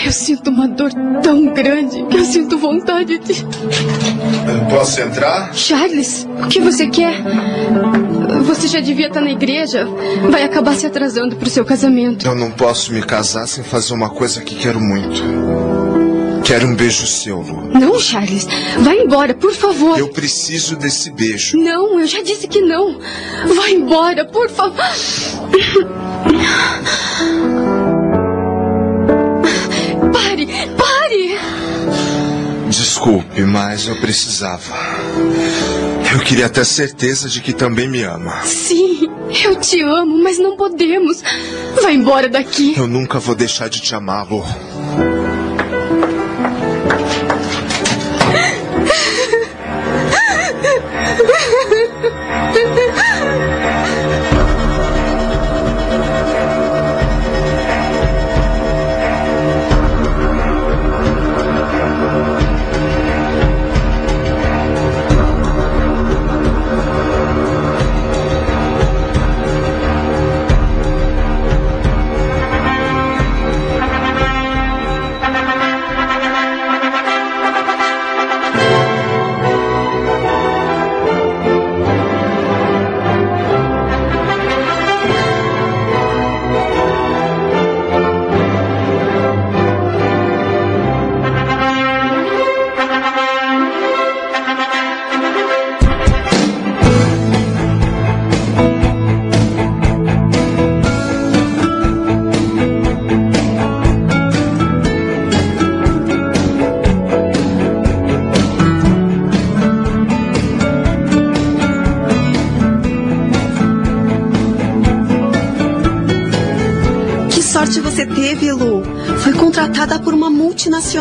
[0.04, 3.44] Eu sinto uma dor tão grande que eu sinto vontade de.
[4.70, 5.52] Posso entrar?
[5.52, 7.20] Charles, o que você quer?
[8.44, 9.84] Você já devia estar na igreja.
[10.30, 12.24] Vai acabar se atrasando para o seu casamento.
[12.24, 15.20] Eu não posso me casar sem fazer uma coisa que quero muito.
[16.46, 17.72] Quero um beijo seu, Lu.
[17.76, 18.46] Não, Charles.
[18.78, 19.98] Vai embora, por favor.
[19.98, 21.58] Eu preciso desse beijo.
[21.58, 23.00] Não, eu já disse que não.
[23.56, 24.84] Vai embora, por favor.
[30.12, 30.46] Pare,
[30.76, 31.38] pare!
[32.68, 34.72] Desculpe, mas eu precisava.
[36.12, 38.42] Eu queria ter certeza de que também me ama.
[38.44, 39.08] Sim,
[39.44, 41.22] eu te amo, mas não podemos.
[41.82, 42.74] Vai embora daqui.
[42.76, 44.44] Eu nunca vou deixar de te amar, Lu.
[46.96, 47.36] Que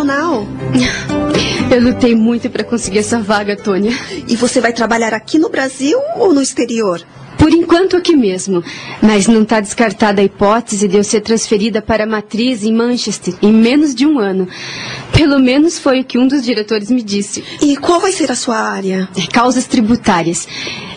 [0.05, 0.45] multinacional.
[1.71, 3.91] Eu lutei muito para conseguir essa vaga, Tônia.
[4.27, 7.01] E você vai trabalhar aqui no Brasil ou no exterior?
[7.37, 8.63] Por enquanto aqui mesmo.
[9.01, 13.33] Mas não está descartada a hipótese de eu ser transferida para a matriz em Manchester
[13.41, 14.47] em menos de um ano.
[15.11, 17.43] Pelo menos foi o que um dos diretores me disse.
[17.61, 19.09] E qual vai ser a sua área?
[19.33, 20.47] Causas tributárias.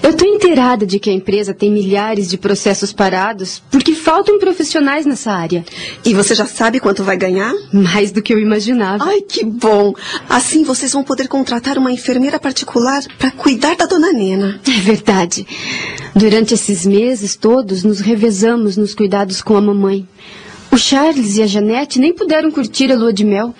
[0.02, 5.05] Eu estou inteirada de que a empresa tem milhares de processos parados porque faltam profissionais
[5.05, 5.64] nessa área.
[6.09, 7.52] E você já sabe quanto vai ganhar?
[7.70, 9.05] Mais do que eu imaginava.
[9.05, 9.93] Ai, que bom!
[10.26, 14.59] Assim vocês vão poder contratar uma enfermeira particular para cuidar da dona Nena.
[14.66, 15.47] É verdade.
[16.16, 20.09] Durante esses meses todos, nos revezamos nos cuidados com a mamãe.
[20.72, 23.55] O Charles e a Janete nem puderam curtir a lua de mel.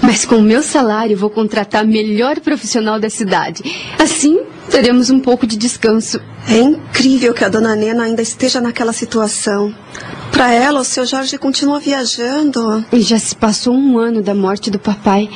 [0.00, 3.64] Mas com o meu salário, vou contratar a melhor profissional da cidade.
[3.98, 4.38] Assim,
[4.70, 6.20] teremos um pouco de descanso.
[6.48, 9.74] É incrível que a dona Nena ainda esteja naquela situação.
[10.40, 12.82] Para ela, o seu Jorge continua viajando.
[12.90, 15.28] E já se passou um ano da morte do papai.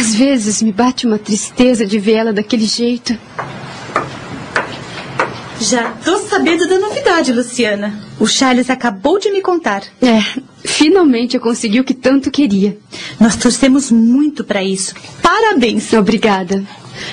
[0.00, 3.14] Às vezes me bate uma tristeza de ver ela daquele jeito.
[5.60, 8.02] Já tô sabendo da novidade, Luciana.
[8.18, 9.82] O Charles acabou de me contar.
[10.00, 10.22] É,
[10.64, 12.78] finalmente eu consegui o que tanto queria.
[13.20, 14.94] Nós torcemos muito para isso.
[15.20, 15.92] Parabéns.
[15.92, 16.64] Obrigada.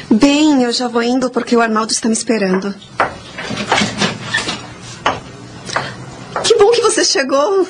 [0.10, 2.74] Bem, eu já vou indo porque o Arnaldo está me esperando.
[6.44, 7.68] Que bom que você chegou.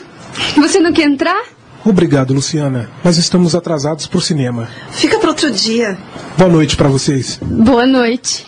[0.58, 1.44] Você não quer entrar?
[1.86, 2.90] Obrigado, Luciana.
[3.04, 4.70] Mas estamos atrasados pro cinema.
[4.91, 5.98] Fica para outro dia.
[6.38, 7.40] Boa noite para vocês.
[7.41, 8.45] Boa noite.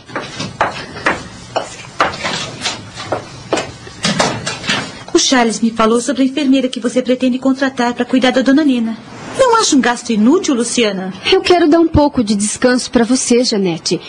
[5.14, 8.64] O Charles me falou sobre a enfermeira que você pretende contratar para cuidar da dona
[8.64, 8.98] Nina.
[9.38, 11.14] Não acha um gasto inútil, Luciana?
[11.30, 14.00] Eu quero dar um pouco de descanso para você, Janete.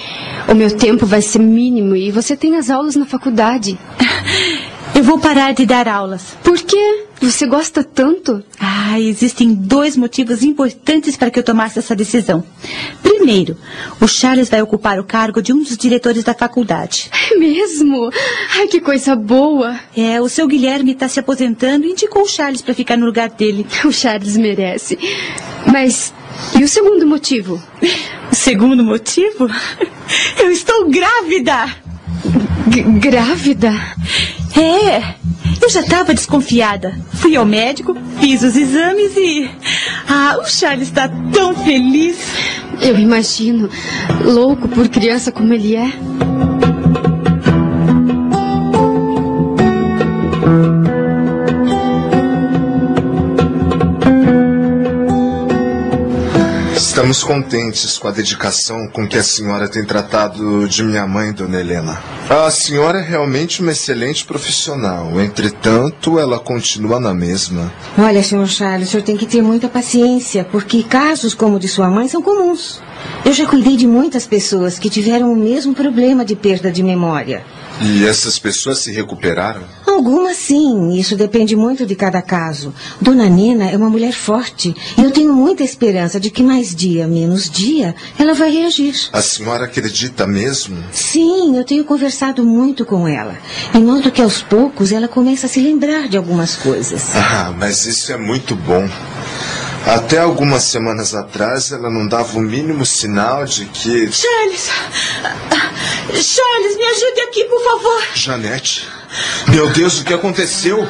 [0.49, 3.79] O meu tempo vai ser mínimo e você tem as aulas na faculdade.
[4.97, 6.39] Eu vou parar de dar aulas.
[6.43, 7.05] Por quê?
[7.21, 8.43] Você gosta tanto?
[8.59, 12.43] Ah, existem dois motivos importantes para que eu tomasse essa decisão.
[13.03, 13.59] Primeiro,
[14.01, 17.11] o Charles vai ocupar o cargo de um dos diretores da faculdade.
[17.31, 18.11] É mesmo?
[18.57, 19.79] Ai, que coisa boa.
[19.95, 23.29] É, o seu Guilherme está se aposentando e indicou o Charles para ficar no lugar
[23.29, 23.67] dele.
[23.85, 24.99] O Charles merece.
[25.71, 26.15] Mas
[26.59, 27.63] e o segundo motivo?
[28.29, 29.49] O segundo motivo?
[30.37, 31.77] Eu estou grávida.
[32.73, 33.73] G grávida?
[34.57, 35.15] É.
[35.61, 36.95] Eu já estava desconfiada.
[37.15, 39.51] Fui ao médico, fiz os exames e.
[40.09, 42.19] Ah, o Charles está tão feliz.
[42.81, 43.69] Eu imagino.
[44.25, 45.93] Louco por criança como ele é.
[57.07, 61.61] Estamos contentes com a dedicação com que a senhora tem tratado de minha mãe, dona
[61.61, 62.03] Helena.
[62.29, 65.21] A senhora é realmente uma excelente profissional.
[65.21, 67.73] Entretanto, ela continua na mesma.
[67.97, 71.69] Olha, senhor Charles, o senhor tem que ter muita paciência, porque casos como o de
[71.69, 72.83] sua mãe são comuns.
[73.25, 77.45] Eu já cuidei de muitas pessoas que tiveram o mesmo problema de perda de memória.
[77.81, 79.63] E essas pessoas se recuperaram?
[79.97, 82.75] Algumas sim, isso depende muito de cada caso.
[83.01, 87.07] Dona Nena é uma mulher forte e eu tenho muita esperança de que mais dia,
[87.07, 88.95] menos dia, ela vai reagir.
[89.11, 90.77] A senhora acredita mesmo?
[90.93, 93.39] Sim, eu tenho conversado muito com ela.
[93.75, 97.17] E noto que aos poucos ela começa a se lembrar de algumas coisas.
[97.17, 98.87] Ah, mas isso é muito bom.
[99.87, 104.11] Até algumas semanas atrás ela não dava o mínimo sinal de que.
[104.11, 104.69] Charles!
[106.11, 108.03] Charles, me ajude aqui, por favor.
[108.15, 108.89] Janete?
[109.49, 110.85] Meu Deus, o que aconteceu?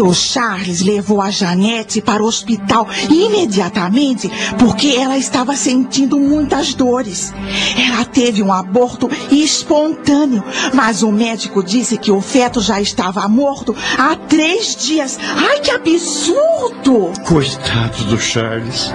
[0.00, 7.32] O Charles levou a Janete para o hospital imediatamente porque ela estava sentindo muitas dores.
[7.76, 10.42] Ela teve um aborto espontâneo,
[10.72, 15.18] mas o médico disse que o feto já estava morto há três dias.
[15.36, 17.12] Ai, que absurdo!
[17.26, 18.92] Coitado do Charles.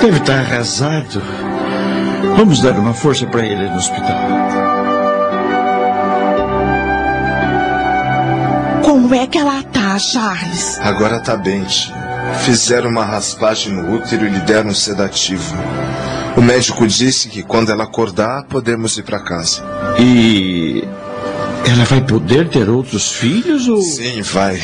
[0.00, 1.22] Deve estar arrasado.
[2.36, 4.62] Vamos dar uma força para ele no hospital.
[8.82, 10.78] Como é que ela tá, Charles?
[10.80, 11.94] Agora tá bem, tia.
[12.44, 15.54] Fizeram uma raspagem no útero e lhe deram um sedativo.
[16.36, 19.62] O médico disse que quando ela acordar, podemos ir para casa.
[19.98, 20.82] E
[21.68, 23.82] ela vai poder ter outros filhos ou.
[23.82, 24.60] Sim, vai.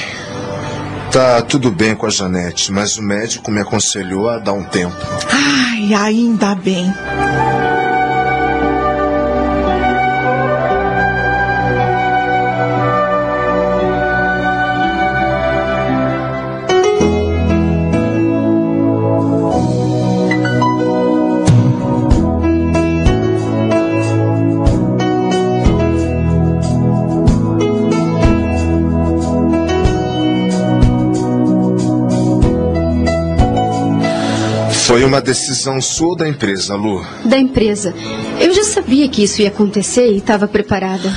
[1.12, 4.96] Tá tudo bem com a Janete, mas o médico me aconselhou a dar um tempo.
[5.30, 6.92] Ai, ainda bem.
[34.98, 37.06] Foi uma decisão sua ou da empresa, Lu?
[37.24, 37.94] Da empresa.
[38.40, 41.08] Eu já sabia que isso ia acontecer e estava preparada.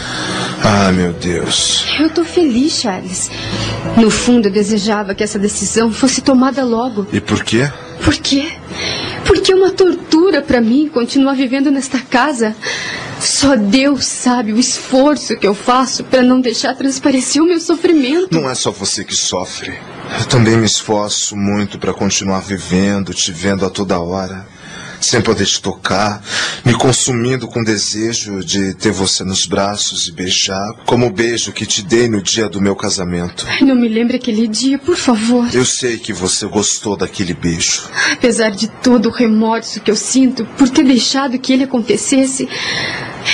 [0.64, 1.84] Ah, meu Deus.
[2.00, 3.32] Eu tô feliz, Charles.
[3.98, 7.08] No fundo, eu desejava que essa decisão fosse tomada logo.
[7.12, 7.72] E por quê?
[8.06, 8.52] Por quê?
[9.26, 12.56] Porque é uma tortura para mim continuar vivendo nesta casa.
[13.20, 18.28] Só Deus sabe o esforço que eu faço para não deixar transparecer o meu sofrimento.
[18.32, 19.74] Não é só você que sofre.
[20.20, 24.46] Eu também me esforço muito para continuar vivendo, te vendo a toda hora,
[25.00, 26.22] sem poder te tocar,
[26.64, 31.66] me consumindo com desejo de ter você nos braços e beijar, como o beijo que
[31.66, 33.46] te dei no dia do meu casamento.
[33.50, 35.48] Ai, não me lembre aquele dia, por favor.
[35.54, 37.84] Eu sei que você gostou daquele beijo.
[38.12, 42.48] Apesar de todo o remorso que eu sinto por ter deixado que ele acontecesse,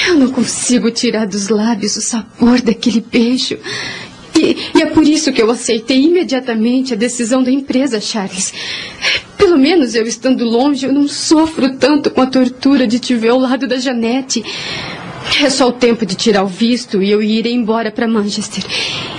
[0.07, 3.57] eu não consigo tirar dos lábios o sabor daquele beijo.
[4.55, 8.53] E, é por isso que eu aceitei imediatamente a decisão da empresa, Charles.
[9.37, 13.29] Pelo menos eu estando longe, eu não sofro tanto com a tortura de te ver
[13.29, 14.43] ao lado da Janete.
[15.43, 18.63] É só o tempo de tirar o visto e eu irei embora para Manchester.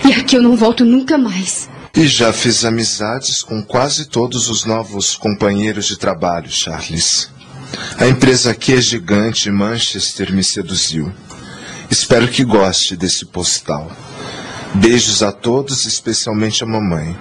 [0.04, 1.68] E aqui eu não volto nunca mais.
[1.94, 7.30] E já fiz amizades com quase todos os novos companheiros de trabalho, Charles.
[7.98, 11.12] A empresa aqui é gigante e Manchester me seduziu.
[11.90, 13.90] Espero que goste desse postal.
[14.74, 17.16] Beijos a todos, especialmente a mamãe.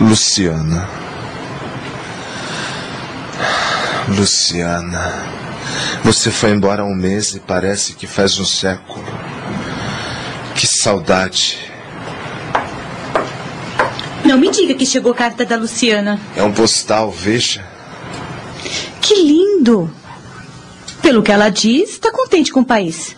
[0.00, 0.88] Luciana.
[4.08, 5.12] Luciana.
[6.04, 9.04] Você foi embora há um mês e parece que faz um século.
[10.54, 11.58] Que saudade.
[14.24, 16.20] Não me diga que chegou carta da Luciana.
[16.36, 17.64] É um postal, veja.
[19.00, 19.90] Que lindo!
[21.02, 23.16] Pelo que ela diz, está contente com o país.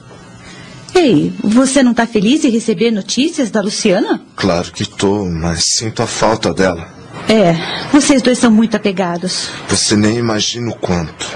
[0.94, 4.20] Ei, você não está feliz em receber notícias da Luciana?
[4.36, 6.88] Claro que tô, mas sinto a falta dela.
[7.28, 7.54] É,
[7.92, 9.48] vocês dois são muito apegados.
[9.68, 11.26] Você nem imagina o quanto.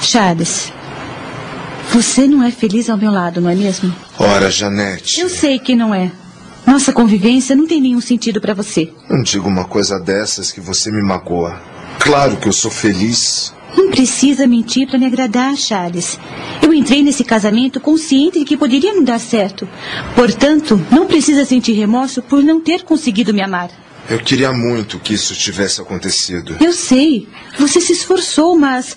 [0.00, 0.72] Charles,
[1.92, 3.94] você não é feliz ao meu lado, não é mesmo?
[4.18, 5.20] Ora, Janete.
[5.20, 6.10] Eu sei que não é.
[6.66, 8.92] Nossa convivência não tem nenhum sentido para você.
[9.08, 11.60] Não diga uma coisa dessas que você me magoa.
[11.98, 13.54] Claro que eu sou feliz.
[13.76, 16.18] Não precisa mentir para me agradar, Charles.
[16.62, 19.68] Eu entrei nesse casamento consciente de que poderia não dar certo.
[20.14, 23.70] Portanto, não precisa sentir remorso por não ter conseguido me amar.
[24.08, 26.56] Eu queria muito que isso tivesse acontecido.
[26.60, 27.28] Eu sei.
[27.58, 28.96] Você se esforçou, mas.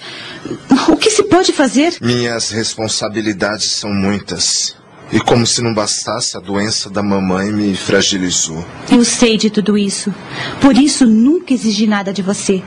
[0.87, 1.97] O que se pode fazer?
[2.01, 4.75] Minhas responsabilidades são muitas.
[5.11, 8.65] E como se não bastasse, a doença da mamãe me fragilizou.
[8.89, 10.13] Eu sei de tudo isso.
[10.61, 12.63] Por isso, nunca exigi nada de você.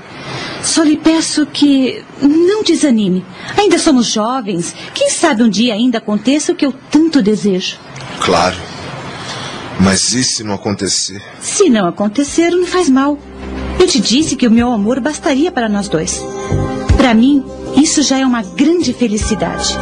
[0.62, 3.24] Só lhe peço que não desanime.
[3.56, 4.74] Ainda somos jovens.
[4.92, 7.78] Quem sabe um dia ainda aconteça o que eu tanto desejo.
[8.20, 8.56] Claro.
[9.80, 11.22] Mas e se não acontecer?
[11.40, 13.18] Se não acontecer, não faz mal.
[13.80, 16.22] Eu te disse que o meu amor bastaria para nós dois.
[16.96, 17.44] Para mim,
[17.76, 19.76] isso já é uma grande felicidade.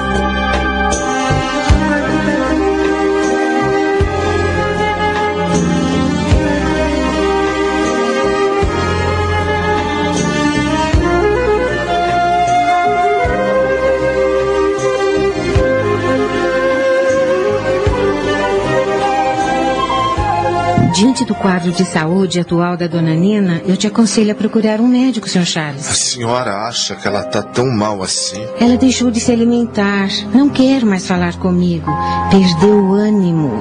[20.95, 24.87] Diante do quadro de saúde atual da dona Nina, eu te aconselho a procurar um
[24.87, 25.47] médico, Sr.
[25.47, 25.89] Charles.
[25.89, 28.45] A senhora acha que ela tá tão mal assim?
[28.61, 31.91] Ela deixou de se alimentar, não quer mais falar comigo,
[32.31, 33.53] perdeu o ânimo,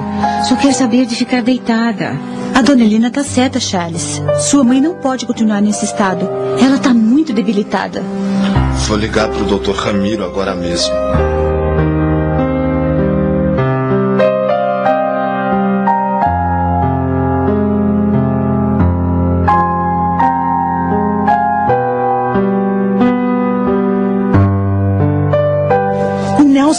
[0.46, 2.18] só quer saber de ficar deitada.
[2.54, 4.20] A dona Helena tá certa, Charles.
[4.40, 6.28] Sua mãe não pode continuar nesse estado.
[6.62, 8.02] Ela tá muito debilitada.
[8.86, 9.72] Vou ligar pro Dr.
[9.74, 10.92] Ramiro agora mesmo.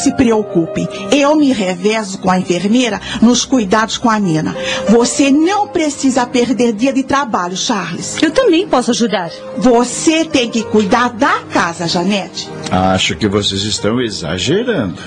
[0.03, 4.53] Se preocupe, eu me revezo com a enfermeira nos cuidados com a Nina.
[4.89, 8.17] Você não precisa perder dia de trabalho, Charles.
[8.21, 9.31] Eu também posso ajudar.
[9.57, 12.49] Você tem que cuidar da casa, Janete.
[12.69, 14.99] Acho que vocês estão exagerando.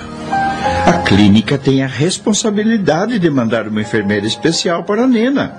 [0.86, 5.54] A clínica tem a responsabilidade de mandar uma enfermeira especial para a Nena.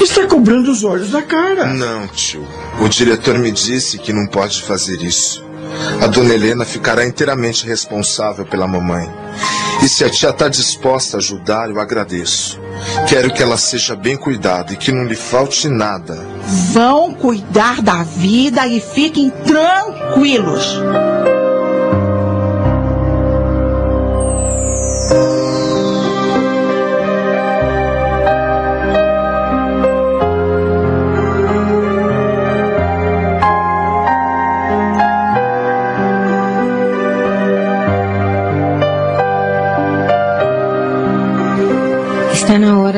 [0.00, 1.66] Está cobrando os olhos da cara.
[1.66, 2.46] Não, tio.
[2.80, 5.44] O diretor me disse que não pode fazer isso.
[6.00, 9.08] A dona Helena ficará inteiramente responsável pela mamãe.
[9.82, 12.60] E se a tia está disposta a ajudar, eu agradeço.
[13.08, 16.14] Quero que ela seja bem cuidada e que não lhe falte nada.
[16.72, 20.78] Vão cuidar da vida e fiquem tranquilos.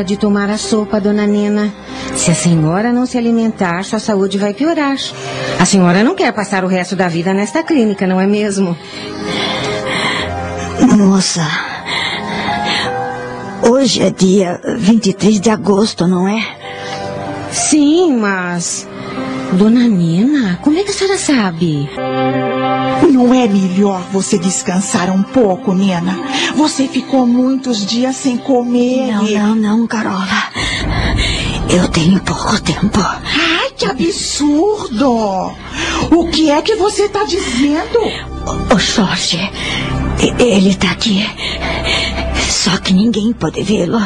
[0.04, 1.72] Hora de tomar a sopa, dona Nina.
[2.14, 4.96] Se a senhora não se alimentar, sua saúde vai piorar.
[5.58, 8.76] A senhora não quer passar o resto da vida nesta clínica, não é mesmo?
[10.98, 11.46] Moça,
[13.62, 16.46] hoje é dia 23 de agosto, não é?
[17.50, 18.86] Sim, mas.
[19.56, 21.88] Dona Nina, como é que a senhora sabe?
[23.12, 26.18] Não é melhor você descansar um pouco, Nina?
[26.56, 29.12] Você ficou muitos dias sem comer.
[29.12, 30.26] Não, e- não, não, Carola.
[31.70, 32.98] Eu tenho pouco tempo.
[33.00, 35.52] Ai, que absurdo!
[36.10, 37.98] O que é que você está dizendo?
[38.74, 39.38] O Jorge,
[40.20, 41.24] e- ele tá aqui.
[42.48, 44.00] Só que ninguém pode vê-lo.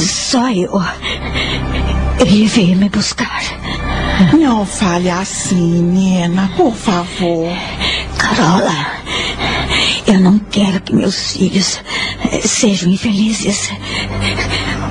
[0.00, 0.80] Só eu.
[2.20, 3.42] Ele veio me buscar.
[4.38, 7.52] Não fale assim, Nina, por favor.
[8.16, 8.86] Carola,
[10.06, 11.80] eu não quero que meus filhos
[12.30, 13.70] eh, sejam infelizes.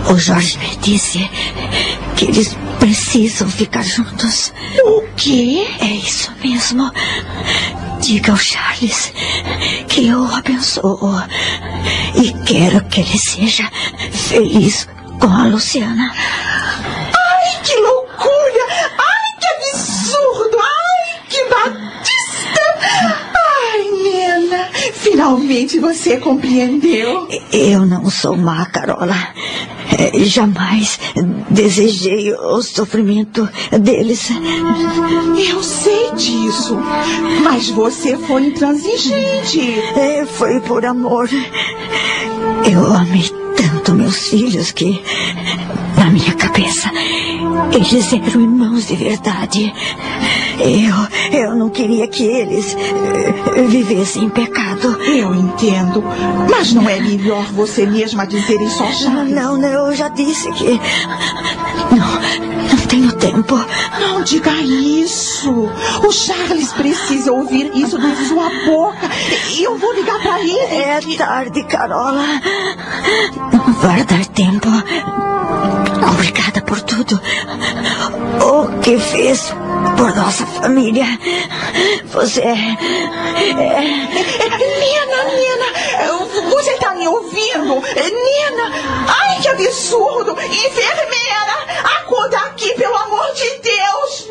[0.09, 1.29] O Jorge me disse
[2.15, 4.53] que eles precisam ficar juntos.
[4.83, 5.67] O quê?
[5.79, 6.91] É isso mesmo.
[8.01, 9.13] Diga ao Charles
[9.87, 10.99] que eu o abençoo
[12.15, 13.69] e quero que ele seja
[14.11, 14.87] feliz
[15.19, 16.11] com a Luciana.
[16.13, 18.65] Ai, que loucura!
[18.97, 20.57] Ai, que absurdo!
[20.59, 22.61] Ai, que batista!
[23.35, 24.69] Ai, Nina,
[25.13, 27.27] finalmente você compreendeu.
[27.51, 29.15] Eu não sou má, Carola.
[29.99, 30.99] Eh, Jamais
[31.51, 33.47] desejei o sofrimento
[33.79, 34.31] deles.
[35.51, 36.79] Eu sei disso,
[37.43, 39.61] mas você foi intransigente.
[39.95, 41.29] É, foi por amor.
[42.71, 44.99] Eu amei tanto meus filhos que,
[45.95, 46.89] na minha cabeça,
[47.71, 49.71] eles eram irmãos de verdade.
[50.59, 55.01] Eu, eu não queria que eles eh, vivessem em pecado.
[55.03, 56.03] Eu entendo,
[56.49, 59.33] mas não é melhor você mesma dizer isso ao Charles?
[59.33, 60.79] Não, não, eu já disse que.
[63.23, 63.55] Tempo.
[64.01, 65.49] Não diga isso.
[66.05, 69.09] O Charles precisa ouvir isso de sua boca.
[69.49, 70.59] E eu vou ligar para ele.
[70.59, 72.25] É tarde, Carola.
[73.53, 74.67] Não vai dar tempo.
[76.11, 77.17] Obrigada por tudo.
[78.41, 79.53] O que fez
[79.95, 81.05] por nossa família.
[82.11, 82.55] Você é.
[84.65, 85.69] Nina, Nina,
[86.41, 87.75] você está me ouvindo?
[87.75, 88.71] Nina,
[89.07, 90.31] ai que absurdo!
[90.31, 94.29] Enfermeira, acuda aqui, pelo amor de Deus!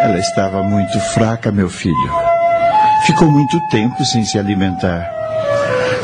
[0.00, 2.31] Ela estava muito fraca, meu filho.
[3.06, 5.04] Ficou muito tempo sem se alimentar.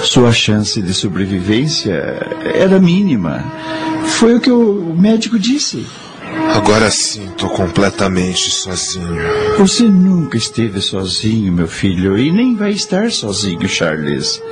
[0.03, 1.95] Sua chance de sobrevivência
[2.55, 3.45] era mínima.
[4.07, 5.87] Foi o que o médico disse.
[6.55, 9.17] Agora sim, estou completamente sozinho.
[9.59, 14.43] Você nunca esteve sozinho, meu filho, e nem vai estar sozinho, Charles.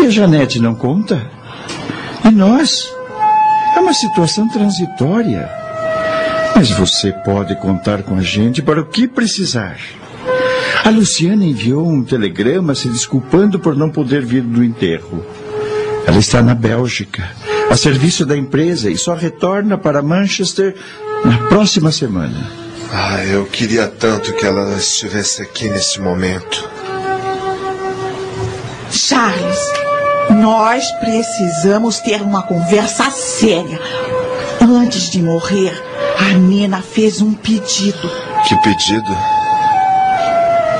[0.00, 1.30] E a Janete não conta?
[2.24, 2.90] E nós?
[3.76, 5.48] É uma situação transitória.
[6.54, 9.76] Mas você pode contar com a gente para o que precisar.
[10.88, 15.22] A Luciana enviou um telegrama se desculpando por não poder vir do enterro.
[16.06, 17.28] Ela está na Bélgica,
[17.68, 20.74] a serviço da empresa, e só retorna para Manchester
[21.22, 22.50] na próxima semana.
[22.90, 26.66] Ah, eu queria tanto que ela estivesse aqui nesse momento.
[28.90, 29.70] Charles,
[30.40, 33.78] nós precisamos ter uma conversa séria.
[34.58, 35.78] Antes de morrer,
[36.18, 38.10] a Nina fez um pedido.
[38.48, 39.37] Que pedido?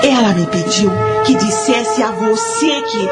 [0.02, 0.90] Ela me pediu
[1.24, 3.08] que dissesse a você que.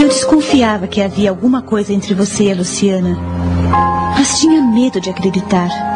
[0.00, 3.16] Eu desconfiava que havia alguma coisa entre você e a Luciana,
[4.16, 5.95] mas tinha medo de acreditar.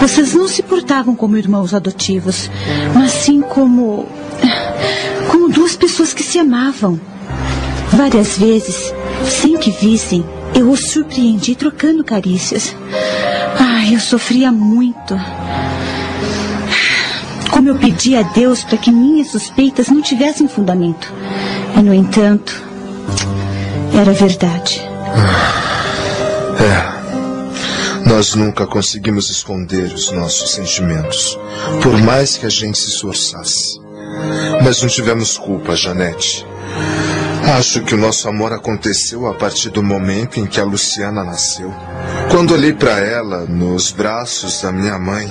[0.00, 2.50] Vocês não se portavam como irmãos adotivos,
[2.94, 4.06] mas sim como.
[5.30, 7.00] como duas pessoas que se amavam.
[7.92, 8.92] Várias vezes,
[9.24, 12.74] sem que vissem, eu os surpreendi trocando carícias.
[13.58, 15.18] Ai, eu sofria muito.
[17.50, 21.12] Como eu pedi a Deus para que minhas suspeitas não tivessem fundamento.
[21.76, 22.62] E, no entanto,
[23.96, 24.80] era verdade.
[26.60, 26.93] É.
[28.06, 31.38] Nós nunca conseguimos esconder os nossos sentimentos,
[31.82, 33.80] por mais que a gente se esforçasse.
[34.62, 36.46] Mas não tivemos culpa, Janete.
[37.56, 41.72] Acho que o nosso amor aconteceu a partir do momento em que a Luciana nasceu.
[42.30, 45.30] Quando olhei para ela nos braços da minha mãe,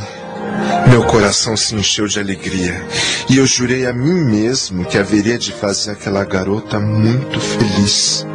[0.90, 2.86] meu coração se encheu de alegria
[3.30, 8.26] e eu jurei a mim mesmo que haveria de fazer aquela garota muito feliz.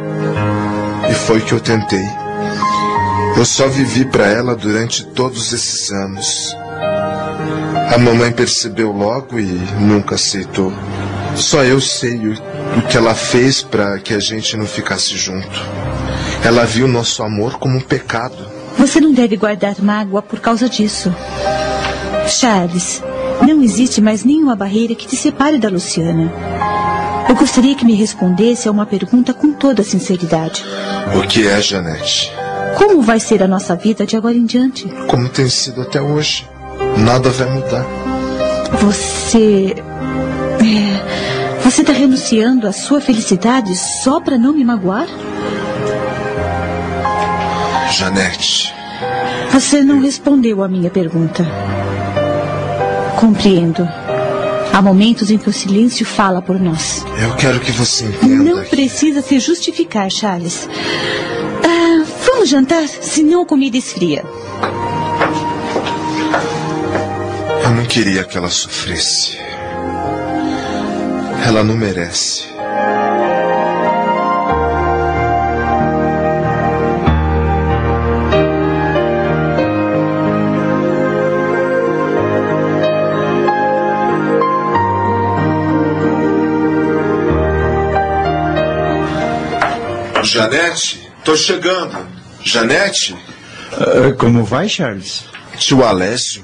[1.09, 2.28] E foi que eu tentei.
[3.37, 6.55] Eu só vivi para ela durante todos esses anos.
[7.93, 9.45] A mamãe percebeu logo e
[9.79, 10.71] nunca aceitou.
[11.35, 15.47] Só eu sei o, o que ela fez para que a gente não ficasse junto.
[16.43, 18.37] Ela viu nosso amor como um pecado.
[18.77, 21.13] Você não deve guardar mágoa por causa disso.
[22.27, 23.01] Charles,
[23.41, 26.31] não existe mais nenhuma barreira que te separe da Luciana.
[27.27, 30.63] Eu gostaria que me respondesse a uma pergunta com toda a sinceridade.
[31.15, 32.31] O que é, Janete?
[32.77, 34.87] Como vai ser a nossa vida de agora em diante?
[35.07, 36.47] Como tem sido até hoje.
[36.97, 37.85] Nada vai mudar.
[38.81, 39.75] Você.
[40.61, 45.07] É, você está renunciando à sua felicidade só para não me magoar?
[47.91, 48.73] Janete.
[49.51, 51.45] Você não respondeu à minha pergunta.
[53.19, 53.87] Compreendo.
[54.71, 57.03] Há momentos em que o silêncio fala por nós.
[57.21, 58.43] Eu quero que você entenda.
[58.43, 60.69] Não precisa se justificar, Charles.
[62.39, 64.23] Vamos jantar, senão a comida esfria.
[67.65, 69.37] Eu não queria que ela sofresse.
[71.45, 72.47] Ela não merece.
[90.23, 92.08] Janete, tô chegando.
[92.49, 93.13] Janete?
[93.13, 95.23] Uh, como vai, Charles?
[95.57, 96.43] Tio Alessio,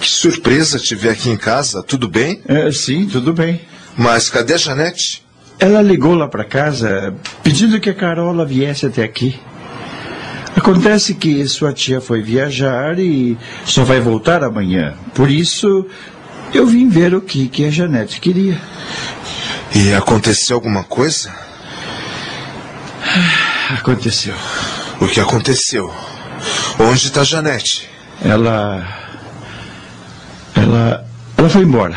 [0.00, 1.82] que surpresa te ver aqui em casa.
[1.82, 2.40] Tudo bem?
[2.48, 3.60] Uh, sim, tudo bem.
[3.96, 5.22] Mas cadê a Janete?
[5.58, 9.38] Ela ligou lá para casa pedindo que a Carola viesse até aqui.
[10.56, 13.36] Acontece que sua tia foi viajar e
[13.66, 14.94] só vai voltar amanhã.
[15.14, 15.86] Por isso,
[16.54, 18.58] eu vim ver o que, que a Janete queria.
[19.74, 21.30] E aconteceu alguma coisa?
[23.78, 24.34] Aconteceu.
[25.00, 25.92] O que aconteceu?
[26.78, 27.88] Onde está Janete?
[28.24, 28.86] Ela.
[30.54, 31.06] Ela.
[31.36, 31.96] Ela foi embora.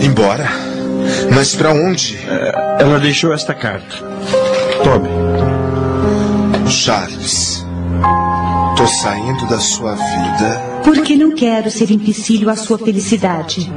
[0.00, 0.48] Embora?
[1.32, 2.16] Mas para onde?
[2.16, 3.96] É, ela deixou esta carta.
[4.82, 5.08] Tome.
[6.68, 7.64] Charles,
[8.76, 10.60] tô saindo da sua vida.
[10.82, 13.70] Porque não quero ser empecilho à sua felicidade.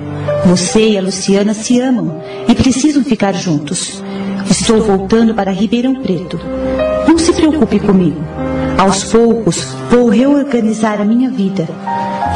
[0.45, 4.03] Você e a Luciana se amam e precisam ficar juntos.
[4.49, 6.39] Estou voltando para Ribeirão Preto.
[7.37, 8.19] Preocupe comigo.
[8.77, 11.67] Aos poucos, vou reorganizar a minha vida.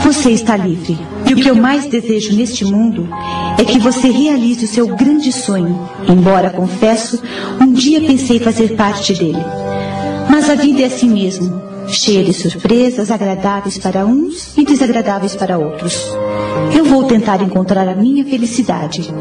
[0.03, 0.97] Você está livre.
[1.27, 3.09] E o que eu mais desejo neste mundo
[3.57, 5.89] é que você realize o seu grande sonho.
[6.07, 7.21] Embora, confesso,
[7.59, 9.43] um dia pensei fazer parte dele.
[10.29, 15.57] Mas a vida é assim mesmo cheia de surpresas agradáveis para uns e desagradáveis para
[15.57, 16.07] outros.
[16.75, 19.13] Eu vou tentar encontrar a minha felicidade.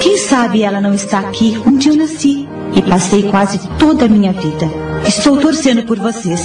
[0.00, 4.32] Quem sabe ela não está aqui onde eu nasci e passei quase toda a minha
[4.32, 4.68] vida.
[5.06, 6.40] Estou torcendo por vocês.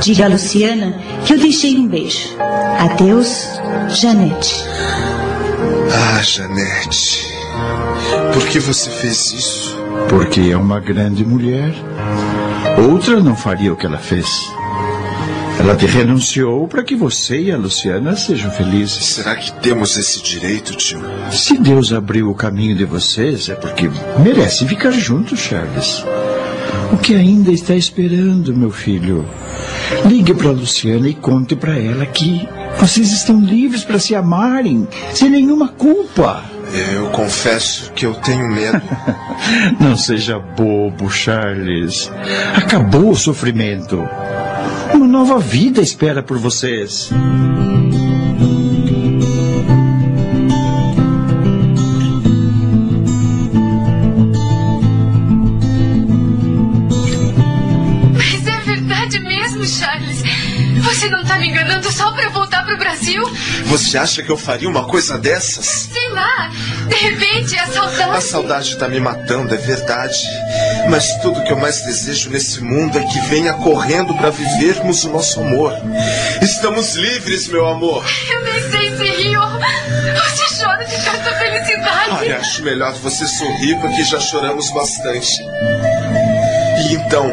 [0.00, 2.36] Diga a Luciana que eu deixei um beijo.
[2.78, 4.64] Adeus, Janete.
[5.92, 7.26] Ah, Janete.
[8.32, 9.76] Por que você fez isso?
[10.08, 11.74] Porque é uma grande mulher.
[12.90, 14.28] Outra não faria o que ela fez.
[15.58, 19.04] Ela te renunciou para que você e a Luciana sejam felizes.
[19.04, 21.00] Será que temos esse direito, tio?
[21.32, 23.90] Se Deus abriu o caminho de vocês, é porque
[24.22, 26.04] merecem ficar juntos, Charles.
[26.92, 29.28] O que ainda está esperando, meu filho?
[30.06, 32.48] Ligue para a Luciana e conte para ela que
[32.78, 36.44] vocês estão livres para se amarem, sem nenhuma culpa.
[36.72, 38.80] Eu confesso que eu tenho medo.
[39.80, 42.10] Não seja bobo, Charles.
[42.54, 44.06] Acabou o sofrimento.
[44.94, 47.10] Uma nova vida espera por vocês.
[58.14, 60.22] Mas é verdade mesmo, Charles.
[60.82, 63.22] Você não tá me enganando só pra voltar pro Brasil?
[63.66, 65.88] Você acha que eu faria uma coisa dessas?
[65.92, 66.50] Sei lá.
[66.88, 68.16] De repente, a saudade.
[68.16, 70.18] A saudade tá me matando, é verdade.
[70.88, 75.10] Mas tudo que eu mais desejo nesse mundo é que venha correndo para vivermos o
[75.10, 75.72] nosso amor.
[76.40, 78.04] Estamos livres, meu amor.
[78.30, 79.40] Eu nem sei se rio.
[79.40, 82.10] Você chora de tanta felicidade.
[82.10, 85.42] Olha, acho melhor você sorrir porque já choramos bastante.
[86.80, 87.30] E então,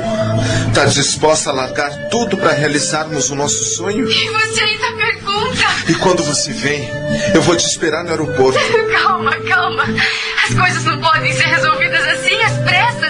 [0.74, 4.10] tá disposta a largar tudo para realizarmos o nosso sonho?
[4.10, 5.66] E você ainda pergunta?
[5.88, 6.90] E quando você vem,
[7.34, 8.60] eu vou te esperar no aeroporto.
[8.92, 9.84] Calma, calma.
[10.48, 13.05] As coisas não podem ser resolvidas assim, às pressas.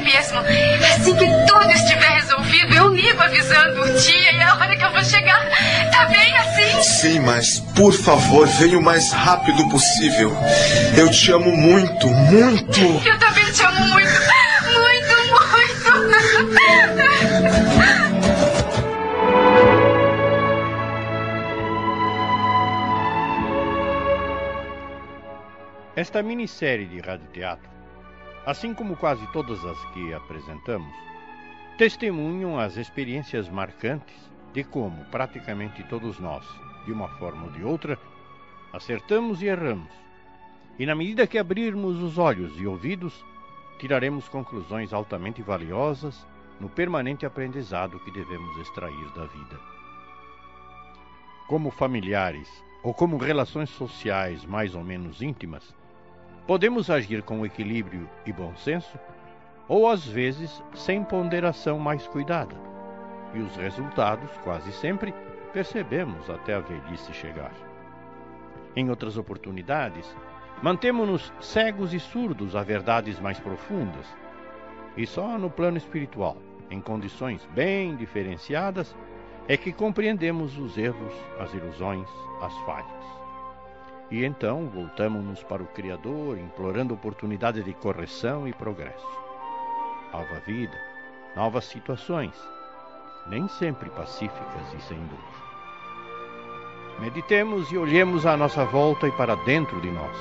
[0.00, 0.38] Mesmo.
[0.38, 4.92] Assim que tudo estiver resolvido, eu ligo avisando o dia e a hora que eu
[4.92, 5.40] vou chegar.
[5.90, 6.82] Tá bem assim?
[6.82, 10.36] Sim, mas por favor, venha o mais rápido possível.
[10.96, 12.80] Eu te amo muito, muito.
[12.80, 14.10] Eu também te amo muito.
[14.10, 15.60] Muito, muito.
[25.96, 27.68] Esta minissérie de radioteatro,
[28.46, 30.94] assim como quase todas as que apresentamos,
[31.76, 34.16] testemunham as experiências marcantes
[34.52, 36.44] de como praticamente todos nós,
[36.84, 37.98] de uma forma ou de outra,
[38.72, 39.92] acertamos e erramos.
[40.78, 43.24] E na medida que abrirmos os olhos e ouvidos,
[43.78, 46.26] tiraremos conclusões altamente valiosas
[46.58, 49.58] no permanente aprendizado que devemos extrair da vida.
[51.46, 52.48] Como familiares
[52.82, 55.74] ou como relações sociais mais ou menos íntimas,
[56.50, 58.98] podemos agir com equilíbrio e bom senso,
[59.68, 62.56] ou às vezes sem ponderação mais cuidada.
[63.32, 65.14] E os resultados, quase sempre,
[65.52, 67.52] percebemos até a velhice chegar.
[68.74, 70.12] Em outras oportunidades,
[70.60, 74.06] mantemos-nos cegos e surdos a verdades mais profundas.
[74.96, 76.36] E só no plano espiritual,
[76.68, 78.96] em condições bem diferenciadas,
[79.46, 82.08] é que compreendemos os erros, as ilusões,
[82.42, 83.19] as falhas.
[84.10, 89.06] E então voltamos-nos para o Criador, implorando oportunidade de correção e progresso.
[90.12, 90.76] Nova vida,
[91.36, 92.34] novas situações,
[93.28, 95.40] nem sempre pacíficas e sem dor.
[96.98, 100.16] Meditemos e olhemos à nossa volta e para dentro de nós.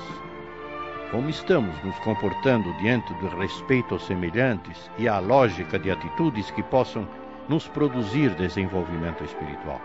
[1.09, 6.61] Como estamos nos comportando diante do respeito aos semelhantes e à lógica de atitudes que
[6.61, 7.07] possam
[7.47, 9.81] nos produzir desenvolvimento espiritual?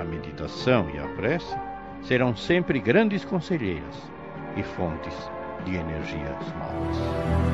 [0.00, 1.71] A meditação e a prece
[2.02, 4.10] serão sempre grandes conselheiras
[4.56, 5.14] e fontes
[5.64, 7.52] de energias novas.